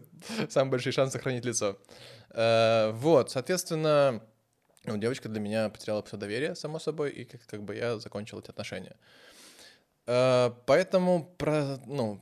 самый 0.49 0.72
большой 0.72 0.91
шанс 0.91 1.12
сохранить 1.14 1.45
лицо. 1.45 1.78
Э, 2.32 2.91
Вот, 2.91 3.32
соответственно, 3.32 4.22
ну, 4.86 4.97
девочка 4.97 5.30
для 5.30 5.39
меня 5.39 5.70
потеряла 5.70 6.01
все 6.03 6.18
доверие, 6.18 6.56
само 6.56 6.80
собой, 6.80 7.12
и 7.12 7.26
как, 7.26 7.41
как 7.47 7.64
бы 7.64 7.76
я 7.76 7.97
закончил 7.99 8.39
эти 8.39 8.49
отношения. 8.49 8.95
Э, 10.08 10.51
Поэтому 10.66 11.26
про, 11.38 11.78
ну, 11.86 12.20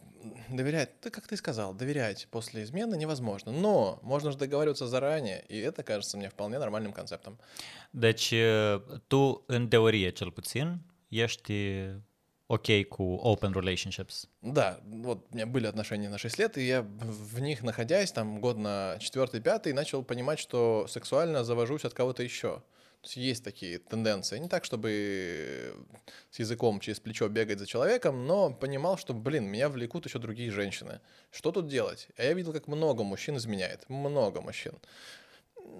доверять, 0.49 0.99
ты 1.01 1.09
как 1.09 1.28
ты 1.28 1.38
сказал, 1.38 1.74
доверять 1.74 2.28
после 2.32 2.63
измены 2.63 2.95
невозможно. 2.95 3.51
Но 3.51 3.99
можно 4.01 4.32
же 4.32 4.38
договариваться 4.38 4.88
заранее, 4.88 5.43
и 5.49 5.59
это 5.59 5.84
кажется 5.84 6.17
мне 6.17 6.30
вполне 6.30 6.59
нормальным 6.59 6.93
концептом. 6.93 7.38
Deci, 7.93 8.34
tu, 9.07 9.43
în 9.45 9.67
teorie 9.67 10.09
cel 10.09 10.32
puțin, 10.32 10.80
ești 11.09 11.53
ok 12.45 12.88
cu 12.89 13.03
open 13.03 13.51
relationships. 13.53 14.28
Да, 14.41 14.80
вот 14.84 15.28
у 15.32 15.36
меня 15.36 15.45
были 15.45 15.67
отношения 15.67 16.09
на 16.09 16.17
6 16.17 16.38
лет, 16.39 16.57
и 16.57 16.65
я 16.65 16.82
в 16.82 17.39
них 17.39 17.63
находясь, 17.63 18.11
там, 18.11 18.39
год 18.39 18.57
на 18.57 18.97
четвертый, 18.99 19.41
пятый, 19.41 19.74
начал 19.74 20.03
понимать, 20.03 20.39
что 20.39 20.86
сексуально 20.88 21.43
завожусь 21.43 21.86
от 21.86 21.93
кого-то 21.93 22.24
еще. 22.24 22.61
Есть 23.04 23.43
такие 23.43 23.80
тенденции. 23.80 24.38
Не 24.39 24.47
так, 24.47 24.64
чтобы 24.64 25.76
с 26.32 26.39
языком 26.39 26.80
через 26.80 26.99
плечо 27.01 27.28
бегать 27.28 27.60
за 27.60 27.66
человеком, 27.66 28.26
но 28.26 28.54
понимал, 28.54 28.97
что, 28.97 29.14
блин, 29.14 29.45
меня 29.45 29.68
влекут 29.68 30.06
еще 30.06 30.20
другие 30.20 30.51
женщины. 30.51 31.01
Что 31.30 31.51
тут 31.51 31.68
делать? 31.68 32.08
А 32.18 32.24
я 32.24 32.34
видел, 32.34 32.54
как 32.54 32.68
много 32.68 33.04
мужчин 33.04 33.36
изменяет. 33.36 33.89
Много 33.89 34.41
мужчин. 34.41 34.74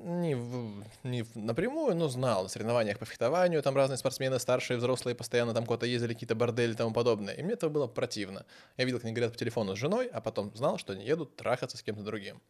Не, 0.06 0.36
в- 0.36 0.84
не 1.04 1.24
в- 1.24 1.36
напрямую, 1.36 1.96
но 1.96 2.08
знал. 2.10 2.44
На 2.44 2.50
соревнованиях 2.50 3.00
по 3.00 3.06
фехтованию 3.06 3.62
там 3.62 3.76
разные 3.76 3.98
спортсмены, 3.98 4.40
старшие, 4.40 4.78
взрослые, 4.78 5.16
постоянно 5.16 5.54
там 5.54 5.66
куда-то 5.66 5.86
ездили, 5.86 6.14
какие-то 6.14 6.36
бордели 6.36 6.74
и 6.74 6.76
тому 6.76 6.94
подобное. 6.94 7.34
И 7.36 7.44
мне 7.44 7.54
это 7.54 7.70
было 7.70 7.88
противно. 7.88 8.46
Я 8.78 8.86
видел, 8.86 9.00
как 9.00 9.06
они 9.06 9.14
говорят 9.14 9.32
по 9.34 9.38
телефону 9.40 9.76
с 9.76 9.80
женой, 9.80 10.08
а 10.08 10.20
потом 10.20 10.54
знал, 10.56 10.78
что 10.78 10.94
они 10.94 11.06
едут 11.06 11.36
трахаться 11.38 11.78
с 11.78 11.84
кем-то 11.84 12.04
другим. 12.04 12.42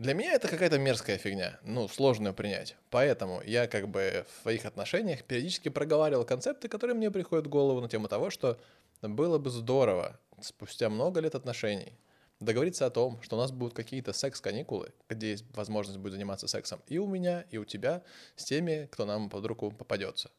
Для 0.00 0.14
меня 0.14 0.32
это 0.32 0.48
какая-то 0.48 0.78
мерзкая 0.78 1.18
фигня, 1.18 1.60
ну, 1.62 1.86
сложно 1.86 2.28
её 2.28 2.34
принять. 2.34 2.74
Поэтому 2.88 3.42
я 3.42 3.66
как 3.66 3.86
бы 3.86 4.24
в 4.26 4.42
своих 4.42 4.64
отношениях 4.64 5.24
периодически 5.24 5.68
проговаривал 5.68 6.24
концепты, 6.24 6.68
которые 6.68 6.96
мне 6.96 7.10
приходят 7.10 7.46
в 7.46 7.50
голову 7.50 7.82
на 7.82 7.88
тему 7.90 8.08
того, 8.08 8.30
что 8.30 8.58
было 9.02 9.36
бы 9.36 9.50
здорово 9.50 10.18
спустя 10.40 10.88
много 10.88 11.20
лет 11.20 11.34
отношений 11.34 11.98
договориться 12.40 12.86
о 12.86 12.90
том, 12.90 13.20
что 13.20 13.36
у 13.36 13.38
нас 13.38 13.52
будут 13.52 13.74
какие-то 13.74 14.14
секс-каникулы, 14.14 14.94
где 15.10 15.32
есть 15.32 15.44
возможность 15.54 15.98
будет 15.98 16.14
заниматься 16.14 16.48
сексом 16.48 16.80
и 16.86 16.96
у 16.96 17.06
меня, 17.06 17.44
и 17.50 17.58
у 17.58 17.66
тебя, 17.66 18.02
с 18.36 18.44
теми, 18.44 18.88
кто 18.90 19.04
нам 19.04 19.28
под 19.28 19.44
руку 19.44 19.70
попадется. 19.70 20.30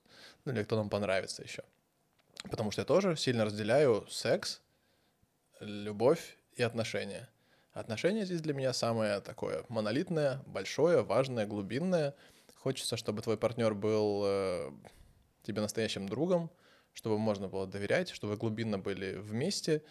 Ну, 0.44 0.54
или 0.54 0.64
кто 0.64 0.76
нам 0.76 0.90
понравится 0.90 1.44
еще. 1.44 1.62
Потому 2.50 2.72
что 2.72 2.82
я 2.82 2.86
тоже 2.86 3.16
сильно 3.16 3.46
разделяю 3.46 4.08
секс, 4.10 4.60
любовь 5.60 6.36
и 6.56 6.64
отношения. 6.64 7.30
Отношения 7.74 8.26
здесь 8.26 8.42
для 8.42 8.54
меня 8.54 8.74
самое 8.74 9.22
такое 9.22 9.64
монолитное, 9.70 10.42
большое, 10.46 11.04
важное, 11.04 11.46
глубинное. 11.46 12.16
хочется, 12.56 12.98
чтобы 12.98 13.22
твой 13.22 13.38
партнер 13.38 13.74
был 13.74 14.24
э, 14.26 14.72
тебе 15.44 15.62
настоящим 15.62 16.10
другом, 16.10 16.52
чтобы 16.94 17.18
можно 17.18 17.48
было 17.48 17.66
доверять, 17.66 18.10
чтобы 18.10 18.36
глубинно 18.36 18.78
были 18.78 19.16
вместе, 19.16 19.84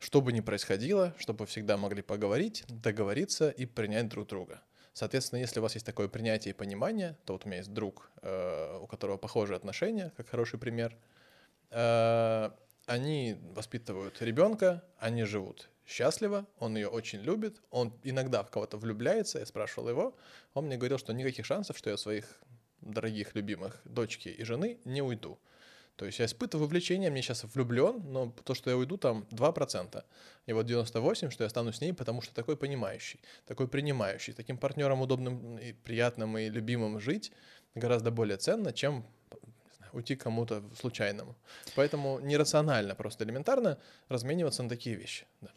что 0.00 0.20
бы 0.20 0.32
ни 0.32 0.40
происходило, 0.40 1.14
чтобы 1.16 1.46
всегда 1.46 1.76
могли 1.76 2.02
поговорить, 2.02 2.64
договориться 2.68 3.50
и 3.50 3.66
принять 3.66 4.08
друг 4.08 4.26
друга. 4.26 4.60
Соответственно, 4.92 5.38
если 5.38 5.60
у 5.60 5.62
вас 5.62 5.74
есть 5.74 5.86
такое 5.86 6.08
принятие 6.08 6.52
и 6.52 6.56
понимание, 6.56 7.16
то 7.24 7.34
вот 7.34 7.46
у 7.46 7.48
меня 7.48 7.58
есть 7.58 7.72
друг, 7.72 8.10
э, 8.22 8.78
у 8.80 8.88
которого 8.88 9.16
похожие 9.16 9.56
отношения, 9.56 10.12
как 10.16 10.28
хороший 10.28 10.58
пример, 10.58 10.96
э, 11.70 12.50
они 12.86 13.38
воспитывают 13.54 14.20
ребенка, 14.20 14.82
они 14.98 15.22
живут 15.22 15.71
счастливо, 15.86 16.46
он 16.58 16.76
ее 16.76 16.88
очень 16.88 17.20
любит, 17.20 17.60
он 17.70 17.92
иногда 18.02 18.42
в 18.42 18.50
кого-то 18.50 18.76
влюбляется, 18.76 19.38
я 19.38 19.46
спрашивал 19.46 19.88
его, 19.88 20.16
он 20.54 20.66
мне 20.66 20.76
говорил, 20.76 20.98
что 20.98 21.12
никаких 21.12 21.46
шансов, 21.46 21.78
что 21.78 21.90
я 21.90 21.96
своих 21.96 22.40
дорогих, 22.80 23.34
любимых 23.34 23.80
дочки 23.84 24.28
и 24.28 24.44
жены 24.44 24.78
не 24.84 25.02
уйду. 25.02 25.38
То 25.96 26.06
есть 26.06 26.18
я 26.18 26.24
испытываю 26.24 26.68
влечение, 26.68 27.10
мне 27.10 27.22
сейчас 27.22 27.44
влюблен, 27.44 28.02
но 28.10 28.34
то, 28.44 28.54
что 28.54 28.70
я 28.70 28.76
уйду, 28.76 28.96
там 28.96 29.26
2%. 29.30 30.04
И 30.46 30.52
вот 30.52 30.66
98%, 30.66 31.30
что 31.30 31.44
я 31.44 31.50
стану 31.50 31.72
с 31.72 31.80
ней, 31.80 31.92
потому 31.92 32.22
что 32.22 32.34
такой 32.34 32.56
понимающий, 32.56 33.20
такой 33.46 33.68
принимающий, 33.68 34.32
таким 34.32 34.56
партнером 34.56 35.02
удобным 35.02 35.58
и 35.58 35.72
приятным 35.72 36.38
и 36.38 36.48
любимым 36.48 36.98
жить 36.98 37.30
гораздо 37.74 38.10
более 38.10 38.38
ценно, 38.38 38.72
чем 38.72 39.06
уйти 39.92 40.16
кому-то 40.16 40.62
случайному. 40.74 41.34
Поэтому 41.76 42.18
нерационально, 42.20 42.94
просто 42.94 43.24
элементарно 43.24 43.78
размениваться 44.08 44.62
на 44.62 44.68
такие 44.68 44.96
вещи. 44.96 45.26
Да. 45.40 45.50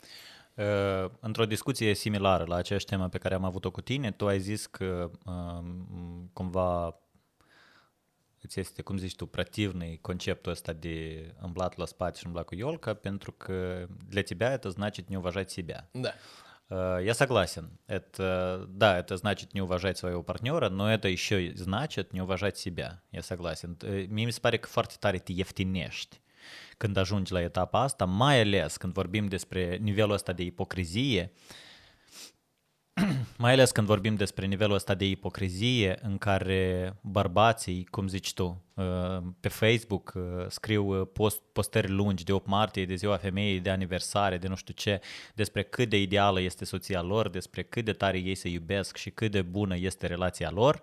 Uh, 0.57 1.11
într-o 1.19 1.45
discuție 1.45 1.93
similară 1.93 2.45
la 2.47 2.55
aceeași 2.55 2.85
temă 2.85 3.09
pe 3.09 3.17
care 3.17 3.33
am 3.33 3.43
avut-o 3.43 3.71
cu 3.71 3.81
tine, 3.81 4.11
tu 4.11 4.27
ai 4.27 4.39
zis 4.39 4.65
că 4.65 5.11
uh, 5.25 5.65
cumva 6.33 6.99
îți 8.41 8.59
este, 8.59 8.81
cum 8.81 8.97
zici 8.97 9.15
tu, 9.15 9.25
противный 9.25 9.99
conceptul 10.01 10.51
ăsta 10.51 10.73
de 10.73 11.29
îmblat 11.41 11.77
la 11.77 11.85
spate 11.85 12.17
și 12.17 12.25
îmblat 12.25 12.45
cu 12.45 12.55
елка, 12.55 12.93
pentru 12.93 13.31
că 13.31 13.87
для 14.07 14.21
тебя 14.21 14.57
это 14.57 14.69
значит 14.69 15.09
не 15.09 15.17
уважать 15.17 15.51
себя. 15.51 15.87
Да. 15.91 16.13
Я 16.69 17.13
согласен. 17.13 17.77
Это, 17.87 18.65
да, 18.67 18.97
это 18.97 19.17
значит 19.17 19.53
не 19.53 19.61
уважать 19.61 19.97
своего 19.97 20.23
партнера, 20.23 20.69
но 20.69 20.91
это 20.91 21.07
еще 21.07 21.53
значит 21.55 22.13
не 22.13 22.21
уважать 22.21 22.57
себя. 22.57 23.01
Я 23.11 23.21
согласен. 23.21 23.77
Foarte 24.67 24.95
tare 24.99 25.19
te 25.19 25.31
ieftinești 25.31 26.19
când 26.77 26.97
ajungi 26.97 27.31
la 27.31 27.41
etapa 27.41 27.79
asta, 27.79 28.05
mai 28.05 28.39
ales 28.39 28.77
când 28.77 28.93
vorbim 28.93 29.27
despre 29.27 29.77
nivelul 29.77 30.19
mai 33.37 33.51
ales 33.51 33.71
când 33.71 33.87
vorbim 33.87 34.15
despre 34.15 34.45
nivelul 34.45 34.75
ăsta 34.75 34.93
de 34.93 35.05
ipocrizie 35.05 35.99
în 36.01 36.17
care 36.17 36.95
bărbații, 37.01 37.85
cum 37.85 38.07
zici 38.07 38.33
tu, 38.33 38.63
uh, 38.73 39.17
pe 39.39 39.47
Facebook 39.47 40.13
uh, 40.15 40.23
scriu 40.47 41.01
uh, 41.01 41.07
post, 41.13 41.41
postări 41.51 41.89
lungi 41.89 42.23
de 42.23 42.31
8 42.31 42.47
martie, 42.47 42.85
de 42.85 42.95
ziua 42.95 43.17
femeii, 43.17 43.59
de 43.59 43.69
aniversare, 43.69 44.37
de 44.37 44.47
nu 44.47 44.55
știu 44.55 44.73
ce, 44.73 45.01
despre 45.33 45.63
cât 45.63 45.89
de 45.89 46.01
ideală 46.01 46.41
este 46.41 46.65
soția 46.65 47.01
lor, 47.01 47.29
despre 47.29 47.63
cât 47.63 47.85
de 47.85 47.93
tare 47.93 48.17
ei 48.17 48.35
se 48.35 48.49
iubesc 48.49 48.97
și 48.97 49.09
cât 49.09 49.31
de 49.31 49.41
bună 49.41 49.77
este 49.77 50.07
relația 50.07 50.51
lor, 50.51 50.81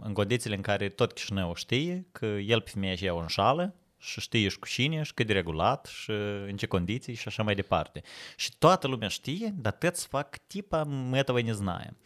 în 0.00 0.12
condițiile 0.12 0.56
în 0.56 0.62
care 0.62 0.88
tot 0.88 1.12
Chișinău 1.12 1.54
știe 1.54 2.06
că 2.12 2.26
el 2.26 2.60
pe 2.60 2.70
femeia 2.70 2.94
și 2.94 3.04
ea 3.04 3.14
o 3.14 3.18
înșală, 3.18 3.74
și 3.99 4.19
știi 4.19 4.45
ești 4.45 4.59
cu 4.59 4.67
cine 4.67 5.03
și 5.03 5.13
cât 5.13 5.27
de 5.27 5.33
regulat 5.33 5.85
și 5.85 6.11
în 6.47 6.57
ce 6.57 6.65
condiții 6.65 7.13
și 7.13 7.27
așa 7.27 7.43
mai 7.43 7.55
departe. 7.55 8.01
Și 8.35 8.57
toată 8.57 8.87
lumea 8.87 9.07
știe, 9.07 9.53
dar 9.55 9.73
tăți 9.73 10.07
fac 10.07 10.37
tipa, 10.37 10.83
мы 10.83 11.17
этого 11.17 11.39
не 11.39 11.53
знаем. 11.53 11.97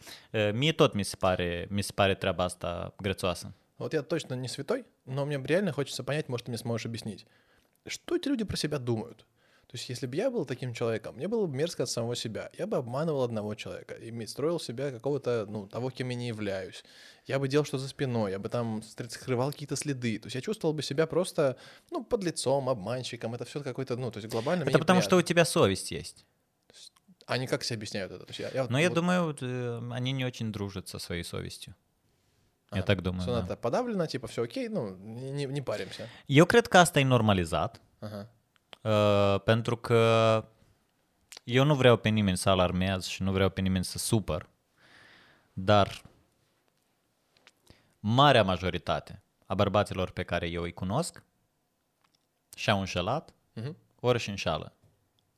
Mie 0.52 0.72
tot 0.72 0.94
mi 0.94 1.02
se 1.02 1.16
pare, 1.16 1.66
mi 1.70 1.82
se 1.82 1.92
pare 1.94 2.14
treaba 2.14 2.44
asta 2.44 2.94
grețoasă. 2.98 3.54
Вот 3.78 3.92
я 3.94 4.02
точно 4.02 4.34
не 4.34 4.48
святой, 4.48 4.84
но 5.04 5.24
мне 5.24 5.40
реально 5.52 5.72
хочется 5.72 6.02
понять, 6.04 6.28
может, 6.28 6.44
ты 6.46 6.50
мне 6.50 6.58
сможешь 6.58 6.86
объяснить. 6.86 7.24
Что 7.86 8.16
эти 8.16 8.28
люди 8.28 8.44
про 8.44 8.56
себя 8.56 8.78
думают? 8.78 9.26
То 9.75 9.77
есть, 9.77 9.89
если 9.89 10.07
бы 10.07 10.15
я 10.15 10.31
был 10.31 10.45
таким 10.45 10.73
человеком, 10.73 11.15
мне 11.15 11.27
было 11.27 11.47
бы 11.47 11.53
мерзко 11.53 11.83
от 11.83 11.89
самого 11.89 12.15
себя. 12.15 12.49
Я 12.57 12.65
бы 12.65 12.77
обманывал 12.77 13.23
одного 13.23 13.55
человека 13.55 13.95
и 13.95 14.25
строил 14.25 14.57
себя 14.57 14.89
какого-то, 14.89 15.45
ну, 15.49 15.67
того, 15.67 15.89
кем 15.89 16.07
я 16.07 16.15
не 16.15 16.29
являюсь. 16.29 16.85
Я 17.25 17.39
бы 17.39 17.49
делал 17.49 17.65
что 17.65 17.77
за 17.77 17.89
спиной, 17.89 18.31
я 18.31 18.39
бы 18.39 18.47
там 18.47 18.81
скрывал 19.09 19.51
какие-то 19.51 19.75
следы. 19.75 20.17
То 20.19 20.27
есть 20.27 20.35
я 20.35 20.41
чувствовал 20.41 20.73
бы 20.73 20.81
себя 20.81 21.07
просто, 21.07 21.57
ну, 21.91 22.05
под 22.05 22.23
лицом, 22.23 22.69
обманщиком. 22.69 23.35
Это 23.35 23.43
все 23.43 23.59
какой-то, 23.61 23.97
ну, 23.97 24.11
то 24.11 24.19
есть 24.19 24.31
глобально 24.31 24.63
Это 24.63 24.79
потому, 24.79 25.01
что 25.01 25.17
у 25.17 25.21
тебя 25.21 25.43
совесть 25.43 25.91
есть. 25.91 26.25
Они 27.25 27.45
как 27.45 27.65
себе 27.65 27.75
объясняют 27.75 28.13
это? 28.13 28.25
То 28.25 28.29
есть 28.29 28.39
я, 28.39 28.51
я, 28.53 28.63
Но 28.69 28.77
вот, 28.77 28.79
я 28.79 28.89
думаю, 28.89 29.25
вот, 29.25 29.39
э, 29.41 29.81
они 29.91 30.13
не 30.13 30.23
очень 30.23 30.53
дружат 30.53 30.87
со 30.87 30.99
своей 30.99 31.23
совестью. 31.25 31.75
Я 32.71 32.79
а, 32.79 32.83
так 32.83 33.01
думаю. 33.01 33.23
Что 33.23 33.41
да. 33.41 33.57
подавлено, 33.57 34.07
типа, 34.07 34.27
все 34.27 34.43
окей, 34.43 34.69
ну, 34.69 34.95
не, 34.95 35.45
не 35.45 35.61
паримся. 35.61 36.07
Eu 36.29 36.45
cred 36.45 36.69
că 36.69 36.79
asta 36.79 37.01
e 37.01 37.03
normalizat. 37.03 37.81
Uh-huh. 37.99 38.25
Uh, 38.84 39.40
pentru 39.44 39.76
că 39.76 40.44
eu 41.44 41.64
nu 41.64 41.74
vreau 41.74 41.96
pe 41.96 42.08
nimeni 42.08 42.36
să 42.36 42.50
alarmez 42.50 43.06
și 43.06 43.22
nu 43.22 43.32
vreau 43.32 43.48
pe 43.48 43.60
nimeni 43.60 43.84
să 43.84 43.98
supăr, 43.98 44.48
dar 45.52 46.02
marea 48.00 48.44
majoritate 48.44 49.22
a 49.46 49.54
bărbaților 49.54 50.10
pe 50.10 50.22
care 50.22 50.46
eu 50.46 50.62
îi 50.62 50.72
cunosc 50.72 51.22
și-au 52.56 52.78
înșelat, 52.78 53.34
uh-huh. 53.60 53.74
ori 54.00 54.18
și 54.18 54.28
înșală 54.28 54.74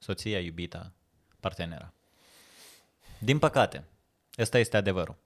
soția, 0.02 0.40
iubita, 0.40 0.92
partenera. 1.40 1.92
Din 3.18 3.38
păcate, 3.38 3.84
ăsta 4.38 4.58
este 4.58 4.76
adevărul. 4.76 5.16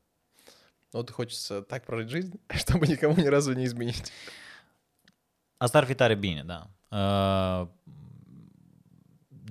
Вот 0.90 1.10
хочется 1.10 1.62
так 1.62 1.84
прожить 1.84 2.08
жизнь, 2.08 2.40
чтобы 2.62 2.86
никому 2.86 3.16
ни 3.16 3.28
разу 3.28 3.52
не 3.52 3.64
изменить. 3.64 4.10
Asta 5.56 5.78
ar 5.78 5.84
fi 5.84 5.94
tare 5.94 6.14
bine, 6.14 6.42
da. 6.42 6.70
Uh, 6.88 7.68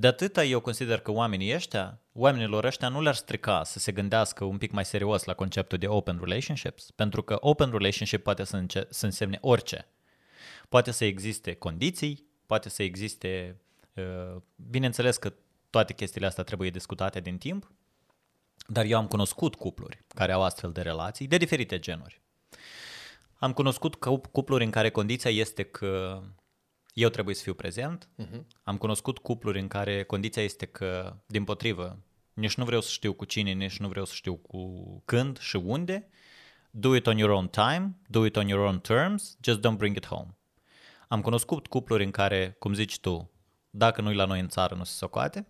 de 0.00 0.06
atâta 0.06 0.44
eu 0.44 0.60
consider 0.60 1.00
că 1.00 1.10
oamenii 1.10 1.54
ăștia, 1.54 2.00
oamenilor 2.12 2.64
ăștia 2.64 2.88
nu 2.88 3.00
le-ar 3.00 3.14
strica 3.14 3.64
să 3.64 3.78
se 3.78 3.92
gândească 3.92 4.44
un 4.44 4.58
pic 4.58 4.70
mai 4.70 4.84
serios 4.84 5.24
la 5.24 5.34
conceptul 5.34 5.78
de 5.78 5.86
open 5.86 6.20
relationships, 6.22 6.90
pentru 6.90 7.22
că 7.22 7.36
open 7.40 7.70
relationship 7.70 8.22
poate 8.22 8.44
să, 8.44 8.56
înce- 8.56 8.86
să 8.90 9.04
însemne 9.04 9.38
orice. 9.40 9.86
Poate 10.68 10.90
să 10.90 11.04
existe 11.04 11.54
condiții, 11.54 12.26
poate 12.46 12.68
să 12.68 12.82
existe, 12.82 13.60
uh, 13.94 14.36
bineînțeles 14.70 15.16
că 15.16 15.32
toate 15.70 15.92
chestiile 15.92 16.26
astea 16.26 16.44
trebuie 16.44 16.70
discutate 16.70 17.20
din 17.20 17.38
timp, 17.38 17.72
dar 18.66 18.84
eu 18.84 18.98
am 18.98 19.06
cunoscut 19.06 19.54
cupluri 19.54 20.04
care 20.14 20.32
au 20.32 20.42
astfel 20.42 20.72
de 20.72 20.80
relații 20.80 21.26
de 21.26 21.36
diferite 21.36 21.78
genuri. 21.78 22.20
Am 23.34 23.52
cunoscut 23.52 23.94
cupluri 24.32 24.64
în 24.64 24.70
care 24.70 24.90
condiția 24.90 25.30
este 25.30 25.62
că 25.62 26.22
eu 26.94 27.08
trebuie 27.08 27.34
să 27.34 27.42
fiu 27.42 27.54
prezent. 27.54 28.08
Uh-huh. 28.18 28.40
Am 28.62 28.76
cunoscut 28.76 29.18
cupluri 29.18 29.60
în 29.60 29.68
care 29.68 30.02
condiția 30.02 30.42
este 30.42 30.66
că, 30.66 31.16
din 31.26 31.44
potrivă, 31.44 31.98
nici 32.32 32.54
nu 32.54 32.64
vreau 32.64 32.80
să 32.80 32.90
știu 32.90 33.12
cu 33.12 33.24
cine, 33.24 33.52
nici 33.52 33.78
nu 33.78 33.88
vreau 33.88 34.04
să 34.04 34.14
știu 34.14 34.34
cu 34.36 35.02
când 35.04 35.38
și 35.38 35.56
unde. 35.56 36.08
Do 36.70 36.94
it 36.94 37.06
on 37.06 37.18
your 37.18 37.30
own 37.30 37.48
time, 37.48 37.96
do 38.08 38.24
it 38.24 38.36
on 38.36 38.48
your 38.48 38.64
own 38.64 38.80
terms, 38.80 39.36
just 39.40 39.58
don't 39.58 39.76
bring 39.76 39.96
it 39.96 40.06
home. 40.06 40.36
Am 41.08 41.20
cunoscut 41.20 41.66
cupluri 41.66 42.04
în 42.04 42.10
care, 42.10 42.56
cum 42.58 42.74
zici 42.74 42.98
tu, 42.98 43.30
dacă 43.70 44.00
nu-i 44.00 44.14
la 44.14 44.24
noi 44.24 44.40
în 44.40 44.48
țară, 44.48 44.74
nu 44.74 44.84
se 44.84 44.94
socoate. 44.94 45.46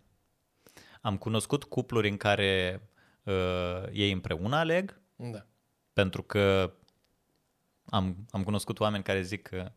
Am 1.00 1.16
cunoscut 1.16 1.64
cupluri 1.64 2.08
în 2.08 2.16
care 2.16 2.82
uh, 3.22 3.82
ei 3.92 4.12
împreună 4.12 4.56
aleg, 4.56 5.00
da. 5.16 5.46
pentru 5.92 6.22
că 6.22 6.74
am, 7.85 8.15
am 8.29 8.43
cunoscut 8.43 8.79
oameni 8.79 9.03
care 9.03 9.21
zic 9.21 9.41
că 9.41 9.71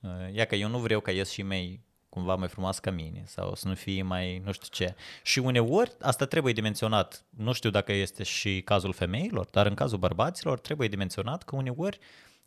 uh, 0.00 0.10
ia 0.32 0.44
că 0.44 0.54
eu 0.54 0.68
nu 0.68 0.78
vreau 0.78 1.00
ca 1.00 1.10
ies 1.10 1.30
și 1.30 1.42
mei 1.42 1.84
cumva 2.08 2.34
mai 2.34 2.48
frumoasă 2.48 2.80
ca 2.82 2.90
mine 2.90 3.22
sau 3.26 3.54
să 3.54 3.68
nu 3.68 3.74
fie 3.74 4.02
mai 4.02 4.38
nu 4.38 4.52
știu 4.52 4.68
ce. 4.70 4.94
Și 5.22 5.38
uneori 5.38 5.92
asta 6.00 6.24
trebuie 6.26 6.52
dimensionat. 6.52 7.24
Nu 7.30 7.52
știu 7.52 7.70
dacă 7.70 7.92
este 7.92 8.22
și 8.22 8.62
cazul 8.64 8.92
femeilor, 8.92 9.46
dar 9.50 9.66
în 9.66 9.74
cazul 9.74 9.98
bărbaților 9.98 10.58
trebuie 10.60 10.88
dimensionat 10.88 11.42
că 11.42 11.56
uneori 11.56 11.98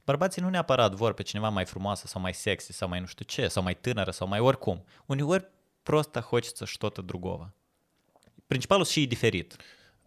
bărbații 0.06 0.42
nu 0.42 0.50
neapărat 0.50 0.94
vor 0.94 1.14
pe 1.14 1.24
cineva 1.24 1.50
mai 1.50 1.66
frumoasă 1.66 2.08
sau 2.08 2.22
mai 2.22 2.34
sexy 2.34 2.72
sau 2.72 2.88
mai 2.88 3.00
nu 3.00 3.06
știu 3.06 3.26
ce, 3.26 3.48
sau 3.48 3.64
mai 3.64 3.76
tânără 3.76 4.12
sau 4.12 4.28
mai 4.28 4.40
oricum. 4.40 4.86
Uneori 5.06 5.46
просто 5.84 6.22
хочется 6.22 6.66
что-то 6.66 7.02
другого. 7.02 7.54
Принципалус 8.48 8.90
și 8.90 9.08
diferit. 9.08 9.56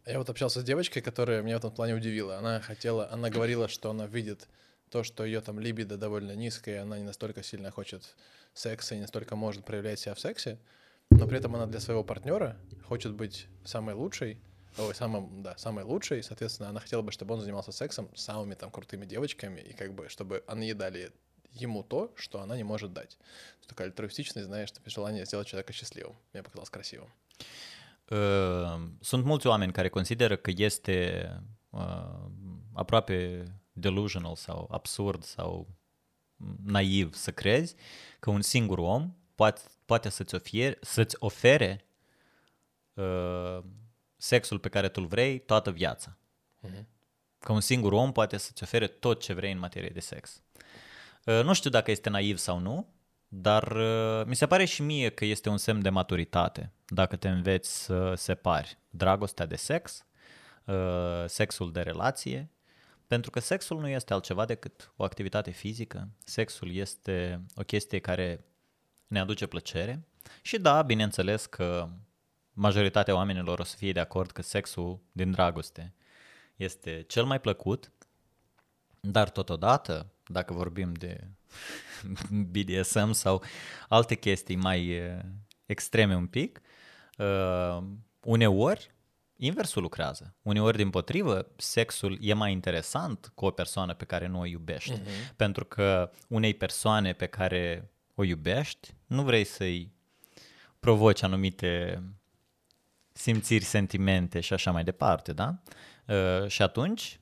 Я 0.06 0.18
вот 0.18 0.28
общался 0.28 0.60
с 0.60 0.64
девочкой, 0.64 1.00
которая 1.00 1.42
меня 1.42 1.54
в 1.54 1.58
этом 1.58 1.70
плане 1.70 1.94
удивила. 1.94 2.36
Она 2.38 2.60
хотела, 2.60 3.08
она 3.12 3.28
говорила, 3.30 3.68
что 3.68 3.90
она 3.90 4.06
видит 4.06 4.48
то, 4.89 5.03
что 5.03 5.25
ее 5.25 5.41
там 5.41 5.59
либидо 5.59 5.97
довольно 5.97 6.35
низкая, 6.35 6.81
она 6.81 6.97
не 6.97 7.03
настолько 7.03 7.43
сильно 7.43 7.71
хочет 7.71 8.15
секса 8.57 8.95
не 8.95 9.01
настолько 9.01 9.35
может 9.35 9.63
проявлять 9.65 9.99
себя 9.99 10.13
в 10.13 10.19
сексе, 10.19 10.57
но 11.09 11.27
при 11.27 11.37
этом 11.37 11.55
она 11.55 11.65
для 11.65 11.79
своего 11.79 12.03
партнера 12.03 12.57
хочет 12.85 13.13
быть 13.13 13.47
самой 13.63 13.95
лучшей, 13.95 14.39
ой, 14.77 14.95
самым, 14.95 15.43
да, 15.43 15.57
самой 15.57 15.83
лучшей, 15.83 16.23
соответственно, 16.23 16.69
она 16.69 16.79
хотела 16.79 17.01
бы, 17.01 17.11
чтобы 17.11 17.35
он 17.35 17.41
занимался 17.41 17.71
сексом 17.71 18.09
с 18.15 18.23
самыми 18.23 18.55
там 18.55 18.71
крутыми 18.71 19.05
девочками, 19.05 19.61
и 19.61 19.73
как 19.73 19.93
бы, 19.93 20.09
чтобы 20.09 20.43
они 20.47 20.73
дали 20.73 21.11
ему 21.53 21.83
то, 21.83 22.11
что 22.15 22.41
она 22.41 22.55
не 22.57 22.63
может 22.63 22.93
дать. 22.93 23.17
Такая 23.67 23.87
альтруистичность, 23.87 24.47
знаешь, 24.47 24.69
желание 24.85 25.25
сделать 25.25 25.47
человека 25.47 25.73
счастливым. 25.73 26.15
Мне 26.33 26.43
показалось 26.43 26.69
красивым. 26.69 27.09
Sunt 29.01 29.23
mulți 29.25 29.47
oameni 29.47 29.71
care 29.73 29.89
consideră 29.89 30.35
că 30.37 30.51
este 30.55 31.29
uh, 31.71 32.29
aproape 32.73 33.43
delusional 33.79 34.35
sau 34.35 34.67
absurd 34.71 35.23
sau 35.23 35.67
naiv 36.63 37.13
să 37.13 37.31
crezi 37.31 37.75
că 38.19 38.29
un 38.29 38.41
singur 38.41 38.77
om 38.77 39.15
poate, 39.35 39.61
poate 39.85 40.09
să-ți 40.09 40.35
ofere, 40.35 40.77
să-ți 40.81 41.15
ofere 41.19 41.85
uh, 42.93 43.59
sexul 44.17 44.59
pe 44.59 44.69
care 44.69 44.89
tu-l 44.89 45.05
vrei 45.05 45.39
toată 45.39 45.71
viața. 45.71 46.17
Uh-huh. 46.67 46.83
Că 47.39 47.51
un 47.51 47.61
singur 47.61 47.91
om 47.91 48.11
poate 48.11 48.37
să-ți 48.37 48.63
ofere 48.63 48.87
tot 48.87 49.21
ce 49.21 49.33
vrei 49.33 49.51
în 49.51 49.59
materie 49.59 49.89
de 49.89 49.99
sex. 49.99 50.41
Uh, 51.25 51.43
nu 51.43 51.53
știu 51.53 51.69
dacă 51.69 51.91
este 51.91 52.09
naiv 52.09 52.37
sau 52.37 52.59
nu, 52.59 52.93
dar 53.27 53.71
uh, 53.71 54.25
mi 54.25 54.35
se 54.35 54.47
pare 54.47 54.65
și 54.65 54.81
mie 54.81 55.09
că 55.09 55.25
este 55.25 55.49
un 55.49 55.57
semn 55.57 55.81
de 55.81 55.89
maturitate 55.89 56.71
dacă 56.87 57.15
te 57.15 57.29
înveți 57.29 57.83
să 57.83 58.13
separi 58.15 58.77
dragostea 58.89 59.45
de 59.45 59.55
sex, 59.55 60.05
uh, 60.65 61.23
sexul 61.25 61.71
de 61.71 61.81
relație, 61.81 62.51
pentru 63.07 63.31
că 63.31 63.39
sexul 63.39 63.79
nu 63.79 63.87
este 63.87 64.13
altceva 64.13 64.45
decât 64.45 64.91
o 64.95 65.03
activitate 65.03 65.51
fizică, 65.51 66.09
sexul 66.23 66.75
este 66.75 67.45
o 67.55 67.61
chestie 67.61 67.99
care 67.99 68.45
ne 69.07 69.19
aduce 69.19 69.45
plăcere. 69.45 70.07
Și 70.41 70.59
da, 70.59 70.81
bineînțeles 70.81 71.45
că 71.45 71.89
majoritatea 72.53 73.15
oamenilor 73.15 73.59
o 73.59 73.63
să 73.63 73.75
fie 73.75 73.91
de 73.91 73.99
acord 73.99 74.31
că 74.31 74.41
sexul 74.41 74.99
din 75.11 75.31
dragoste 75.31 75.93
este 76.55 77.03
cel 77.07 77.25
mai 77.25 77.41
plăcut, 77.41 77.91
dar 78.99 79.29
totodată, 79.29 80.11
dacă 80.25 80.53
vorbim 80.53 80.93
de 80.93 81.27
BDSM 82.51 83.11
sau 83.11 83.43
alte 83.87 84.15
chestii 84.15 84.55
mai 84.55 84.99
uh, 84.99 85.19
extreme 85.65 86.15
un 86.15 86.27
pic, 86.27 86.61
uh, 87.17 87.83
uneori 88.23 88.95
inversul 89.37 89.81
lucrează. 89.81 90.35
Uneori, 90.41 90.77
din 90.77 90.89
potrivă, 90.89 91.47
sexul 91.55 92.17
e 92.21 92.33
mai 92.33 92.51
interesant 92.51 93.31
cu 93.35 93.45
o 93.45 93.51
persoană 93.51 93.93
pe 93.93 94.05
care 94.05 94.27
nu 94.27 94.39
o 94.39 94.45
iubești. 94.45 94.99
Uh-huh. 94.99 95.35
Pentru 95.35 95.65
că 95.65 96.11
unei 96.27 96.53
persoane 96.53 97.13
pe 97.13 97.25
care 97.25 97.91
o 98.15 98.23
iubești, 98.23 98.93
nu 99.05 99.23
vrei 99.23 99.43
să-i 99.43 99.91
provoci 100.79 101.21
anumite 101.21 102.03
simțiri, 103.11 103.63
sentimente 103.63 104.39
și 104.39 104.53
așa 104.53 104.71
mai 104.71 104.83
departe, 104.83 105.33
da? 105.33 105.55
Uh, 106.05 106.47
și 106.47 106.61
atunci, 106.61 107.19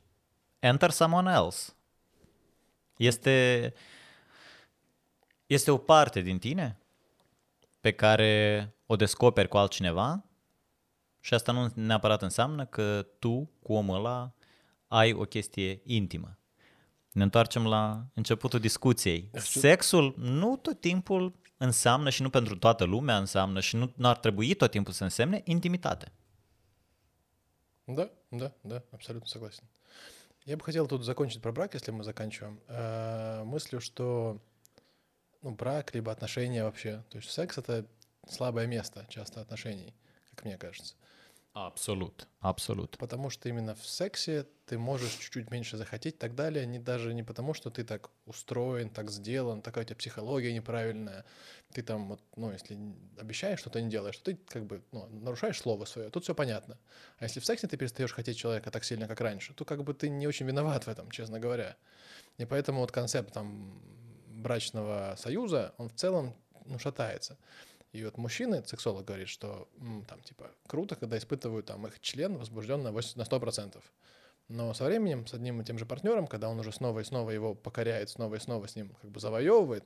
enter 0.59 0.89
someone 0.89 1.31
else. 1.33 1.73
Este, 2.97 3.73
este 5.45 5.71
o 5.71 5.77
parte 5.77 6.21
din 6.21 6.39
tine 6.39 6.79
pe 7.79 7.91
care 7.91 8.73
o 8.85 8.95
descoperi 8.95 9.47
cu 9.47 9.57
altcineva 9.57 10.24
și 11.24 11.34
asta 11.34 11.52
nu 11.52 11.70
neapărat 11.74 12.22
înseamnă 12.22 12.66
că 12.66 13.06
tu 13.18 13.50
cu 13.62 13.72
omul 13.72 13.96
ăla 13.96 14.34
ai 14.86 15.12
o 15.12 15.22
chestie 15.22 15.80
intimă. 15.84 16.38
Ne 17.12 17.22
întoarcem 17.22 17.66
la 17.66 18.04
începutul 18.14 18.60
discuției. 18.60 19.30
Sexul 19.34 20.14
nu 20.16 20.56
tot 20.56 20.80
timpul 20.80 21.40
înseamnă 21.56 22.10
și 22.10 22.22
nu 22.22 22.30
pentru 22.30 22.56
toată 22.56 22.84
lumea 22.84 23.18
înseamnă 23.18 23.60
și 23.60 23.76
nu, 23.76 23.92
nu 23.96 24.08
ar 24.08 24.18
trebui 24.18 24.54
tot 24.54 24.70
timpul 24.70 24.92
să 24.92 25.02
însemne 25.02 25.40
intimitate. 25.44 26.12
Да, 27.86 28.08
да, 28.30 28.52
да, 28.62 28.82
абсолютно 28.92 29.26
согласен. 29.26 29.64
Я 30.46 30.56
бы 30.56 30.64
хотел 30.64 30.86
тут 30.86 31.04
закончить 31.04 31.42
про 31.42 31.52
брак, 31.52 31.74
если 31.74 31.90
мы 31.90 32.02
заканчиваем, 32.04 32.60
э, 32.68 33.42
мыслью, 33.44 33.80
что 33.80 34.40
ну, 35.42 35.50
брак 35.50 35.94
либо 35.94 36.10
отношения 36.12 36.62
вообще, 36.62 37.02
то 37.10 37.18
есть 37.18 37.30
секс 37.30 37.58
это 37.58 37.86
слабое 38.28 38.66
место 38.66 39.06
часто 39.08 39.40
отношений, 39.40 39.94
как 40.30 40.44
мне 40.44 40.56
кажется. 40.56 40.94
Абсолют, 41.55 42.27
абсолют. 42.41 42.97
Потому 42.97 43.29
что 43.29 43.47
именно 43.47 43.75
в 43.75 43.85
сексе 43.85 44.45
ты 44.65 44.77
можешь 44.77 45.13
чуть-чуть 45.13 45.51
меньше 45.51 45.77
захотеть 45.77 46.15
и 46.15 46.17
так 46.17 46.35
далее, 46.35 46.65
не 46.65 46.79
даже 46.79 47.13
не 47.13 47.23
потому, 47.23 47.53
что 47.53 47.69
ты 47.69 47.85
так 47.85 48.09
устроен, 48.25 48.89
так 48.89 49.09
сделан, 49.09 49.61
такая 49.61 49.85
у 49.85 49.87
тебя 49.87 49.95
психология 49.95 50.53
неправильная, 50.53 51.23
ты 51.71 51.81
там, 51.81 52.09
вот, 52.09 52.19
ну, 52.35 52.51
если 52.51 52.77
обещаешь, 53.17 53.59
что 53.59 53.69
ты 53.69 53.81
не 53.81 53.89
делаешь, 53.89 54.17
то 54.17 54.25
ты 54.25 54.35
как 54.35 54.65
бы 54.65 54.83
ну, 54.91 55.07
нарушаешь 55.07 55.57
слово 55.57 55.85
свое, 55.85 56.09
тут 56.09 56.25
все 56.25 56.35
понятно. 56.35 56.77
А 57.19 57.23
если 57.23 57.39
в 57.39 57.45
сексе 57.45 57.67
ты 57.67 57.77
перестаешь 57.77 58.11
хотеть 58.11 58.37
человека 58.37 58.69
так 58.69 58.83
сильно, 58.83 59.07
как 59.07 59.21
раньше, 59.21 59.53
то 59.53 59.63
как 59.63 59.81
бы 59.85 59.93
ты 59.93 60.09
не 60.09 60.27
очень 60.27 60.45
виноват 60.45 60.83
в 60.83 60.89
этом, 60.89 61.09
честно 61.09 61.39
говоря. 61.39 61.77
И 62.37 62.43
поэтому 62.43 62.81
вот 62.81 62.91
концепт 62.91 63.31
там 63.31 63.81
брачного 64.27 65.15
союза, 65.17 65.73
он 65.77 65.87
в 65.87 65.95
целом 65.95 66.35
ну, 66.65 66.79
шатается. 66.79 67.37
И 67.95 68.03
вот 68.03 68.17
мужчины, 68.17 68.61
сексолог 68.65 69.05
говорит, 69.05 69.29
что 69.29 69.69
там 70.09 70.19
типа 70.21 70.51
круто, 70.67 70.97
когда 70.97 71.17
испытывают 71.17 71.67
там 71.67 71.87
их 71.87 72.01
член 72.01 72.37
возбужден 72.37 72.83
на 72.83 72.89
100%. 72.89 73.81
Но 74.49 74.73
со 74.73 74.83
временем, 74.83 75.25
с 75.25 75.33
одним 75.33 75.61
и 75.61 75.63
тем 75.63 75.79
же 75.79 75.85
партнером, 75.85 76.27
когда 76.27 76.49
он 76.49 76.59
уже 76.59 76.73
снова 76.73 76.99
и 76.99 77.03
снова 77.05 77.31
его 77.31 77.55
покоряет, 77.55 78.09
снова 78.09 78.35
и 78.35 78.39
снова 78.39 78.67
с 78.67 78.75
ним 78.75 78.89
как 79.01 79.11
бы 79.11 79.19
завоевывает, 79.21 79.85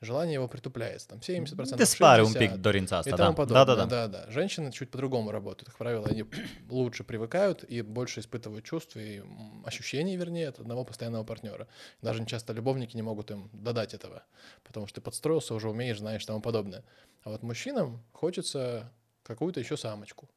желание 0.00 0.34
его 0.34 0.48
притупляется. 0.48 1.08
Там 1.08 1.18
70%, 1.18 1.76
Диспары 1.76 2.24
un 2.24 2.32
pic 2.32 2.56
dorința 2.56 2.98
asta, 2.98 3.10
и 3.10 3.12
тому 3.12 3.30
да. 3.30 3.36
подобное. 3.36 3.64
Да, 3.64 3.86
да, 3.86 3.86
да, 3.86 4.24
да. 4.26 4.30
Женщины 4.30 4.72
чуть 4.72 4.90
по-другому 4.90 5.30
работают. 5.30 5.68
Как 5.68 5.78
правило, 5.78 6.06
они 6.06 6.24
лучше 6.68 7.04
привыкают 7.04 7.64
и 7.64 7.82
больше 7.82 8.20
испытывают 8.20 8.64
чувства 8.64 9.00
и 9.00 9.22
ощущений, 9.64 10.16
вернее, 10.16 10.48
от 10.48 10.60
одного 10.60 10.84
постоянного 10.84 11.24
партнера. 11.24 11.68
Даже 12.02 12.24
часто 12.24 12.52
любовники 12.52 12.96
не 12.96 13.02
могут 13.02 13.30
им 13.30 13.50
додать 13.52 13.94
этого, 13.94 14.22
потому 14.64 14.86
что 14.86 14.96
ты 14.96 15.04
подстроился, 15.04 15.54
уже 15.54 15.68
умеешь, 15.68 15.98
знаешь, 15.98 16.24
тому 16.24 16.40
подобное. 16.40 16.82
А 17.22 17.30
вот 17.30 17.42
мужчинам 17.42 18.02
хочется 18.12 18.90
какую-то 19.22 19.60
еще 19.60 19.76
самочку. 19.76 20.28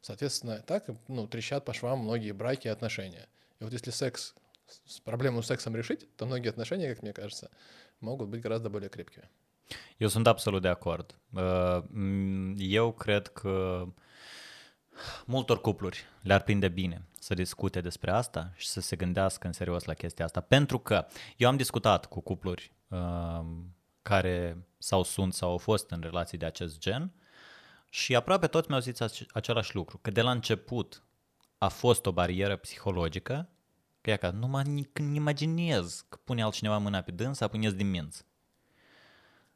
Соответственно, 0.00 0.62
так 0.66 0.84
ну, 1.08 1.26
трещат 1.26 1.64
по 1.64 1.72
швам 1.72 2.00
многие 2.00 2.32
браки 2.32 2.66
и 2.66 2.70
отношения. 2.70 3.28
И 3.60 3.64
вот 3.64 3.72
если 3.72 3.90
секс, 3.90 4.34
проблему 5.04 5.42
с 5.42 5.46
sexом 5.46 5.74
решить, 5.74 6.06
то 6.16 6.26
многие 6.26 6.48
отношения, 6.48 6.88
как 6.92 7.02
мне 7.02 7.12
кажется, 7.12 7.50
могут 7.99 8.29
быть 8.29 8.41
гораздо 8.41 8.69
более 8.69 8.89
крепкими. 8.89 9.29
Eu 9.97 10.07
sunt 10.07 10.27
absolut 10.27 10.61
de 10.61 10.67
acord. 10.67 11.19
Eu 12.57 12.91
cred 12.91 13.27
că 13.27 13.85
multor 15.25 15.61
cupluri 15.61 16.05
le-ar 16.21 16.41
prinde 16.41 16.67
bine 16.67 17.05
să 17.19 17.33
discute 17.33 17.81
despre 17.81 18.11
asta 18.11 18.51
și 18.55 18.67
să 18.67 18.81
se 18.81 18.95
gândească 18.95 19.47
în 19.47 19.53
serios 19.53 19.83
la 19.83 19.93
chestia 19.93 20.25
asta. 20.25 20.41
Pentru 20.41 20.79
că 20.79 21.07
eu 21.37 21.47
am 21.47 21.57
discutat 21.57 22.05
cu 22.05 22.19
cupluri 22.19 22.73
care 24.01 24.67
sau 24.77 25.03
sunt 25.03 25.33
sau 25.33 25.49
au 25.49 25.57
fost 25.57 25.89
în 25.89 26.01
relații 26.01 26.37
de 26.37 26.45
acest 26.45 26.79
gen 26.79 27.13
și 27.89 28.15
aproape 28.15 28.47
toți 28.47 28.69
mi-au 28.69 28.81
zis 28.81 28.99
același 29.33 29.75
lucru, 29.75 29.97
că 29.97 30.11
de 30.11 30.21
la 30.21 30.31
început 30.31 31.03
a 31.57 31.67
fost 31.67 32.05
o 32.05 32.11
barieră 32.11 32.55
psihologică, 32.55 33.49
că 34.06 34.10
ea 34.10 34.30
ca 34.30 34.30
nu 34.30 34.46
mă 34.46 34.62
imaginez 35.14 36.04
că 36.08 36.18
pune 36.24 36.42
altcineva 36.42 36.78
mâna 36.78 37.00
pe 37.00 37.10
dânsa, 37.10 37.48
pune 37.48 37.70
din 37.70 37.90
minți. 37.90 38.24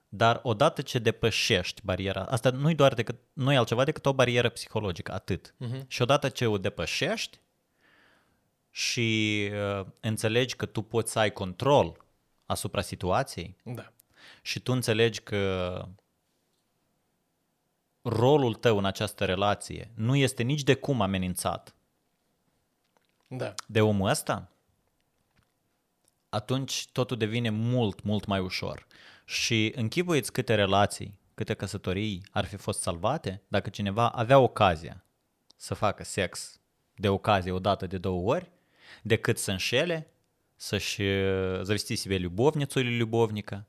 Dar 0.08 0.40
odată 0.42 0.82
ce 0.82 0.98
depășești 0.98 1.80
bariera, 1.84 2.24
asta 2.24 2.50
nu 2.50 2.70
e 2.70 2.74
doar 2.74 2.94
decât, 2.94 3.16
nu 3.32 3.52
e 3.52 3.56
altceva 3.56 3.84
decât 3.84 4.06
o 4.06 4.12
barieră 4.12 4.48
psihologică, 4.48 5.12
atât. 5.12 5.54
Uh-huh. 5.54 5.86
Și 5.86 6.02
odată 6.02 6.28
ce 6.28 6.46
o 6.46 6.58
depășești 6.58 7.40
și 8.70 9.48
uh, 9.52 9.86
înțelegi 10.00 10.56
că 10.56 10.66
tu 10.66 10.82
poți 10.82 11.12
să 11.12 11.18
ai 11.18 11.32
control 11.32 12.04
asupra 12.46 12.80
situației, 12.80 13.56
da 13.62 13.92
și 14.42 14.60
tu 14.60 14.72
înțelegi 14.72 15.20
că 15.20 15.84
rolul 18.02 18.54
tău 18.54 18.78
în 18.78 18.84
această 18.84 19.24
relație 19.24 19.90
nu 19.94 20.16
este 20.16 20.42
nici 20.42 20.62
de 20.62 20.74
cum 20.74 21.00
amenințat 21.00 21.74
da. 23.29 23.53
de 23.67 23.81
omul 23.81 24.09
ăsta, 24.09 24.51
atunci 26.29 26.87
totul 26.91 27.17
devine 27.17 27.49
mult, 27.49 28.03
mult 28.03 28.25
mai 28.25 28.39
ușor. 28.39 28.87
Și 29.25 29.73
închipuiți 29.75 30.31
câte 30.31 30.55
relații, 30.55 31.19
câte 31.33 31.53
căsătorii 31.53 32.23
ar 32.31 32.45
fi 32.45 32.55
fost 32.55 32.81
salvate 32.81 33.41
dacă 33.47 33.69
cineva 33.69 34.09
avea 34.09 34.39
ocazia 34.39 35.03
să 35.55 35.73
facă 35.73 36.03
sex 36.03 36.59
de 36.95 37.09
ocazie 37.09 37.51
o 37.51 37.59
dată 37.59 37.87
de 37.87 37.97
două 37.97 38.33
ori, 38.33 38.51
decât 39.01 39.37
să 39.37 39.51
înșele, 39.51 40.07
să-și 40.55 41.01
завести 41.61 41.95
себе 41.95 42.15
любовницу 42.15 42.79
или 42.79 42.97
любовника, 42.97 43.65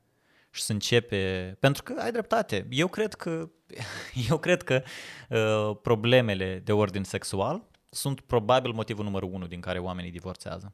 și 0.57 0.61
să 0.61 0.71
începe... 0.71 1.55
Pentru 1.59 1.83
că 1.83 1.95
ai 1.99 2.11
dreptate. 2.11 2.67
Eu 2.69 2.87
cred 2.87 3.13
că, 3.13 3.49
eu 4.29 4.37
cred 4.37 4.63
că 4.63 4.83
uh, 5.29 5.77
problemele 5.81 6.61
de 6.63 6.71
ordin 6.71 7.03
sexual 7.03 7.63
sunt 7.91 8.21
probabil 8.21 8.71
motivul 8.71 9.03
numărul 9.03 9.29
unu 9.33 9.45
din 9.45 9.59
care 9.59 9.79
oamenii 9.79 10.11
divorțează. 10.11 10.73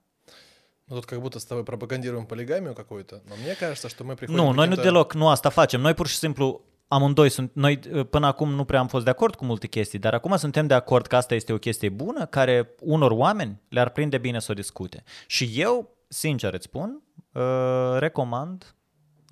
Ну, 0.86 0.96
тут 0.96 1.06
как 1.06 1.20
будто 1.20 1.40
с 1.40 1.46
тобой 1.46 1.64
пропагандируем 1.64 2.26
полигамию 2.26 2.74
какую-то, 2.74 3.22
но 3.30 3.36
мне 3.44 3.54
кажется, 3.56 3.88
что 3.88 4.04
мы 4.04 4.16
приходим... 4.16 4.44
Nu, 4.44 4.52
noi 4.52 4.68
nu 4.68 4.76
deloc, 4.76 5.14
nu 5.14 5.28
asta 5.28 5.50
facem. 5.50 5.82
Noi 5.82 5.94
pur 5.94 6.08
și 6.08 6.16
simplu 6.16 6.62
amândoi 6.88 7.30
sunt, 7.30 7.52
noi 7.54 7.78
până 8.10 8.26
acum 8.26 8.50
nu 8.50 8.66
prea 8.66 8.80
am 8.80 8.88
fost 8.88 9.04
de 9.04 9.10
acord 9.10 9.36
cu 9.36 9.46
multe 9.46 9.68
chestii, 9.68 10.00
dar 10.00 10.14
acum 10.14 10.36
suntem 10.36 10.68
de 10.68 10.74
acord 10.74 11.08
că 11.08 11.16
asta 11.16 11.36
este 11.36 11.54
o 11.54 11.58
chestie 11.58 11.90
bună 11.90 12.26
care 12.26 12.76
unor 12.80 13.12
oameni 13.12 13.62
le-ar 13.70 13.90
prinde 13.90 14.18
bine 14.18 14.40
să 14.40 14.52
o 14.52 14.56
discute. 14.56 15.04
Și 15.28 15.52
eu, 15.56 15.98
sincer 16.08 16.54
îți 16.54 16.66
spun, 16.66 17.02
uh, 17.32 17.96
recomand 17.98 18.76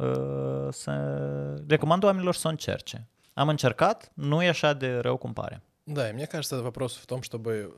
Uh, 0.02 0.68
să 0.70 0.92
recomand 1.68 2.04
oamenilor 2.04 2.36
să 2.36 2.48
o 2.48 2.50
încerce. 2.50 3.08
Am 3.34 3.50
încercat, 3.50 4.12
nu 4.14 4.44
e 4.44 4.48
așa 4.48 4.74
de 4.74 4.98
rău 4.98 5.18
cum 5.18 5.34
pare. 5.34 5.64
Да, 5.87 6.11
и 6.11 6.13
мне 6.13 6.27
кажется, 6.27 6.63
вопрос 6.63 6.97
в 6.97 7.07
том, 7.07 7.23
чтобы 7.23 7.75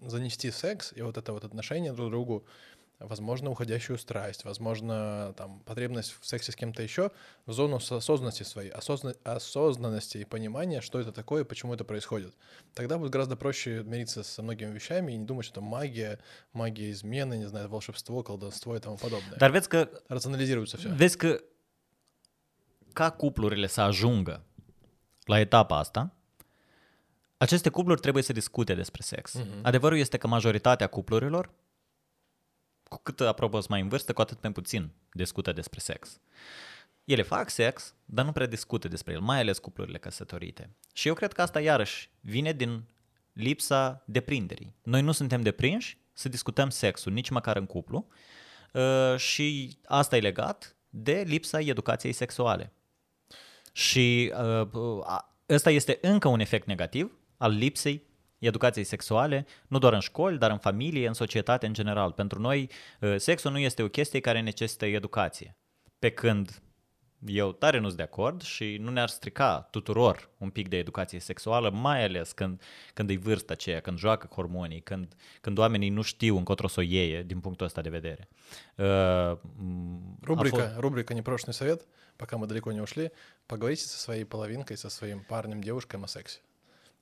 занести 0.00 0.50
секс 0.50 0.92
и 0.96 1.02
вот 1.02 1.16
это 1.16 1.32
вот 1.32 1.44
отношение 1.44 1.92
друг 1.92 2.08
к 2.08 2.10
другу 2.10 2.44
возможно, 3.00 3.50
уходящую 3.50 3.98
страсть, 3.98 4.44
возможно, 4.44 5.32
там, 5.36 5.60
потребность 5.60 6.16
в 6.20 6.26
сексе 6.26 6.52
с 6.52 6.56
кем-то 6.56 6.82
еще, 6.82 7.10
в 7.46 7.52
зону 7.52 7.76
осознанности 7.76 8.42
своей, 8.42 8.70
осозна- 8.72 9.16
осознанности 9.24 10.18
и 10.18 10.24
понимания, 10.24 10.80
что 10.80 10.98
это 10.98 11.12
такое 11.12 11.42
и 11.42 11.44
почему 11.44 11.74
это 11.74 11.84
происходит. 11.84 12.34
Тогда 12.74 12.98
будет 12.98 13.12
гораздо 13.12 13.36
проще 13.36 13.82
мириться 13.84 14.22
со 14.22 14.42
многими 14.42 14.72
vещами 14.72 15.12
и 15.12 15.16
не 15.16 15.24
думать, 15.24 15.44
что 15.46 15.60
это 15.60 15.60
магия, 15.60 16.18
магия 16.52 16.90
измены, 16.90 17.38
не 17.38 17.46
знаю, 17.48 17.68
волшебство, 17.68 18.22
колдовство 18.22 18.76
и 18.76 18.80
тому 18.80 18.96
подобное. 18.96 19.38
Dar 19.38 19.50
vezi 19.50 19.68
că, 19.68 19.88
Рационализируется 20.08 20.76
все. 20.76 20.88
vezi 20.88 21.16
că 21.16 21.40
ca 22.92 23.10
cuplurile 23.10 23.66
să 23.66 23.80
ajungă 23.80 24.44
la 25.24 25.40
etapa 25.40 25.78
asta, 25.78 26.12
aceste 27.38 27.68
cupluri 27.68 28.00
trebuie 28.00 28.22
să 28.22 28.32
discute 28.32 28.74
despre 28.74 29.02
sex. 29.02 29.32
Mhm. 29.34 29.46
Adevărul 29.62 29.98
este 29.98 30.16
că 30.16 30.26
majoritatea 30.26 30.86
cuplurilor, 30.86 31.50
cu 32.82 33.00
cât 33.02 33.20
apropo 33.20 33.56
sunt 33.56 33.68
mai 33.68 33.80
în 33.80 33.88
vârstă, 33.88 34.12
cu 34.12 34.20
atât 34.20 34.42
mai 34.42 34.52
puțin 34.52 34.90
discută 35.12 35.52
despre 35.52 35.80
sex. 35.80 36.20
Ele 37.04 37.22
fac 37.22 37.50
sex, 37.50 37.94
dar 38.04 38.24
nu 38.24 38.32
prea 38.32 38.46
discută 38.46 38.88
despre 38.88 39.12
el, 39.12 39.20
mai 39.20 39.38
ales 39.40 39.58
cuplurile 39.58 39.98
căsătorite. 39.98 40.70
Și 40.92 41.08
eu 41.08 41.14
cred 41.14 41.32
că 41.32 41.42
asta 41.42 41.60
iarăși 41.60 42.10
vine 42.20 42.52
din 42.52 42.84
lipsa 43.32 44.02
deprinderii. 44.06 44.74
Noi 44.82 45.02
nu 45.02 45.12
suntem 45.12 45.40
deprinși 45.40 45.98
să 46.12 46.28
discutăm 46.28 46.70
sexul, 46.70 47.12
nici 47.12 47.30
măcar 47.30 47.56
în 47.56 47.66
cuplu, 47.66 48.06
uh, 48.72 49.16
și 49.16 49.78
asta 49.84 50.16
e 50.16 50.20
legat 50.20 50.76
de 50.88 51.24
lipsa 51.26 51.60
educației 51.60 52.12
sexuale. 52.12 52.72
Și 53.72 54.32
uh, 54.34 54.68
a- 55.04 55.36
ăsta 55.48 55.70
este 55.70 55.98
încă 56.00 56.28
un 56.28 56.40
efect 56.40 56.66
negativ 56.66 57.12
al 57.37 57.51
lipsei 57.51 58.11
educației 58.37 58.83
sexuale, 58.83 59.45
nu 59.67 59.79
doar 59.79 59.93
în 59.93 59.99
școli, 59.99 60.37
dar 60.37 60.51
în 60.51 60.57
familie, 60.57 61.07
în 61.07 61.13
societate 61.13 61.65
în 61.65 61.73
general. 61.73 62.11
Pentru 62.11 62.39
noi, 62.39 62.69
uh, 62.99 63.15
sexul 63.17 63.51
nu 63.51 63.57
este 63.57 63.83
o 63.83 63.87
chestie 63.87 64.19
care 64.19 64.39
necesită 64.39 64.85
educație. 64.85 65.57
Pe 65.99 66.09
când 66.09 66.61
eu 67.25 67.51
tare 67.51 67.77
nu 67.77 67.85
sunt 67.85 67.97
de 67.97 68.03
acord 68.03 68.41
și 68.41 68.77
nu 68.79 68.91
ne-ar 68.91 69.09
strica 69.09 69.67
tuturor 69.71 70.29
un 70.37 70.49
pic 70.49 70.67
de 70.67 70.77
educație 70.77 71.19
sexuală, 71.19 71.69
mai 71.69 72.03
ales 72.03 72.31
când, 72.31 72.61
când 72.93 73.09
e 73.09 73.15
vârsta 73.15 73.53
aceea, 73.53 73.79
când 73.79 73.97
joacă 73.97 74.27
hormonii, 74.31 74.81
când, 74.81 75.15
când 75.41 75.57
oamenii 75.57 75.89
nu 75.89 76.01
știu 76.01 76.37
încotro 76.37 76.67
să 76.67 76.79
o 76.79 76.83
iei 76.83 77.23
din 77.23 77.39
punctul 77.39 77.65
ăsta 77.65 77.81
de 77.81 77.89
vedere. 77.89 78.27
Uh, 78.75 78.85
m, 79.57 80.17
a 80.21 80.25
Рубрика, 80.25 80.75
рубрика 80.77 81.13
«Непрошенный 81.13 81.53
совет», 81.53 81.87
пока 82.17 82.37
мы 82.37 82.47
далеко 82.47 82.71
не 82.71 82.81
ушли, 82.81 83.11
поговорите 83.45 83.83
со 83.83 83.97
своей 83.97 84.25
половинкой, 84.25 84.77
со 84.77 84.89
своим 84.89 85.19
парнем, 85.27 85.61
девушкой 85.61 85.99
о 86.01 86.07
сексе. 86.07 86.39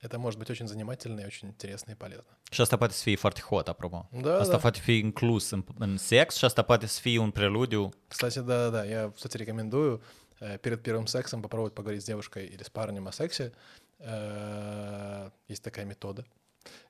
Это 0.02 0.18
может 0.18 0.38
быть 0.38 0.50
очень 0.50 0.68
занимательно 0.68 1.20
и 1.20 1.24
очень 1.26 1.48
интересно 1.48 1.92
и 1.92 1.94
полезно. 1.94 2.36
Și 2.50 2.60
asta 2.60 2.76
poate 2.76 2.92
să 2.92 3.02
fie 3.02 3.16
foarte 3.16 3.40
hot, 3.40 3.68
apropo. 3.68 4.08
Da, 4.12 4.38
asta 4.38 4.52
da. 4.52 4.58
poate 4.58 4.78
fi 4.78 4.98
inclus 4.98 5.50
în, 5.50 5.64
în 5.78 5.96
sex 5.96 6.36
și 6.36 6.44
asta 6.44 6.62
poate 6.62 6.86
să 6.86 7.00
fie 7.00 7.18
un 7.18 7.30
preludiu. 7.30 7.88
Кстати, 8.08 8.38
да-да-да, 8.38 8.84
я, 8.84 9.10
кстати, 9.14 9.36
рекомендую 9.36 10.00
э, 10.40 10.58
перед 10.58 10.82
первым 10.82 11.06
сексом 11.06 11.40
попробовать 11.42 11.74
поговорить 11.74 12.02
с 12.02 12.06
девушкой 12.06 12.44
или 12.46 12.62
с 12.62 12.70
парнем 12.70 13.06
о 13.06 13.12
сексе. 13.12 13.52
Э, 13.98 15.30
Есть 15.48 15.62
такая 15.62 15.84
метода. 15.84 16.24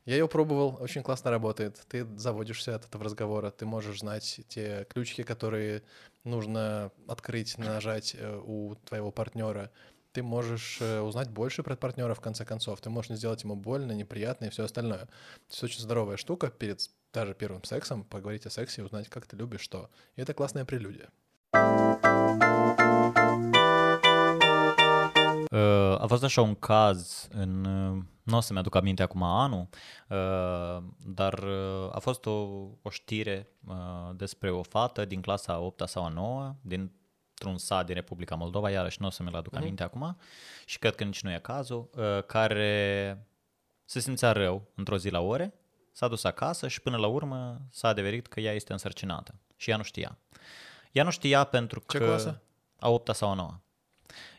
Я 0.05 0.15
ее 0.15 0.29
пробовал, 0.29 0.77
очень 0.81 1.03
классно 1.03 1.31
работает. 1.31 1.85
Ты 1.89 2.07
заводишься 2.17 2.75
от 2.75 2.85
этого 2.87 3.05
разговора, 3.05 3.51
ты 3.51 3.67
можешь 3.67 3.99
знать 4.01 4.41
те 4.49 4.87
ключики, 4.89 5.23
которые 5.23 5.83
нужно 6.25 6.91
открыть, 7.09 7.59
нажать 7.59 8.17
э, 8.19 8.41
у 8.45 8.75
твоего 8.87 9.11
партнера. 9.11 9.71
Ты 10.17 10.23
можешь 10.23 10.79
э, 10.81 11.01
узнать 11.01 11.29
больше 11.29 11.63
про 11.63 11.77
партнера 11.77 12.15
в 12.15 12.21
конце 12.21 12.47
концов. 12.47 12.81
Ты 12.81 12.89
можешь 12.89 13.11
не 13.11 13.17
сделать 13.17 13.43
ему 13.43 13.55
больно, 13.55 13.93
неприятно 13.93 14.47
и 14.47 14.49
все 14.49 14.65
остальное. 14.65 15.01
То 15.01 15.51
есть 15.51 15.63
очень 15.63 15.81
здоровая 15.81 16.17
штука 16.17 16.49
перед 16.49 16.81
даже 17.13 17.35
первым 17.35 17.63
сексом 17.65 18.03
поговорить 18.03 18.47
о 18.47 18.51
сексе 18.51 18.81
и 18.81 18.85
узнать, 18.87 19.11
как 19.11 19.27
ты 19.27 19.37
любишь 19.37 19.61
что. 19.61 19.91
И 20.15 20.23
это 20.23 20.33
классная 20.33 20.65
прелюдия. 20.65 21.11
A 26.01 26.07
fost 26.09 26.25
așa 26.25 26.41
un 26.41 26.55
caz 26.55 27.29
în, 27.31 27.61
nu 28.23 28.37
o 28.37 28.41
să-mi 28.41 28.59
aduc 28.59 28.75
aminte 28.75 29.03
acum 29.03 29.23
anul, 29.23 29.69
dar 31.05 31.45
a 31.93 31.99
fost 31.99 32.27
o, 32.27 32.31
o 32.83 32.91
știre 32.91 33.49
despre 34.15 34.51
o 34.51 34.63
fată 34.63 35.05
din 35.05 35.21
clasa 35.21 35.53
a 35.53 35.59
8 35.59 35.89
sau 35.89 36.05
a 36.05 36.09
9 36.09 36.57
dintr-un 37.39 37.59
sat 37.59 37.87
din 37.87 37.95
Republica 37.95 38.35
Moldova, 38.35 38.71
iarăși 38.71 39.01
nu 39.01 39.07
o 39.07 39.11
să 39.11 39.23
mi-l 39.23 39.35
aduc 39.35 39.57
aminte 39.57 39.83
acum 39.83 40.17
și 40.65 40.79
cred 40.79 40.95
că 40.95 41.05
nici 41.05 41.23
nu 41.23 41.33
e 41.33 41.39
cazul, 41.39 41.91
uh, 41.97 42.23
care 42.23 43.27
se 43.85 44.01
simțea 44.01 44.33
rău 44.33 44.71
într-o 44.75 44.99
zi 44.99 45.11
la 45.11 45.21
ore, 45.21 45.55
s-a 45.93 46.09
dus 46.09 46.25
acasă 46.25 46.69
și 46.69 46.81
până 46.81 46.97
la 46.97 47.07
urmă 47.07 47.61
s-a 47.71 47.89
adeverit 47.89 48.27
că 48.27 48.41
ea 48.41 48.53
este 48.53 48.73
însărcinată 48.73 49.35
și 49.57 49.71
ea 49.71 49.77
nu 49.77 49.83
știa. 49.83 50.19
Ea 50.93 51.05
nu 51.05 51.11
știa 51.11 51.45
pentru 51.45 51.83
Ce 51.87 51.99
că... 51.99 52.05
clasă? 52.05 52.43
A 52.79 52.89
8 52.89 53.15
sau 53.15 53.31
a 53.31 53.35
9 53.35 53.61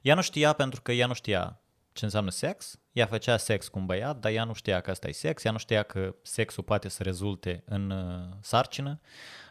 ea 0.02 0.16
nu 0.16 0.22
știa 0.22 0.54
pentru 0.54 0.82
că 0.82 0.91
ea 0.91 1.08
nu 1.08 1.14
știa 1.14 1.62
ce 1.93 2.06
înseamnă 2.06 2.30
sex, 2.30 2.80
ea 2.91 3.06
făcea 3.06 3.38
sex 3.38 3.68
cu 3.68 3.80
un 3.80 3.86
băiat, 3.86 4.20
dar 4.20 4.32
ea 4.32 4.43
nu 4.43 4.54
știa 4.54 4.82
că 4.82 4.91
asta 4.91 5.08
e 5.08 5.12
sex, 5.12 5.43
ea 5.43 5.52
nu 5.52 5.58
știa 5.58 5.84
că 5.84 6.16
sexul 6.22 6.64
poate 6.64 6.88
să 6.89 7.04
rezulte 7.04 7.64
în 7.66 7.89
uh, 7.89 8.36
sarcină. 8.41 9.00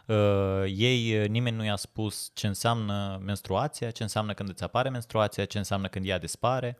Uh, 0.06 0.62
ei, 0.66 1.20
uh, 1.20 1.28
nimeni 1.28 1.56
nu 1.56 1.64
i-a 1.64 1.76
spus 1.76 2.30
ce 2.34 2.46
înseamnă 2.46 3.20
menstruația, 3.24 3.90
ce 3.90 4.02
înseamnă 4.02 4.34
când 4.34 4.48
îți 4.48 4.62
apare 4.62 4.88
menstruația, 4.88 5.44
ce 5.44 5.58
înseamnă 5.58 5.88
când 5.88 6.06
ea 6.06 6.18
dispare. 6.18 6.78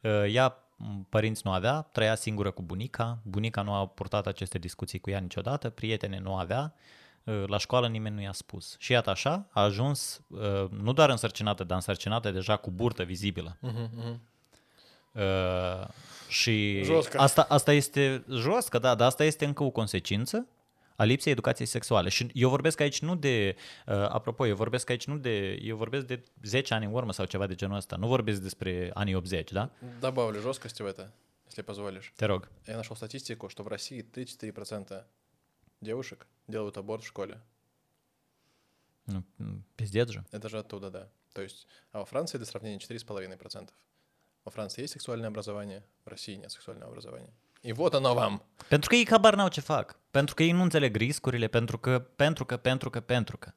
Uh, 0.00 0.34
ea 0.34 0.58
părinți 1.08 1.42
nu 1.44 1.52
avea, 1.52 1.80
trăia 1.80 2.14
singură 2.14 2.50
cu 2.50 2.62
bunica, 2.62 3.18
bunica 3.22 3.62
nu 3.62 3.72
a 3.72 3.86
purtat 3.86 4.26
aceste 4.26 4.58
discuții 4.58 4.98
cu 4.98 5.10
ea 5.10 5.18
niciodată, 5.18 5.70
prietene 5.70 6.18
nu 6.18 6.36
avea, 6.36 6.74
uh, 7.24 7.44
la 7.46 7.58
școală 7.58 7.88
nimeni 7.88 8.14
nu 8.14 8.20
i-a 8.20 8.32
spus. 8.32 8.76
Și 8.78 8.92
iată 8.92 9.10
așa, 9.10 9.46
a 9.50 9.62
ajuns 9.62 10.20
uh, 10.28 10.70
nu 10.70 10.92
doar 10.92 11.10
însărcinată, 11.10 11.64
dar 11.64 11.76
însărcinată 11.76 12.30
deja 12.30 12.56
cu 12.56 12.70
burtă 12.70 13.02
vizibilă. 13.02 13.58
Uh-huh, 13.62 14.16
Uh, 15.14 15.86
și 16.28 16.86
asta, 17.16 17.46
asta 17.48 17.72
este 17.72 18.24
joscă, 18.30 18.78
da, 18.78 18.94
dar 18.94 19.06
asta 19.06 19.24
este 19.24 19.44
încă 19.44 19.62
o 19.62 19.70
consecință 19.70 20.46
a 20.96 21.04
lipsei 21.04 21.32
educației 21.32 21.66
sexuale. 21.66 22.08
Și 22.08 22.30
eu 22.32 22.48
vorbesc 22.48 22.80
aici 22.80 23.00
nu 23.00 23.16
de, 23.16 23.56
uh, 23.86 23.94
apropo, 23.94 24.46
eu 24.46 24.56
vorbesc 24.56 24.90
aici 24.90 25.06
nu 25.06 25.18
de, 25.18 25.58
eu 25.62 25.76
vorbesc 25.76 26.06
de 26.06 26.22
10 26.42 26.74
ani 26.74 26.84
în 26.84 26.92
urmă 26.92 27.12
sau 27.12 27.24
ceva 27.24 27.46
de 27.46 27.54
genul 27.54 27.76
ăsta. 27.76 27.96
Nu 27.96 28.06
vorbesc 28.06 28.40
despre 28.40 28.90
anii 28.94 29.14
80, 29.14 29.52
da? 29.52 29.70
Добавлю 30.00 30.40
жесткости 30.40 30.82
в 30.82 30.86
это, 30.86 31.12
если 31.46 31.62
позволишь. 31.62 32.12
Te 32.16 32.26
rog. 32.26 32.48
Я 32.66 32.76
нашел 32.76 32.96
статистику, 32.96 33.48
что 33.48 33.62
в 33.62 33.68
России 33.68 34.04
3-4% 34.14 35.04
девушек 35.80 36.26
делают 36.46 36.76
аборт 36.76 37.02
в 37.02 37.06
школе. 37.06 37.40
M, 39.06 39.62
Pizdeț 39.76 40.10
же. 40.10 40.24
Это 40.30 40.48
же 40.48 40.58
оттуда, 40.58 40.90
да. 40.90 41.08
То 41.34 41.42
есть, 41.42 41.66
а 41.92 41.98
во 41.98 42.04
Франции 42.04 42.38
для 42.38 42.46
сравнения 42.46 42.78
4,5%. 42.78 43.68
Во 44.44 44.50
Франции 44.50 44.82
есть 44.82 44.92
сексуальное 44.92 45.28
образование, 45.28 45.82
в 46.04 46.08
России 46.08 46.36
нет 46.36 46.50
сексуального 46.50 46.90
образования. 46.90 47.32
И 47.62 47.72
вот 47.72 47.94
оно 47.94 48.14
вам. 48.14 48.42
Pentru 48.68 48.88
că 48.88 48.94
ei 48.94 49.06
habar 49.06 49.34
n-au 49.34 49.48
ce 49.48 49.60
fac. 49.60 49.96
Pentru 50.14 50.34
că 50.34 50.42
ei 50.42 50.52
nu 50.52 50.62
înțeleg 50.62 50.96
riscurile, 50.96 51.46
pentru 51.46 51.78
că, 51.78 51.98
pentru 51.98 52.44
că, 52.44 52.56
pentru 52.56 52.90
că, 52.90 53.00
pentru 53.00 53.36
că. 53.36 53.52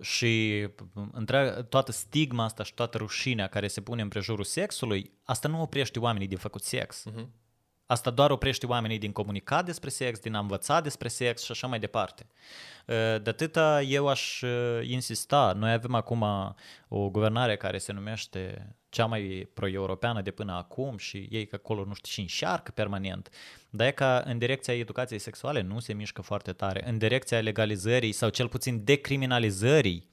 Și 0.00 0.68
întreaga, 1.12 1.62
toată 1.62 1.92
stigma 1.92 2.44
asta 2.44 2.62
și 2.62 2.74
toată 2.74 2.96
rușinea 2.98 3.46
care 3.46 3.68
se 3.68 3.80
pune 3.80 4.02
în 4.02 4.08
prejurul 4.08 4.44
sexului, 4.44 5.10
asta 5.24 5.48
nu 5.48 5.60
oprește 5.60 5.98
oamenii 5.98 6.26
din 6.26 6.38
făcut 6.38 6.62
sex. 6.62 7.04
Uh-huh. 7.10 7.26
Asta 7.86 8.10
doar 8.10 8.30
oprește 8.30 8.66
oamenii 8.66 8.98
din 8.98 9.12
comunica 9.12 9.62
despre 9.62 9.88
sex, 9.88 10.18
din 10.18 10.34
a 10.34 10.38
învăța 10.38 10.80
despre 10.80 11.08
sex 11.08 11.42
și 11.42 11.52
așa 11.52 11.66
mai 11.66 11.78
departe. 11.78 12.26
Ă, 12.88 13.18
de 13.18 13.30
atâta 13.30 13.82
eu 13.82 14.08
aș 14.08 14.42
ă, 14.42 14.80
insista. 14.82 15.52
Noi 15.56 15.72
avem 15.72 15.94
acum 15.94 16.22
o 16.88 17.10
guvernare 17.10 17.56
care 17.56 17.78
se 17.78 17.92
numește 17.92 18.74
cea 18.89 19.05
mai 19.05 19.49
pro-europeană 19.53 20.21
de 20.21 20.31
până 20.31 20.53
acum 20.53 20.97
și 20.97 21.27
ei 21.31 21.45
că 21.45 21.55
acolo, 21.55 21.85
nu 21.85 21.93
știu, 21.93 22.11
și 22.11 22.19
înșearcă 22.19 22.71
permanent. 22.71 23.29
Dar 23.69 23.87
e 23.87 23.91
ca 23.91 24.23
în 24.25 24.37
direcția 24.37 24.73
educației 24.73 25.19
sexuale 25.19 25.61
nu 25.61 25.79
se 25.79 25.93
mișcă 25.93 26.21
foarte 26.21 26.53
tare. 26.53 26.87
În 26.87 26.97
direcția 26.97 27.39
legalizării 27.41 28.11
sau 28.11 28.29
cel 28.29 28.47
puțin 28.47 28.83
decriminalizării 28.83 30.09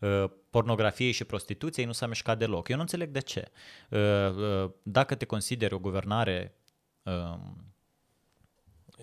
uh, 0.00 0.24
pornografiei 0.50 1.12
și 1.12 1.24
prostituției 1.24 1.86
nu 1.86 1.92
s-a 1.92 2.06
mișcat 2.06 2.38
deloc. 2.38 2.68
Eu 2.68 2.76
nu 2.76 2.82
înțeleg 2.82 3.10
de 3.10 3.20
ce. 3.20 3.50
Uh, 3.90 3.98
uh, 3.98 4.70
Dacă 4.82 5.14
te 5.14 5.24
consideri 5.24 5.74
o 5.74 5.78
guvernare 5.78 6.54
um, 7.02 7.66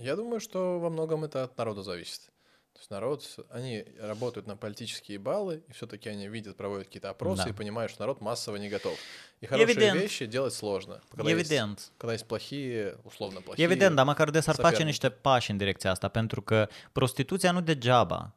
Я 0.02 0.16
думаю, 0.16 0.40
что 0.40 0.80
во 0.80 0.90
многом 0.90 1.24
это 1.24 1.44
от 1.44 1.58
народа 1.58 1.84
зависит. 1.84 2.32
То 2.79 2.83
есть 2.83 2.91
народ, 2.91 3.25
они 3.51 3.85
работают 4.01 4.47
на 4.47 4.57
политические 4.57 5.19
баллы, 5.19 5.63
и 5.69 5.73
все-таки 5.73 6.09
они 6.09 6.29
видят, 6.29 6.57
проводят 6.57 6.87
какие-то 6.87 7.11
опросы 7.11 7.43
Да. 7.45 7.51
и 7.51 7.53
понимают, 7.53 7.91
что 7.91 8.03
народ 8.03 8.21
массово 8.21 8.57
не 8.57 8.69
готов. 8.69 8.97
И 9.41 9.47
хорошие 9.47 9.75
Evident. 9.77 9.97
вещи 10.01 10.27
делать 10.27 10.53
сложно. 10.53 11.01
Когда 11.11 11.31
есть, 11.31 11.51
Evident. 11.51 11.79
когда 11.99 12.13
есть 12.13 12.27
плохие, 12.29 12.97
условно 13.03 13.41
плохие. 13.41 13.65
Evident, 13.67 13.95
dar 13.97 14.05
măcar 14.07 14.31
de 14.31 14.41
s-ar 14.41 14.55
face 14.55 14.67
соперники. 14.77 14.85
niște 14.85 15.09
pași 15.11 15.51
în 15.51 15.57
direcția 15.57 15.91
asta, 15.91 16.09
pentru 16.09 16.43
că 16.43 16.69
prostituția 16.93 17.53
nu 17.53 17.61
degeaba 17.61 18.33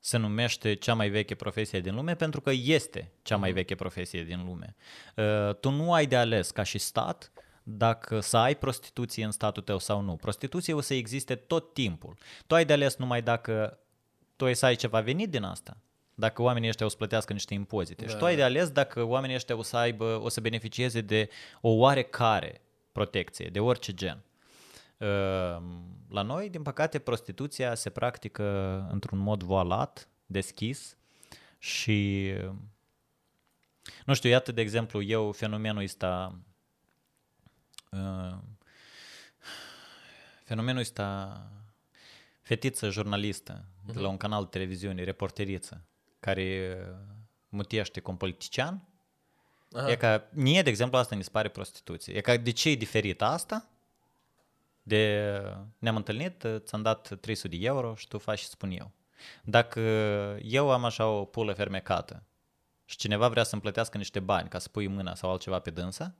se 0.00 0.16
numește 0.16 0.74
cea 0.74 0.94
mai 0.94 1.08
veche 1.08 1.34
profesie 1.34 1.80
din 1.80 1.94
lume, 1.94 2.14
pentru 2.14 2.40
că 2.40 2.50
este 2.50 3.12
cea 3.22 3.36
mai 3.36 3.52
veche 3.52 3.74
profesie 3.74 4.22
din 4.24 4.44
lume. 4.44 4.76
Uh, 5.16 5.54
Tu 5.54 5.70
nu 5.70 5.92
ai 5.92 6.06
de 6.06 6.16
ales 6.16 6.50
ca 6.50 6.62
și 6.62 6.78
stat 6.78 7.32
dacă 7.70 8.20
să 8.20 8.36
ai 8.36 8.56
prostituție 8.56 9.24
în 9.24 9.30
statul 9.30 9.62
tău 9.62 9.78
sau 9.78 10.00
nu. 10.00 10.16
Prostituție 10.16 10.74
o 10.74 10.80
să 10.80 10.94
existe 10.94 11.34
tot 11.34 11.74
timpul. 11.74 12.16
Tu 12.46 12.54
ai 12.54 12.64
de 12.64 12.72
ales 12.72 12.96
numai 12.96 13.22
dacă 13.22 13.78
tu 14.36 14.44
ai 14.44 14.56
să 14.56 14.66
ai 14.66 14.74
ceva 14.74 15.00
venit 15.00 15.30
din 15.30 15.42
asta. 15.42 15.76
Dacă 16.14 16.42
oamenii 16.42 16.68
ăștia 16.68 16.86
o 16.86 16.88
să 16.88 16.96
plătească 16.96 17.32
niște 17.32 17.54
impozite. 17.54 18.04
Da. 18.04 18.10
Și 18.10 18.16
tu 18.16 18.24
ai 18.24 18.36
de 18.36 18.42
ales 18.42 18.70
dacă 18.70 19.02
oamenii 19.02 19.36
ăștia 19.36 19.56
o 19.56 19.62
să 19.62 19.76
aibă, 19.76 20.20
o 20.22 20.28
să 20.28 20.40
beneficieze 20.40 21.00
de 21.00 21.28
o 21.60 21.68
oarecare 21.68 22.60
protecție, 22.92 23.48
de 23.52 23.60
orice 23.60 23.94
gen. 23.94 24.22
Uh, 24.96 25.62
La 26.08 26.22
noi, 26.22 26.50
din 26.50 26.62
păcate, 26.62 26.98
prostituția 26.98 27.74
se 27.74 27.90
practică 27.90 28.44
într-un 28.90 29.18
mod 29.18 29.42
voalat, 29.42 30.08
deschis 30.26 30.96
și 31.58 32.32
nu 34.04 34.14
știu, 34.14 34.30
iată 34.30 34.52
de 34.52 34.60
exemplu, 34.60 35.02
eu 35.02 35.32
fenomenul 35.32 35.82
ăsta 35.82 36.38
uh, 37.90 38.38
fenomenul 40.44 40.80
ăsta 40.80 41.42
fetiță 42.42 42.90
jurnalistă 42.90 43.64
de 43.92 43.98
la 43.98 44.08
un 44.08 44.16
canal 44.16 44.42
de 44.42 44.48
televiziune, 44.50 45.04
reporteriță, 45.04 45.84
care 46.20 46.78
uh, 46.80 46.96
mutiește 47.48 48.00
cu 48.00 48.10
un 48.10 48.16
politician, 48.16 48.88
Aha. 49.72 49.90
e 49.90 49.96
ca, 49.96 50.28
mie, 50.32 50.62
de 50.62 50.70
exemplu, 50.70 50.98
asta 50.98 51.16
mi 51.16 51.22
se 51.22 51.30
pare 51.30 51.48
prostituție. 51.48 52.14
E 52.14 52.20
ca, 52.20 52.36
de 52.36 52.50
ce 52.50 52.70
e 52.70 52.74
diferit 52.74 53.22
asta? 53.22 53.68
De, 54.82 55.32
ne-am 55.78 55.96
întâlnit, 55.96 56.46
ți-am 56.58 56.82
dat 56.82 57.18
300 57.20 57.56
de 57.56 57.64
euro 57.64 57.94
și 57.94 58.08
tu 58.08 58.18
faci 58.18 58.38
și 58.38 58.46
spun 58.46 58.70
eu. 58.70 58.90
Dacă 59.44 59.80
eu 60.42 60.70
am 60.70 60.84
așa 60.84 61.08
o 61.08 61.24
pulă 61.24 61.52
fermecată 61.52 62.22
și 62.84 62.96
cineva 62.96 63.28
vrea 63.28 63.42
să-mi 63.42 63.60
plătească 63.60 63.98
niște 63.98 64.20
bani 64.20 64.48
ca 64.48 64.58
să 64.58 64.68
pui 64.68 64.86
mâna 64.86 65.14
sau 65.14 65.30
altceva 65.30 65.58
pe 65.58 65.70
dânsa, 65.70 66.14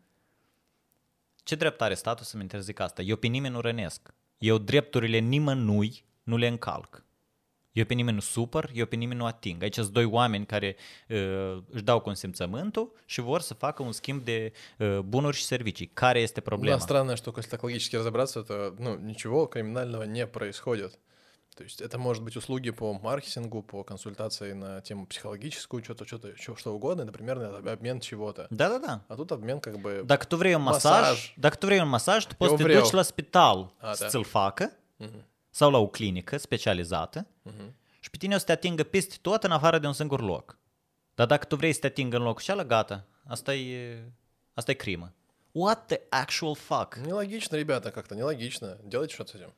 ce 1.47 1.55
drept 1.55 1.81
are 1.81 1.93
statul 1.93 2.25
să-mi 2.25 2.41
interzic 2.41 2.79
asta? 2.79 3.01
Eu 3.01 3.15
pe 3.15 3.27
nimeni 3.27 3.53
nu 3.53 3.61
rănesc. 3.61 4.13
Eu 4.37 4.57
drepturile 4.57 5.17
nimănui 5.17 6.05
nu 6.23 6.37
le 6.37 6.47
încalc. 6.47 7.05
Eu 7.71 7.85
pe 7.85 7.93
nimeni 7.93 8.15
nu 8.15 8.21
supăr, 8.21 8.69
eu 8.73 8.85
pe 8.85 8.95
nimeni 8.95 9.19
nu 9.19 9.25
ating. 9.25 9.63
Aici 9.63 9.73
sunt 9.73 9.89
doi 9.89 10.05
oameni 10.05 10.45
care 10.45 10.75
uh, 11.09 11.57
își 11.69 11.83
dau 11.83 11.99
consimțământul 11.99 12.93
și 13.05 13.21
vor 13.21 13.41
să 13.41 13.53
facă 13.53 13.83
un 13.83 13.91
schimb 13.91 14.23
de 14.23 14.53
uh, 14.77 14.99
bunuri 14.99 15.35
și 15.35 15.43
servicii. 15.43 15.87
Care 15.87 16.19
este 16.19 16.41
problema? 16.41 16.77
Да, 16.77 16.81
странная 16.81 17.15
штука, 17.15 17.39
если 17.39 17.51
так 17.51 17.63
логически 17.63 17.95
разобраться, 17.95 18.43
то 18.43 18.75
ну, 18.77 18.97
ничего 18.97 19.47
криминального 19.47 20.03
не 20.03 20.27
происходит. 20.27 20.99
То 21.58 21.64
есть 21.64 21.80
это 21.86 21.98
может 21.98 22.22
быть 22.22 22.36
услуги 22.36 22.70
по 22.70 22.92
маркетингу, 23.08 23.62
по 23.62 23.82
консультации 23.82 24.52
на 24.52 24.80
тему 24.80 25.06
психологическую, 25.06 25.82
что-то, 25.82 26.04
что-то, 26.06 26.28
чё- 26.44 26.56
что 26.56 26.68
угодно, 26.78 27.04
например, 27.04 27.34
на 27.38 27.72
обмен 27.72 27.98
чего-то. 28.00 28.46
Da-da-da. 28.50 29.00
А 29.08 29.14
тут 29.16 29.32
обмен 29.32 29.58
как 29.60 29.74
бы... 29.80 30.02
Dacă 30.04 30.24
tu 30.24 30.36
vrei 30.36 30.54
un 30.54 30.62
masaj, 31.88 32.26
tu 32.26 32.34
poți 32.34 32.50
să 32.50 32.56
te 32.56 32.62
vreau. 32.62 32.82
duci 32.82 32.90
la 32.92 33.02
spital 33.02 33.72
A, 33.80 33.92
să 33.92 34.02
da. 34.02 34.08
ți-l 34.08 34.24
facă 34.24 34.72
Мгм. 34.96 35.24
sau 35.50 35.70
la 35.70 35.78
o 35.78 35.86
clinică 35.88 36.36
specializată 36.36 37.26
Мгм. 37.42 37.74
și 38.00 38.10
pe 38.10 38.16
tine 38.16 38.34
o 38.34 38.38
să 38.38 38.44
te 38.44 38.52
atingă 38.52 38.82
peste 38.82 39.16
tot 39.20 39.44
în 39.44 39.50
afară 39.50 39.78
de 39.78 39.86
un 39.86 39.92
singur 39.92 40.20
loc. 40.20 40.58
Dar 41.14 41.26
dacă 41.26 41.44
tu 41.44 41.56
vrei 41.56 41.72
să 41.72 41.80
te 41.80 41.86
atingă 41.86 42.16
în 42.16 42.22
locul 42.22 42.42
cealaltă, 42.42 42.68
gata, 42.68 43.04
asta 43.26 43.54
e, 43.54 44.02
asta 44.54 44.70
e 44.70 44.74
crimă. 44.74 45.12
What 45.52 45.86
the 45.86 46.00
actual 46.08 46.54
fuck? 46.54 46.94
Нелогично, 46.94 47.56
ребята, 47.56 47.90
как-то 47.90 48.14
нелогично. 48.14 48.76
Делайте 48.84 49.14
что-то 49.14 49.30
с 49.30 49.34
этим. 49.34 49.52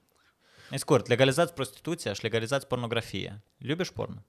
Scurt, 0.75 1.07
legalizați 1.07 1.53
prostituția 1.53 2.13
și 2.13 2.23
legalizați 2.23 2.67
pornografia. 2.67 3.43
Iubești 3.59 3.95
porno? 3.95 4.23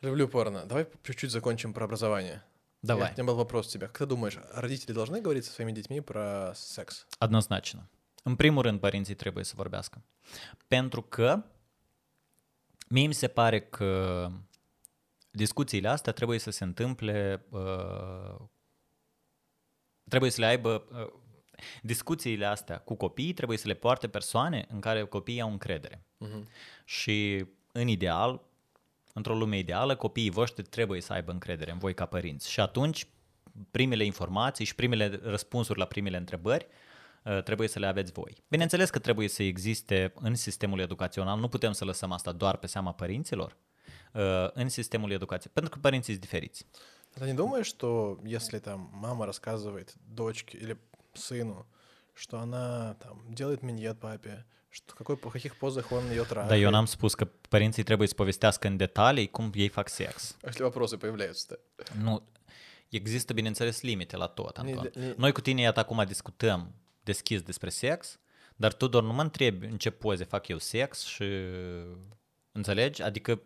Люблю 0.00 0.28
порно. 0.28 0.66
Давай 0.66 0.86
чуть-чуть 1.02 1.30
закончим 1.30 1.72
про 1.72 1.84
образование. 1.84 2.42
Давай. 2.82 3.10
У 3.10 3.12
меня 3.14 3.24
был 3.24 3.36
вопрос 3.36 3.66
у 3.66 3.70
тебя. 3.70 3.86
Как 3.86 3.96
ты 3.96 4.06
думаешь, 4.06 4.38
родители 4.52 4.92
должны 4.92 5.20
говорить 5.20 5.44
со 5.46 5.52
своими 5.52 5.72
детьми 5.72 6.00
про 6.00 6.52
секс? 6.54 7.06
Однозначно. 7.18 7.88
În 8.22 8.36
primul 8.36 8.62
rând, 8.62 8.80
părinții 8.80 9.14
trebuie 9.14 9.44
să 9.44 9.52
vorbească. 9.56 10.02
Pentru 10.66 11.02
că 11.02 11.44
mie 12.88 13.06
mi 13.06 13.14
se 13.14 13.28
pare 13.28 13.60
că 13.60 14.28
discuțiile 15.30 15.88
astea 15.88 16.12
trebuie 16.12 16.38
să 16.38 16.50
se 16.50 16.64
întâmple, 16.64 17.46
uh, 17.50 18.36
trebuie 20.08 20.30
să 20.30 20.40
le 20.40 20.46
aibă, 20.46 20.84
uh, 20.92 21.12
discuțiile 21.81 22.45
astea 22.45 22.77
cu 22.77 22.95
copiii 22.95 23.33
trebuie 23.33 23.57
să 23.57 23.67
le 23.67 23.73
poarte 23.73 24.07
persoane 24.07 24.65
în 24.69 24.79
care 24.79 25.03
copiii 25.03 25.41
au 25.41 25.51
încredere. 25.51 26.03
Мгм. 26.17 26.47
Și 26.85 27.45
în 27.71 27.87
ideal, 27.87 28.41
într-o 29.13 29.35
lume 29.35 29.57
ideală, 29.57 29.95
copiii 29.95 30.29
voștri 30.29 30.63
trebuie 30.63 31.01
să 31.01 31.13
aibă 31.13 31.31
încredere 31.31 31.71
în 31.71 31.77
voi 31.77 31.93
ca 31.93 32.05
părinți. 32.05 32.51
Și 32.51 32.59
atunci, 32.59 33.07
primele 33.71 34.05
informații 34.05 34.65
și 34.65 34.75
primele 34.75 35.19
răspunsuri 35.23 35.79
la 35.79 35.85
primele 35.85 36.17
întrebări 36.17 36.67
uh, 37.23 37.43
trebuie 37.43 37.67
să 37.67 37.79
le 37.79 37.85
aveți 37.85 38.11
voi. 38.11 38.43
Bineînțeles 38.47 38.89
că 38.89 38.99
trebuie 38.99 39.27
să 39.27 39.43
existe 39.43 40.13
în 40.15 40.35
sistemul 40.35 40.79
educațional, 40.79 41.39
nu 41.39 41.47
putem 41.47 41.71
să 41.71 41.85
lăsăm 41.85 42.11
asta 42.11 42.31
doar 42.31 42.57
pe 42.57 42.67
seama 42.67 42.93
părinților, 42.93 43.57
uh, 44.13 44.21
în 44.53 44.69
sistemul 44.69 45.11
educației, 45.11 45.51
pentru 45.53 45.71
că 45.71 45.77
părinții 45.81 46.13
sunt 46.13 46.25
diferiți. 46.25 46.65
А 47.15 47.19
Ты 47.19 47.25
не 47.25 47.33
думаешь, 47.33 47.67
что 47.67 48.19
если 48.23 48.59
там 48.59 48.89
мама 48.93 49.25
рассказывает 49.25 49.95
дочке 50.07 50.57
или 50.57 50.77
сыну, 51.13 51.65
что 52.13 52.37
она 52.39 52.93
там 53.03 53.15
делает 53.33 53.61
миньет 53.63 53.99
папе, 53.99 54.45
что 54.69 54.95
какой, 54.95 55.15
по 55.17 55.29
каких 55.29 55.55
позах 55.57 55.91
он 55.91 56.09
ее 56.09 56.23
трахает? 56.25 56.49
Dar 56.49 56.57
eu 56.57 56.69
n-am 56.71 56.85
spus 56.85 57.13
că 57.15 57.25
părinții 57.49 57.83
trebuie 57.83 58.07
să 58.07 58.13
povestească 58.13 58.67
în 58.67 58.77
detalii 58.77 59.29
cum 59.29 59.51
ei 59.55 59.67
fac 59.67 59.89
sex. 59.89 60.37
А 60.43 60.47
Если 60.47 60.63
вопросы 60.63 60.97
появляются-то. 60.97 61.59
Nu, 62.01 62.21
există, 62.89 63.33
bineînțeles, 63.33 63.81
limite 63.81 64.17
la 64.17 64.27
tot, 64.27 64.57
Anton. 64.57 64.89
Ne- 64.95 65.05
ne- 65.05 65.13
Noi 65.17 65.31
cu 65.31 65.41
tine, 65.41 65.61
iată, 65.61 65.79
acum 65.79 66.03
discutăm 66.05 66.73
deschis 67.03 67.41
despre 67.41 67.69
sex, 67.69 68.19
dar 68.55 68.73
tu 68.73 68.87
doar 68.87 69.03
nu 69.03 69.13
mă 69.13 69.21
întrebi 69.21 69.65
în 69.65 69.77
ce 69.77 69.89
poze 69.89 70.23
fac 70.23 70.47
eu 70.47 70.57
sex 70.57 71.03
și... 71.03 71.23
Înțelegi? 72.51 73.01
Adică 73.01 73.41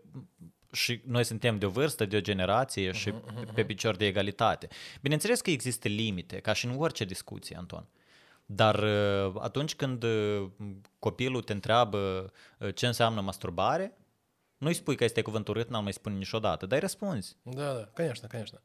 și 0.71 1.01
noi 1.05 1.23
suntem 1.23 1.59
de 1.59 1.65
o 1.65 1.69
vârstă, 1.69 2.05
de 2.05 2.17
o 2.17 2.21
generație 2.21 2.91
și 2.91 3.13
pe 3.53 3.65
picior 3.65 3.95
de 3.95 4.05
egalitate. 4.05 4.67
Bineînțeles 5.01 5.41
că 5.41 5.49
există 5.49 5.87
limite, 5.87 6.39
ca 6.39 6.53
și 6.53 6.65
în 6.65 6.75
orice 6.77 7.05
discuție, 7.05 7.57
Anton. 7.57 7.87
Dar 8.45 8.83
uh, 8.83 9.35
atunci 9.39 9.75
când 9.75 10.03
uh, 10.03 10.49
copilul 10.99 11.41
te 11.41 11.53
întreabă 11.53 12.31
uh, 12.59 12.75
ce 12.75 12.87
înseamnă 12.87 13.21
masturbare, 13.21 13.97
nu-i 14.57 14.73
spui 14.73 14.95
că 14.95 15.03
este 15.03 15.21
cuvântul 15.21 15.55
urât, 15.55 15.69
n-al 15.69 15.83
mai 15.83 15.93
spune 15.93 16.15
niciodată, 16.15 16.65
dar 16.65 16.77
îi 16.77 16.81
răspunzi. 16.81 17.37
Да, 17.43 17.73
да, 17.73 17.89
конечно, 17.93 18.27
конечно. 18.27 18.61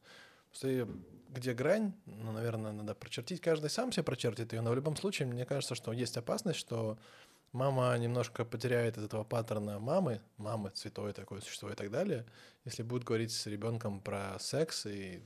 Просто 0.49 0.67
и 0.67 0.85
где 1.29 1.53
грань, 1.53 1.93
ну, 2.05 2.31
наверное, 2.31 2.71
надо 2.71 2.95
прочертить. 2.95 3.39
Каждый 3.39 3.69
сам 3.69 3.91
себе 3.91 4.03
прочертит 4.03 4.53
ее, 4.53 4.61
но 4.61 4.71
в 4.71 4.75
любом 4.75 4.95
случае, 4.95 5.27
мне 5.27 5.45
кажется, 5.45 5.75
что 5.75 5.91
есть 5.91 6.17
опасность, 6.17 6.59
что 6.59 6.97
мама 7.54 7.96
немножко 7.98 8.44
потеряет 8.44 8.98
из 8.98 9.04
этого 9.04 9.24
паттерна 9.24 9.78
мамы, 9.78 10.20
мамы, 10.36 10.70
святое 10.74 11.12
такое 11.12 11.40
существо 11.40 11.70
и 11.70 11.74
так 11.74 11.90
далее, 11.90 12.26
если 12.66 12.82
будет 12.82 13.04
говорить 13.04 13.30
с 13.32 13.46
ребенком 13.46 14.00
про 14.00 14.36
секс 14.40 14.86
и 14.86 15.22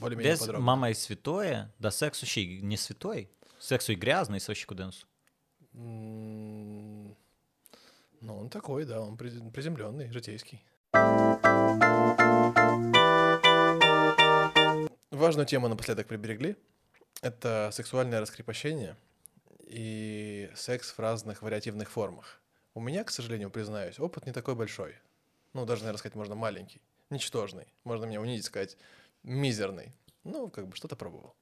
более-менее 0.00 0.32
Vezi, 0.34 0.40
подробно. 0.40 0.64
mama 0.64 0.90
e 0.90 0.94
svitoie, 0.94 1.70
dar 1.78 1.92
sexul 1.92 2.26
și 2.26 2.60
не 2.62 2.76
святой. 2.76 3.28
Sexul 3.60 3.94
e 3.94 3.94
грязный 3.94 4.40
cu 4.66 4.74
dânsul. 4.74 5.06
М, 5.74 7.14
Ну, 8.20 8.38
он 8.38 8.48
такой, 8.48 8.84
да, 8.86 9.00
он 9.00 9.16
приз- 9.16 9.50
приземленный, 9.52 10.10
житейский. 10.10 10.62
Важную 15.10 15.46
тему 15.46 15.68
напоследок 15.68 16.06
приберегли. 16.06 16.56
Это 17.22 17.70
сексуальное 17.72 18.20
раскрепощение 18.20 18.96
и 19.66 20.50
секс 20.54 20.90
в 20.90 20.98
разных 20.98 21.42
вариативных 21.42 21.90
формах. 21.90 22.40
У 22.74 22.80
меня, 22.80 23.04
к 23.04 23.10
сожалению, 23.10 23.50
признаюсь, 23.50 23.98
опыт 23.98 24.26
не 24.26 24.32
такой 24.32 24.54
большой. 24.54 24.94
Ну, 25.52 25.64
даже, 25.64 25.82
наверное, 25.82 25.98
сказать 25.98 26.14
можно 26.14 26.34
маленький, 26.34 26.80
ничтожный. 27.10 27.66
Можно 27.84 28.04
меня 28.04 28.20
унизить, 28.20 28.44
сказать 28.44 28.76
мизерный. 29.22 29.92
Ну, 30.24 30.50
как 30.50 30.66
бы 30.66 30.76
что-то 30.76 30.96
пробовал. 30.96 31.36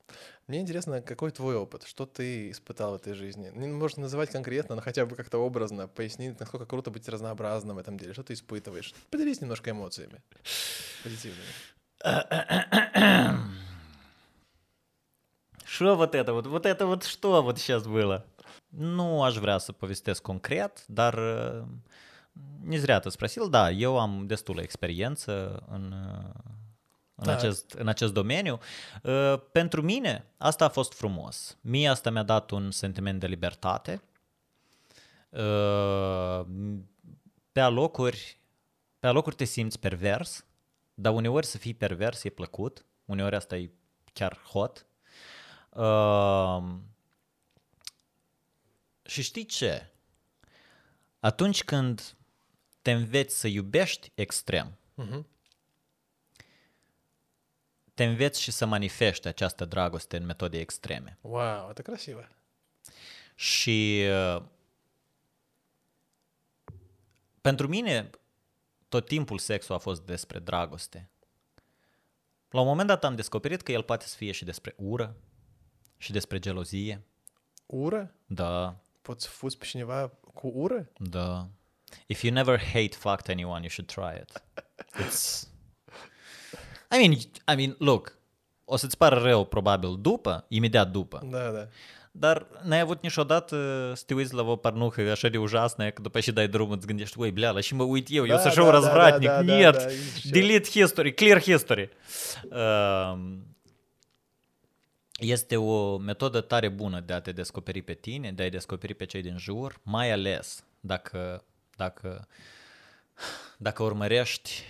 Мне 0.47 0.61
интересно, 0.61 1.01
какой 1.01 1.31
твой 1.31 1.57
опыт? 1.57 1.85
Что 1.85 2.05
ты 2.05 2.51
испытал 2.51 2.93
в 2.93 2.97
этой 2.97 3.14
жизни? 3.14 3.51
Не 3.55 3.66
можно 3.68 4.03
называть 4.03 4.31
конкретно, 4.31 4.75
но 4.75 4.83
хотя 4.83 5.07
бы 5.07 5.16
как-то 5.16 5.39
образно 5.39 5.89
пояснить, 5.89 6.39
насколько 6.39 6.66
круто 6.66 6.91
быть 6.91 7.09
разнообразным 7.09 7.77
в 7.77 7.79
этом 7.79 7.97
деле. 7.99 8.12
Что 8.12 8.25
ты 8.25 8.35
испытываешь? 8.35 8.95
Поделись 9.11 9.41
немножко 9.41 9.70
эмоциями 9.70 10.22
позитивными. 11.03 11.49
Что 15.64 15.95
вот 15.95 16.16
это 16.16 16.34
вот? 16.34 16.47
Вот 16.47 16.66
это 16.66 16.86
вот 16.86 17.04
что 17.04 17.41
вот 17.41 17.58
сейчас 17.58 17.84
было? 17.88 18.26
Nu 18.70 19.24
aș 19.24 19.36
vrea 19.38 19.58
să 19.58 19.72
povestesc 19.72 20.22
concret, 20.22 20.86
dar 20.88 21.14
uh, 21.14 21.64
не 22.64 22.78
zrea 22.78 23.00
te 23.00 23.10
sprosil, 23.10 23.50
da, 23.50 23.70
eu 23.72 24.00
am 24.00 24.26
destulă 24.28 24.62
experiență 24.62 25.64
în, 25.70 25.91
uh, 25.91 26.32
în, 27.16 27.26
Da. 27.26 27.32
acest, 27.32 27.72
în 27.72 27.88
acest 27.88 28.14
domeniu. 28.14 28.60
Uh, 29.04 29.34
Pentru 29.52 29.82
mine 29.82 30.26
asta 30.38 30.66
a 30.66 30.70
fost 30.70 30.93
frumos. 30.93 31.58
Mie 31.62 31.89
asta 31.89 32.10
mi-a 32.10 32.24
dat 32.24 32.52
un 32.52 32.72
sentiment 32.72 33.20
de 33.20 33.28
libertate. 33.28 34.02
Uh, 35.30 36.45
Pe 37.52 37.60
alocuri, 37.60 38.38
pe 39.00 39.08
alocuri 39.08 39.36
te 39.36 39.43
simți 39.43 39.80
pervers, 39.80 40.45
dar 40.93 41.14
uneori 41.14 41.45
să 41.45 41.58
fii 41.58 41.74
pervers 41.74 42.24
e 42.24 42.30
plăcut, 42.30 42.86
uneori 43.06 43.36
asta 43.36 43.56
e 43.58 43.72
chiar 44.14 44.38
hot. 44.52 44.86
Uh, 45.74 46.64
și 49.06 49.22
știi 49.22 49.45
ce? 49.45 49.91
Atunci 51.20 51.64
când 51.64 52.16
te 52.82 52.91
înveți 52.91 53.39
să 53.39 53.47
iubești 53.47 54.12
extrem. 54.16 54.78
Мгм. 54.93 55.28
Te 57.93 58.04
înveți 58.04 58.41
și 58.41 58.52
să 58.52 58.66
manifeste 58.66 59.28
această 59.28 59.66
dragoste 59.66 60.18
în 60.18 60.26
metode 60.26 60.60
extreme. 60.60 61.18
Вау, 61.22 61.72
это 61.72 61.82
красиво. 61.84 62.28
Și 63.36 64.06
uh, 64.10 64.43
pentru 67.41 67.68
mine 67.68 68.10
tot 68.89 69.06
timpul 69.06 69.38
sexul 69.38 69.76
a 69.76 69.78
fost 69.78 70.02
despre 70.02 70.39
dragoste. 70.39 71.10
La 72.50 72.60
un 72.60 72.68
moment 72.68 72.88
dat 72.88 73.04
am 73.04 73.16
descoperit 73.16 73.62
că 73.62 73.72
el 73.72 73.84
poate 73.84 74.06
să 74.06 74.16
fie 74.16 74.32
și 74.32 74.45
despre 74.45 74.74
ură 74.78 75.16
și 76.04 76.12
despre 76.12 76.39
gelozie. 76.39 77.02
Урă? 77.66 78.14
Da, 78.26 78.76
Poți 79.02 79.24
să 79.24 79.30
fuzi 79.32 79.58
pe 79.58 79.66
cineva 79.66 80.12
cu 80.34 80.52
ură? 80.56 80.89
da. 80.97 81.47
If 82.06 82.22
you 82.24 82.34
never 82.34 82.60
hate 82.60 82.95
fucked 82.97 83.30
anyone, 83.30 83.60
you 83.60 83.70
should 83.70 83.91
try 83.91 84.22
it. 84.22 84.43
It's... 85.06 85.43
I 86.91 86.97
mean, 86.97 87.12
I 87.14 87.56
mean, 87.66 87.76
look, 87.80 88.18
o 88.66 88.76
să-ți 88.76 88.97
pară 88.97 89.20
rău 89.22 89.45
probabil 89.45 89.97
după, 90.02 90.45
imediat 90.47 90.91
după. 90.91 91.28
Да, 91.32 91.50
да. 91.52 91.68
Dar 92.12 92.47
n-ai 92.64 92.80
avut 92.80 93.02
niciodată 93.02 93.56
să 93.95 94.04
te 94.06 94.14
uiți 94.14 94.34
la 94.34 94.41
o 94.41 94.56
parnuhă 94.56 95.12
așa 95.12 95.28
de 95.28 95.38
ужасная, 95.38 95.91
că 95.91 96.02
după 96.02 96.20
ce 96.20 96.32
dai 96.32 96.47
drumul 96.47 96.76
îți 96.76 96.86
gândești, 96.88 97.20
ui, 97.20 97.32
blea, 97.32 97.52
la 97.52 97.60
și 97.60 97.76
mă 97.76 97.84
uit 97.84 98.08
eu, 98.10 98.26
eu 98.26 98.36
Da, 98.36 98.41
sunt 98.41 98.52
așa 98.52 98.62
da, 98.62 98.68
un 98.68 98.72
da, 98.72 98.78
răzvratnic, 98.80 99.30
da, 99.30 99.43
da, 99.43 99.56
нет, 99.56 99.76
da, 99.76 99.91
ești 99.91 100.30
delete 100.30 100.70
history, 100.70 101.14
clear 101.14 101.41
history. 101.41 101.89
Um, 102.43 103.45
este 105.19 105.57
o 105.57 105.97
metodă 105.97 106.41
tare 106.41 106.69
bună 106.69 107.01
de 107.01 107.12
a 107.12 107.21
te 107.21 107.33
descoperi 107.33 107.83
pe 107.83 107.95
tine, 107.95 108.33
de 108.33 108.43
a-i 108.43 108.51
descoperi 108.51 108.95
pe 108.95 109.05
cei 109.05 109.23
din 109.23 109.37
jur, 109.39 109.81
mai 109.83 110.11
ales 110.11 110.65
dacă, 110.81 111.45
dacă, 111.77 112.29
dacă 113.59 113.83
urmărești 113.83 114.62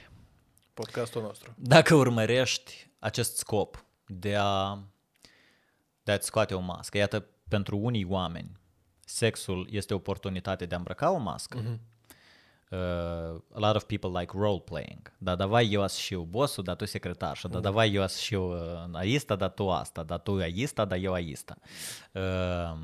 podcastul 0.74 1.22
nostru. 1.22 1.54
Dacă 1.56 1.94
urmărești 1.94 2.90
acest 2.98 3.36
scop 3.36 3.84
de 4.06 4.36
a 4.36 4.78
de 6.02 6.12
a-ți 6.12 6.26
scoate 6.26 6.54
o 6.54 6.60
mască. 6.60 6.98
Iată, 6.98 7.26
pentru 7.48 7.76
unii 7.76 8.04
oameni, 8.04 8.60
sexul 9.04 9.68
este 9.70 9.92
o 9.92 9.96
oportunitate 9.96 10.66
de 10.66 10.74
a 10.74 10.78
îmbrăca 10.78 11.10
o 11.10 11.16
mască, 11.16 11.62
uh-huh. 11.62 11.78
Uh, 12.71 12.77
a 13.53 13.59
lot 13.59 13.75
of 13.75 13.83
people 13.83 14.19
like 14.19 14.37
role 14.37 14.59
playing. 14.59 15.11
Da, 15.17 15.35
давай 15.35 15.71
eu 15.71 15.81
as 15.81 15.95
și 15.95 16.13
eu 16.13 16.21
bossul, 16.21 16.63
dar 16.63 16.75
tu 16.75 16.85
secretarșa. 16.85 17.47
Da, 17.47 17.59
давай 17.59 17.93
eu 17.93 18.01
as 18.01 18.17
și 18.17 18.33
eu 18.33 18.51
uh, 18.51 18.89
aista, 18.91 19.35
dar 19.35 19.49
tu 19.49 19.71
asta. 19.71 20.03
Da, 20.03 20.17
tu 20.17 20.33
aista, 20.35 20.85
dar 20.85 20.97
eu 20.97 21.13
aista. 21.13 21.57
Uh, 22.11 22.77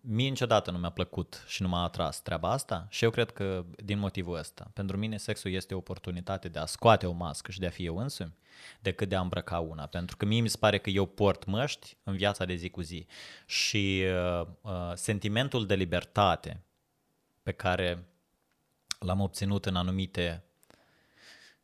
mie 0.00 0.28
niciodată 0.28 0.70
nu 0.70 0.78
mi-a 0.78 0.90
plăcut 0.90 1.44
și 1.46 1.62
nu 1.62 1.68
m-a 1.68 1.82
atras 1.82 2.22
treaba 2.22 2.50
asta 2.50 2.86
și 2.90 3.04
eu 3.04 3.10
cred 3.10 3.30
că 3.30 3.64
din 3.76 3.98
motivul 3.98 4.38
ăsta. 4.38 4.70
Pentru 4.72 4.96
mine 4.96 5.16
sexul 5.16 5.50
este 5.50 5.74
o 5.74 5.76
oportunitate 5.76 6.48
de 6.48 6.58
a 6.58 6.66
scoate 6.66 7.06
o 7.06 7.12
mască 7.12 7.50
și 7.50 7.60
de 7.60 7.66
a 7.66 7.70
fi 7.70 7.84
eu 7.84 7.96
însumi 7.96 8.34
decât 8.80 9.08
de 9.08 9.16
a 9.16 9.20
îmbrăca 9.20 9.58
una. 9.58 9.86
Pentru 9.86 10.16
că 10.16 10.24
mie 10.24 10.40
mi 10.40 10.48
se 10.48 10.56
pare 10.56 10.78
că 10.78 10.90
eu 10.90 11.06
port 11.06 11.44
măști 11.44 11.96
în 12.02 12.16
viața 12.16 12.44
de 12.44 12.54
zi 12.54 12.70
cu 12.70 12.80
zi 12.80 13.06
și 13.46 14.04
uh, 14.40 14.46
uh, 14.60 14.92
sentimentul 14.94 15.66
de 15.66 15.74
libertate 15.74 16.64
pe 17.42 17.52
care 17.52 18.07
l-am 18.99 19.19
obținut 19.19 19.65
în 19.65 19.75
anumite 19.75 20.43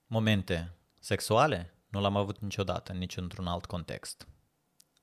momente 0.07 0.73
sexuale, 0.99 1.73
nu 1.89 2.01
l-am 2.01 2.17
avut 2.17 2.39
niciodată, 2.39 2.93
nici 2.93 3.17
într-un 3.17 3.47
alt 3.47 3.65
context. 3.65 4.27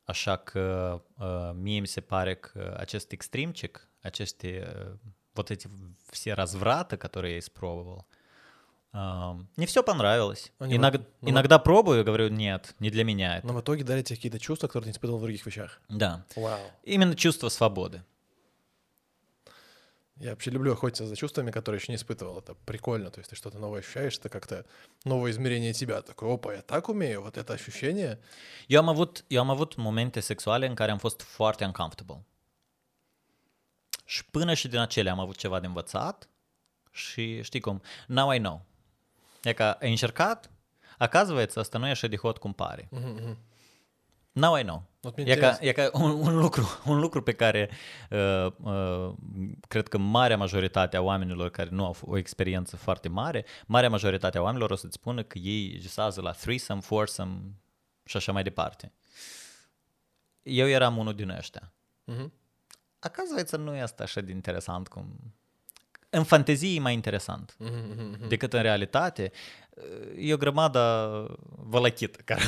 Așa 0.04 0.36
că 0.36 1.02
uh, 1.18 1.50
mie 1.54 1.80
mi 1.80 1.86
se 1.86 2.00
pare 2.00 2.34
că 2.34 2.76
acest 2.78 3.12
экстримчик, 3.12 3.88
aceste 4.02 4.74
uh, 4.76 5.10
вот 5.34 5.50
эти 5.50 5.68
все 6.10 6.34
развраты, 6.34 6.96
которые 6.96 7.32
я 7.32 7.38
испробовал, 7.38 8.06
uh, 8.92 9.46
не 9.56 9.64
все 9.66 9.82
понравилось. 9.82 10.52
Ну, 10.58 10.66
не 10.66 10.76
Иногда, 10.76 11.04
ну, 11.20 11.30
иногда 11.30 11.58
пробую 11.58 12.04
говорю, 12.04 12.28
нет, 12.28 12.74
не 12.78 12.90
для 12.90 13.04
меня 13.04 13.38
это. 13.38 13.46
Но 13.46 13.52
в 13.52 13.60
итоге 13.60 13.84
дарит 13.84 14.06
тебе 14.06 14.16
какие-то 14.16 14.38
чувства, 14.38 14.66
которые 14.66 14.84
ты 14.84 14.88
не 14.88 14.92
испытывал 14.92 15.18
в 15.18 15.22
других 15.22 15.46
вещах. 15.46 15.80
Да, 15.88 16.24
Вау. 16.36 16.60
именно 16.82 17.14
чувство 17.14 17.48
свободы. 17.48 18.02
Я 20.19 20.29
вообще 20.31 20.49
люблю 20.49 20.71
охотиться 20.71 21.05
за 21.05 21.15
чувствами, 21.15 21.51
которые 21.51 21.79
еще 21.79 21.91
не 21.91 21.95
испытывал. 21.95 22.39
Это 22.39 22.55
прикольно. 22.65 23.11
То 23.11 23.19
есть 23.19 23.29
ты 23.29 23.35
что-то 23.35 23.59
новое 23.59 23.79
ощущаешь, 23.79 24.17
это 24.17 24.29
как-то 24.29 24.65
новое 25.03 25.29
измерение 25.29 25.73
тебя. 25.73 26.01
Такой, 26.01 26.33
опа, 26.33 26.53
я 26.53 26.61
так 26.61 26.89
умею, 26.89 27.21
вот 27.21 27.37
это 27.37 27.53
ощущение. 27.53 28.19
Eu 28.67 28.79
am 28.79 28.89
avut, 28.89 29.23
eu 29.27 29.41
am 29.41 29.49
avut 29.49 29.75
momente 29.75 30.19
sexuale 30.19 30.67
în 30.67 30.75
care 30.75 30.91
am 30.91 30.97
fost 30.97 31.21
foarte 31.21 31.65
uncomfortable. 31.65 32.25
Și 34.05 34.25
până 34.25 34.53
și 34.53 34.67
din 34.67 34.79
acele 34.79 35.09
am 35.09 35.19
avut 35.19 35.35
ceva 35.35 35.59
de 35.59 35.67
învățat 35.67 36.29
și 36.91 37.41
știi 37.41 37.59
cum, 37.59 37.81
now 38.07 38.33
I 38.33 38.37
know. 38.37 38.65
E 39.43 39.53
că 39.53 39.63
ai 39.63 39.89
încercat, 39.89 40.51
оказывается, 40.99 41.59
asta 41.59 41.77
nu 41.77 41.87
e 41.87 41.89
așa 41.89 42.07
de 42.07 42.17
hot 42.17 42.37
cum 42.37 42.53
pare. 42.53 42.89
Now 44.31 44.57
I 44.57 44.61
know. 44.61 44.83
Вот 45.01 45.17
мне 45.17 45.25
E 45.31 45.35
ca, 45.35 45.47
интересно. 45.47 45.65
e 45.67 45.71
ca 45.71 45.89
un, 45.93 46.11
un, 46.11 46.37
lucru, 46.37 46.63
un 46.85 46.99
lucru 46.99 47.21
pe 47.23 47.31
care 47.33 47.69
uh, 48.09 48.45
uh, 48.63 49.13
cred 49.67 49.87
că 49.87 49.97
marea 49.97 50.37
majoritate 50.37 50.97
a 50.97 51.01
oamenilor 51.01 51.49
care 51.49 51.69
nu 51.71 51.85
au 51.85 51.95
f- 51.95 52.01
o 52.05 52.17
experiență 52.17 52.75
foarte 52.75 53.09
mare, 53.09 53.45
marea 53.65 53.89
majoritate 53.89 54.37
a 54.37 54.41
oamenilor 54.41 54.71
o 54.71 54.75
să-ți 54.75 54.93
spună 54.93 55.23
că 55.23 55.37
ei 55.37 55.67
visează 55.67 56.21
la 56.21 56.31
threesome, 56.31 56.81
foursome 56.81 57.41
și 58.05 58.17
așa 58.17 58.31
mai 58.31 58.43
departe. 58.43 58.91
Eu 60.43 60.67
eram 60.67 60.97
unul 60.97 61.13
din 61.15 61.29
ăștia. 61.29 61.73
Мгм. 62.03 62.33
Оказывается, 63.03 63.57
nu 63.57 63.75
este 63.75 64.03
așa 64.03 64.21
de 64.21 64.31
interesant 64.31 64.87
cum... 64.87 65.33
În 66.11 66.23
fantezie 66.23 66.75
e 66.75 66.79
mai 66.79 66.93
interesant 66.93 67.55
Мгм, 67.57 67.73
мгм, 67.89 68.03
мгм. 68.03 68.27
decât 68.27 68.53
în 68.53 68.61
realitate. 68.61 69.31
E 70.17 70.33
o 70.33 70.37
grămadă 70.37 70.81
vălăchită. 71.55 72.19
Care, 72.25 72.43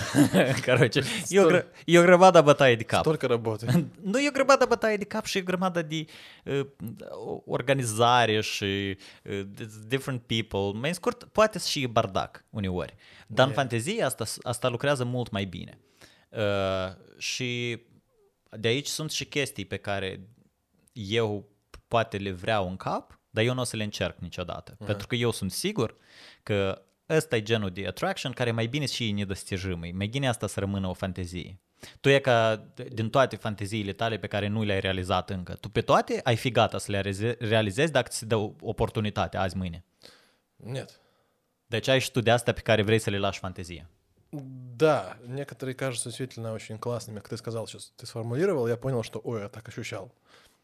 короче, 0.65 1.03
e, 1.27 1.39
o, 1.39 1.45
gră, 1.45 1.65
e 1.85 1.99
o 1.99 2.01
grămadă 2.01 2.41
bătaie 2.41 2.75
de 2.75 2.83
cap. 2.83 3.05
Столько 3.05 3.27
работы. 3.27 3.89
Nu 4.01 4.19
e 4.19 4.27
o 4.27 4.31
grămadă 4.31 4.65
bătaie 4.65 4.97
de 4.97 5.03
cap 5.03 5.25
și 5.25 5.37
e 5.37 5.41
o 5.41 5.43
grămadă 5.43 5.81
de 5.81 6.05
uh, 6.45 6.67
organizare 7.45 8.41
și 8.41 8.97
uh, 9.23 9.41
different 9.87 10.21
people. 10.21 10.79
Mai 10.79 10.89
în 10.89 10.95
scurt, 10.95 11.23
poate 11.23 11.59
și 11.59 11.83
e 11.83 11.87
bardac 11.87 12.45
uneori. 12.49 12.95
Dar 13.27 13.45
în 13.47 13.51
Yeah. 13.51 13.67
fantezie 13.67 14.03
asta, 14.03 14.23
asta 14.41 14.67
lucrează 14.67 15.03
mult 15.03 15.31
mai 15.31 15.45
bine. 15.45 15.79
Uh, 16.29 16.95
și 17.17 17.81
de 18.49 18.67
aici 18.67 18.87
sunt 18.87 19.11
și 19.11 19.25
chestii 19.25 19.65
pe 19.65 19.77
care 19.77 20.29
eu 20.91 21.49
poate 21.87 22.17
le 22.17 22.31
vreau 22.31 22.69
în 22.69 22.75
cap, 22.75 23.19
dar 23.33 23.43
eu 23.43 23.53
nu 23.53 23.61
o 23.61 23.63
să 23.63 23.75
le 23.75 23.83
încerc 23.83 24.19
niciodată. 24.19 24.73
Uh-huh. 24.73 24.85
Pentru 24.85 25.07
că 25.07 25.15
eu 25.15 25.31
sunt 25.31 25.51
sigur 25.51 25.95
că 26.43 26.81
ăsta 27.09 27.35
e 27.35 27.41
genul 27.41 27.69
de 27.69 27.87
attraction 27.87 28.31
care 28.31 28.51
mai 28.51 28.67
bine 28.67 28.85
și 28.85 29.09
e 29.09 29.11
nedostижимый. 29.11 29.91
Mai 29.91 30.07
bine 30.07 30.27
asta 30.27 30.47
să 30.47 30.59
rămână 30.59 30.87
o 30.87 30.93
fantezie. 30.93 31.59
Tu 31.99 32.09
e 32.09 32.19
ca 32.19 32.65
din 32.91 33.09
toate 33.09 33.35
fanteziile 33.35 33.93
tale 33.93 34.17
pe 34.17 34.27
care 34.27 34.47
nu 34.47 34.63
le-ai 34.63 34.79
realizat 34.79 35.29
încă. 35.29 35.53
Tu 35.53 35.69
pe 35.69 35.81
toate 35.81 36.19
ai 36.23 36.35
fi 36.35 36.51
gata 36.51 36.77
să 36.77 36.91
le 36.91 37.01
reze- 37.01 37.35
realizezi 37.39 37.91
dacă 37.91 38.09
ți 38.09 38.17
se 38.17 38.25
dă 38.25 38.35
oportunitatea 38.61 39.41
azi 39.41 39.57
mâine. 39.57 39.85
Нет. 40.55 40.99
Deci 41.65 41.87
ai 41.87 41.99
și 41.99 42.11
tu 42.11 42.21
de 42.21 42.31
astea 42.31 42.53
pe 42.53 42.61
care 42.61 42.81
vrei 42.81 42.99
să 42.99 43.09
le 43.09 43.17
lași 43.17 43.39
fantezie. 43.39 43.89
Да, 44.77 45.17
некоторые 45.25 45.73
кажутся 45.73 46.09
действительно 46.09 46.51
очень 46.53 46.77
классными. 46.77 47.19
Как 47.19 47.29
ты 47.29 47.37
сказал 47.37 47.65
сейчас, 47.65 47.91
ты 47.97 48.05
сформулировал, 48.05 48.67
я 48.67 48.77
понял, 48.77 49.01
что, 49.01 49.19
ой, 49.23 49.41
я 49.41 49.47
так 49.47 49.67
ощущал. 49.67 50.11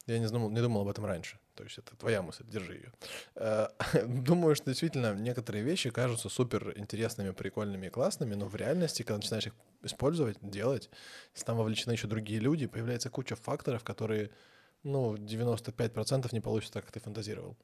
Я 0.05 0.19
не 0.19 0.27
думал, 0.27 0.49
не 0.51 0.61
думал 0.61 0.81
об 0.81 0.87
этом 0.87 1.05
раньше. 1.05 1.39
То 1.60 1.64
есть 1.64 1.76
это 1.76 1.94
твоя 1.94 2.22
мысль, 2.22 2.44
держи 2.46 2.74
ее. 2.74 2.92
Думаю, 4.06 4.54
что 4.54 4.70
действительно 4.70 5.14
некоторые 5.14 5.62
вещи 5.62 5.90
кажутся 5.90 6.30
супер 6.30 6.72
интересными, 6.78 7.32
прикольными 7.32 7.88
и 7.88 7.90
классными, 7.90 8.34
но 8.34 8.46
в 8.46 8.56
реальности, 8.56 9.02
когда 9.02 9.18
начинаешь 9.18 9.48
их 9.48 9.54
использовать, 9.82 10.38
делать, 10.40 10.88
если 11.34 11.44
там 11.44 11.58
вовлечены 11.58 11.92
еще 11.92 12.06
другие 12.06 12.40
люди, 12.40 12.66
появляется 12.66 13.10
куча 13.10 13.36
факторов, 13.36 13.84
которые, 13.84 14.30
ну, 14.84 15.16
95% 15.16 16.32
не 16.32 16.40
получится 16.40 16.72
так, 16.72 16.84
как 16.84 16.92
ты 16.92 17.00
фантазировал. 17.00 17.58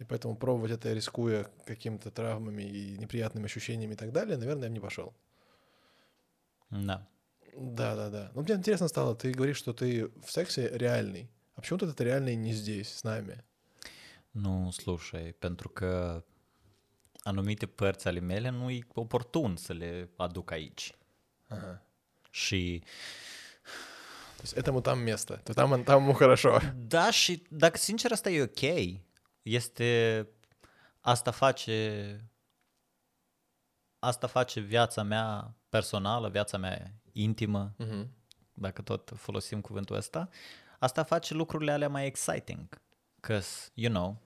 И 0.00 0.04
поэтому 0.04 0.36
пробовать 0.36 0.72
это, 0.72 0.92
рискуя 0.92 1.48
какими-то 1.66 2.10
травмами 2.10 2.64
и 2.64 2.98
неприятными 2.98 3.44
ощущениями 3.44 3.92
и 3.92 3.96
так 3.96 4.10
далее, 4.10 4.36
наверное, 4.36 4.64
я 4.64 4.68
бы 4.70 4.74
не 4.74 4.80
пошел. 4.80 5.14
Da. 6.72 7.06
Да, 7.56 7.94
да, 7.94 8.10
да. 8.10 8.32
Ну, 8.34 8.42
мне 8.42 8.54
интересно 8.54 8.88
стало, 8.88 9.14
ты 9.14 9.32
говоришь, 9.32 9.56
что 9.56 9.72
ты 9.72 10.08
в 10.08 10.32
сексе 10.32 10.68
реальный. 10.72 11.30
А 11.55 11.61
почему 11.61 11.79
ты 11.79 11.85
это 11.85 12.03
реальный 12.03 12.35
не 12.35 12.53
здесь, 12.53 12.89
с 12.97 13.03
нами? 13.03 13.43
Nu, 14.31 14.71
слушай, 14.71 15.33
pentru 15.33 15.69
că 15.69 16.23
anumite 17.23 17.65
părți 17.65 18.07
ale 18.07 18.19
mele 18.19 18.49
nu 18.49 18.69
e 18.69 18.79
oportun 18.93 19.55
să 19.55 19.73
le 19.73 20.09
aduc 20.15 20.51
aici. 20.51 20.95
Ага. 21.47 21.81
Și 22.29 22.83
То 24.37 24.43
есть 24.43 24.53
этому 24.57 24.81
там 24.81 24.99
место, 25.03 25.37
то 25.45 25.53
там, 25.53 25.83
там 25.83 26.01
ему 26.03 26.13
хорошо. 26.13 26.59
Da, 26.75 27.11
și 27.11 27.43
dacă 27.49 27.77
sincer 27.77 28.11
asta 28.11 28.29
e 28.29 28.41
ok, 28.41 28.99
este 29.41 30.27
asta 31.01 31.31
face 31.31 32.19
asta 33.99 34.27
face 34.27 34.59
viața 34.59 35.03
mea 35.03 35.55
personală, 35.69 36.29
viața 36.29 36.57
mea 36.57 36.91
intimă, 37.11 37.73
Мгм. 37.77 38.09
dacă 38.53 38.81
tot 38.81 39.11
folosim 39.15 39.61
cuvântul 39.61 39.95
ăsta, 39.95 40.29
Asta 40.78 41.02
face 41.02 41.34
lucrurile 41.34 41.72
alea 41.72 41.88
mai 41.88 42.06
exciting. 42.06 42.80
Că, 43.20 43.40
you 43.74 43.92
know, 43.92 44.22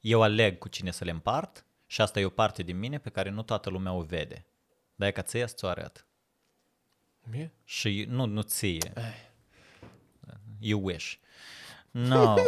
eu 0.00 0.22
aleg 0.22 0.58
cu 0.58 0.68
cine 0.68 0.90
să 0.90 1.04
le 1.04 1.10
împart 1.10 1.64
și 1.86 2.00
asta 2.00 2.20
e 2.20 2.24
o 2.24 2.28
parte 2.28 2.62
din 2.62 2.78
mine 2.78 2.98
pe 2.98 3.10
care 3.10 3.30
nu 3.30 3.42
toată 3.42 3.70
lumea 3.70 3.92
o 3.92 4.00
vede. 4.00 4.46
Dar 4.94 5.08
e 5.08 5.12
ca 5.12 5.22
ție 5.22 5.46
să 5.46 5.54
ți-o 5.54 5.68
arăt. 5.68 6.06
Mie? 7.30 7.52
Și 7.64 8.06
nu, 8.08 8.24
nu 8.24 8.42
ție. 8.42 8.92
Ai. 8.94 9.28
You 10.58 10.84
wish. 10.84 11.14
No. 11.90 12.34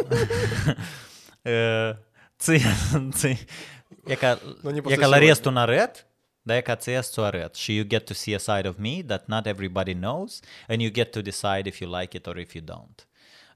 uh, 1.41 1.95
ție, 2.37 2.61
ție. 3.11 3.37
E 4.05 4.15
ca, 4.15 4.39
e 4.87 4.95
ca 4.95 5.07
la 5.07 5.17
restul 5.17 5.51
un 5.51 5.57
arăt, 5.57 6.07
dar 6.41 6.57
e 6.57 6.61
ca 6.61 6.75
ție 6.75 7.01
să 7.01 7.21
o 7.21 7.23
arăt. 7.23 7.55
Și 7.55 7.75
you 7.75 7.85
get 7.85 8.05
to 8.05 8.13
see 8.13 8.35
a 8.35 8.37
side 8.37 8.67
of 8.67 8.77
me 8.77 9.03
that 9.07 9.27
not 9.27 9.45
everybody 9.45 9.93
knows 9.93 10.39
and 10.67 10.81
you 10.81 10.91
get 10.91 11.11
to 11.11 11.21
decide 11.21 11.61
if 11.65 11.79
you 11.79 11.99
like 11.99 12.17
it 12.17 12.25
or 12.25 12.37
if 12.37 12.53
you 12.53 12.63
don't. 12.63 13.07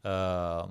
Uh, 0.03 0.69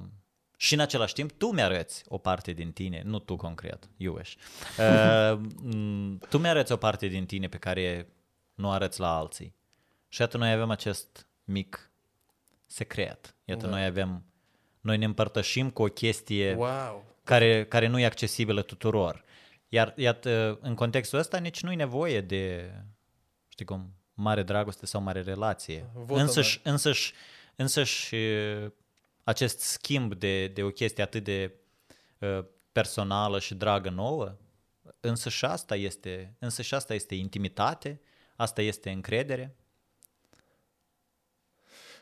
și 0.57 0.75
în 0.75 0.81
același 0.81 1.15
timp, 1.15 1.33
tu 1.33 1.47
mi-arăți 1.47 2.05
o 2.09 2.19
parte 2.19 2.53
din 2.53 2.73
tine, 2.73 3.03
nu 3.05 3.19
tu 3.19 3.37
concret, 3.37 3.89
you 3.97 4.15
wish. 4.15 4.35
Uh, 4.79 5.39
m, 5.63 6.19
tu 6.19 6.39
mi-arăți 6.39 6.73
o 6.73 6.77
parte 6.77 7.07
din 7.07 7.27
tine 7.27 7.49
pe 7.49 7.57
care 7.57 8.09
nu 8.55 8.71
arăți 8.71 9.01
la 9.01 9.17
alții. 9.17 9.55
Și 10.09 10.23
atunci 10.23 10.43
noi 10.43 10.53
avem 10.53 10.71
acest 10.71 11.27
mic 11.45 11.91
secret. 12.67 13.37
Iată, 13.45 13.65
Da. 13.67 13.71
noi 13.71 13.85
avem, 13.85 14.25
noi 14.81 14.97
ne 14.97 15.05
împărtășim 15.05 15.71
cu 15.71 15.83
o 15.83 15.87
chestie 15.87 16.55
Wow. 16.55 17.05
care, 17.25 17.65
care 17.65 17.87
nu 17.87 17.99
e 17.99 18.05
accesibilă 18.07 18.63
tuturor. 18.63 19.25
Iar 19.69 19.93
iată, 19.97 20.59
în 20.63 20.75
contextul 20.75 21.19
ăsta 21.19 21.39
nici 21.39 21.63
nu 21.63 21.73
e 21.73 21.77
nevoie 21.77 22.21
de, 22.21 22.73
știi 23.49 23.65
cum, 23.65 23.95
mare 24.15 24.43
dragoste 24.43 24.87
sau 24.87 25.01
mare 25.01 25.21
relație. 25.21 25.91
Vot 25.95 26.19
Însăși, 26.19 26.61
însăși, 26.63 27.13
însăși 27.57 28.15
uh, 28.15 28.71
acest 29.27 29.61
schimb 29.61 30.15
de, 30.15 30.47
de 30.47 30.63
o 30.63 30.71
chestie 30.71 31.03
atât 31.03 31.25
de 31.25 31.55
uh, 32.19 32.45
personală 32.73 33.39
și 33.39 33.55
dragă 33.55 33.91
nouă, 33.91 34.37
însă 35.01 35.29
și 35.29 35.45
asta 35.45 35.77
este, 35.77 36.37
însă 36.39 36.63
și 36.63 36.75
asta 36.75 36.95
este 36.95 37.15
intimitate, 37.15 38.01
asta 38.37 38.63
este 38.63 38.91
încredere. 38.91 39.57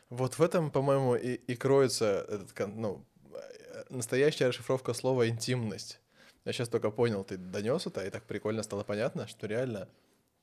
Вот 0.07 0.33
в 0.35 0.41
этом, 0.41 0.69
по-моему, 0.69 1.15
и, 1.15 1.33
и 1.47 1.55
кроется 1.55 2.25
этот, 2.29 2.75
ну, 2.75 3.03
настоящая 3.89 4.47
расшифровка 4.47 4.93
слова 4.93 5.27
интимность. 5.27 5.99
Я 6.45 6.53
сейчас 6.53 6.69
только 6.69 6.91
понял, 6.91 7.23
ты 7.23 7.37
донес 7.37 7.87
это, 7.87 8.05
и 8.05 8.11
так 8.11 8.23
прикольно 8.25 8.61
стало 8.61 8.83
понятно, 8.83 9.27
что 9.27 9.47
реально 9.47 9.89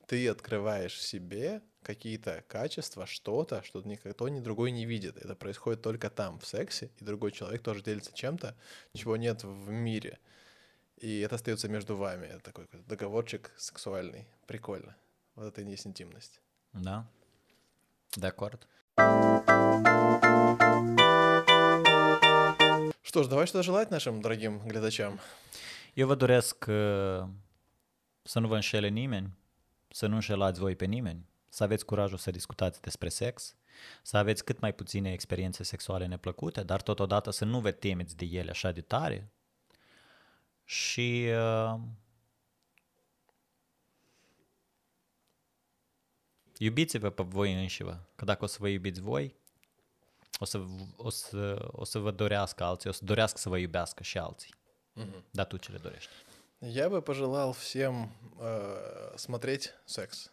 ты 0.05 0.27
открываешь 0.27 1.01
себе 1.01 1.61
какие-то 1.83 2.43
качества, 2.47 3.05
что-то, 3.05 3.61
что 3.63 3.81
никто 3.83 4.29
ни 4.29 4.39
другой 4.39 4.71
не 4.71 4.85
видит. 4.85 5.17
Это 5.17 5.35
происходит 5.35 5.81
только 5.81 6.09
там, 6.09 6.39
в 6.39 6.45
сексе, 6.45 6.89
и 6.99 7.03
другой 7.05 7.31
человек 7.31 7.61
тоже 7.61 7.83
делится 7.83 8.11
чем-то, 8.13 8.55
чего 8.93 9.17
нет 9.17 9.43
в 9.43 9.69
мире. 9.69 10.19
И 10.97 11.19
это 11.19 11.35
остается 11.35 11.67
между 11.67 11.95
вами. 11.95 12.27
Это 12.27 12.39
такой 12.39 12.65
договорчик 12.87 13.51
сексуальный. 13.57 14.25
Прикольно. 14.47 14.95
Вот 15.35 15.47
это 15.47 15.61
и 15.61 15.69
есть 15.69 15.85
интимность. 15.85 16.39
De 16.73 18.27
acord? 18.27 18.61
Что 23.01 23.23
ж, 23.23 23.27
давай 23.27 23.47
что 23.47 23.63
желать 23.63 23.91
нашим 23.91 24.21
дорогим 24.21 24.59
глядачам. 24.59 25.19
Eu 25.95 26.07
vă 26.07 26.15
doresc 26.15 26.65
uh, 26.67 27.23
să 28.21 28.39
nu 28.39 28.47
vă 28.47 28.55
înșele 28.55 28.87
nimeni, 28.87 29.37
să 29.89 30.07
nu 30.07 30.15
înșelați 30.15 30.59
voi 30.59 30.75
pe 30.75 30.85
nimeni, 30.85 31.25
să 31.52 31.62
aveți 31.62 31.84
curajul 31.84 32.18
să 32.18 32.30
discutați 32.30 32.80
despre 32.80 33.08
sex, 33.08 33.56
să 34.02 34.16
aveți 34.16 34.44
cât 34.44 34.60
mai 34.60 34.74
puține 34.74 35.12
experiențe 35.12 35.62
sexuale 35.62 36.06
neplăcute, 36.06 36.62
dar 36.62 36.82
totodată 36.82 37.30
să 37.30 37.44
nu 37.44 37.60
vă 37.60 37.70
temeți 37.70 38.16
de 38.16 38.24
ele 38.24 38.50
așa 38.50 38.72
de 38.72 38.80
tare 38.80 39.30
și 40.64 41.28
uh, 41.28 41.74
iubiți-vă 46.58 47.10
pe 47.10 47.22
voi 47.22 47.60
înșivă, 47.60 48.08
că 48.14 48.24
dacă 48.24 48.44
o 48.44 48.46
să 48.46 48.56
vă 48.60 48.68
iubiți 48.68 49.00
voi, 49.00 49.34
o 50.38 50.44
să, 50.44 50.64
o 50.96 51.10
să, 51.10 51.68
o 51.72 51.84
să 51.84 51.98
vă 51.98 52.10
dorească 52.10 52.64
alții, 52.64 52.88
o 52.88 52.92
să 52.92 53.04
dorească 53.04 53.38
să 53.38 53.48
vă 53.48 53.58
iubească 53.58 54.02
și 54.02 54.18
alții. 54.18 54.54
Dar 55.30 55.46
tu 55.46 55.56
ce 55.56 55.72
le 55.72 55.78
dorești? 55.78 56.10
Я 56.60 56.88
бы 56.88 57.00
пожелал 57.02 57.52
всем 57.52 58.10
э, 58.40 59.16
смотреть 59.16 59.74
секс, 59.84 60.31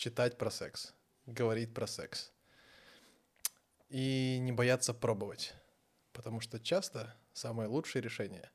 Читать 0.00 0.38
про 0.38 0.50
секс, 0.50 0.94
говорить 1.26 1.74
про 1.74 1.86
секс 1.86 2.32
и 3.90 4.38
не 4.40 4.50
бояться 4.50 4.94
пробовать, 4.94 5.54
потому 6.12 6.40
что 6.40 6.58
часто 6.58 7.14
самое 7.34 7.68
лучшее 7.68 8.00
решение 8.00 8.50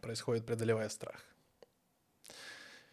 происходит 0.00 0.44
преодолевая 0.44 0.88
страх. 0.88 1.20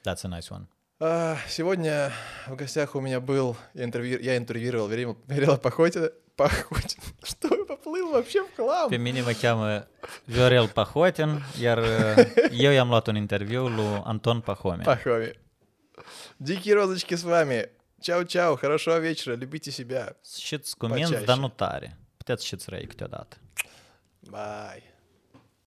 That's 0.04 0.24
a 0.24 0.30
nice 0.30 0.50
one. 0.52 0.68
А, 1.00 1.38
Сегодня 1.48 2.12
в 2.46 2.56
гостях 2.56 2.96
у 2.96 3.02
меня 3.02 3.20
был, 3.20 3.58
я, 3.74 3.84
интервью, 3.86 4.20
я 4.20 4.38
интервьюировал 4.38 4.88
Верила, 4.88 5.18
Верила 5.28 5.58
Пахотина. 5.58 6.12
Пахотин. 6.36 7.02
Что 7.24 7.48
я 7.56 7.66
поплыл 7.66 8.12
вообще 8.12 8.44
в 8.44 8.56
хлам? 8.56 8.90
Pe 8.92 8.98
mine 8.98 9.22
mă 9.22 9.34
cheamă 9.34 9.88
Viorel 10.26 10.68
Pahotin, 10.68 11.42
iar 11.60 11.80
eu 12.64 12.72
i-am 12.72 12.90
luat 12.90 13.08
un 13.08 13.16
interviu 13.16 13.68
lui 13.68 14.02
Anton. 14.04 14.44
Дикие 16.40 16.74
розочки 16.76 17.16
с 17.16 17.24
вами. 17.24 17.70
Чао-чао, 18.02 18.56
хорошего 18.58 19.00
вечера, 19.00 19.36
любите 19.36 19.72
себя. 19.72 20.16
Почаще. 20.80 21.26
dar 21.26 21.38
nu 21.38 21.50
tare. 21.50 21.98
Puteți 22.18 22.46
și-ți 22.46 22.70
răi 22.70 22.88
câteodată. 22.88 23.38
Bye. 24.20 24.84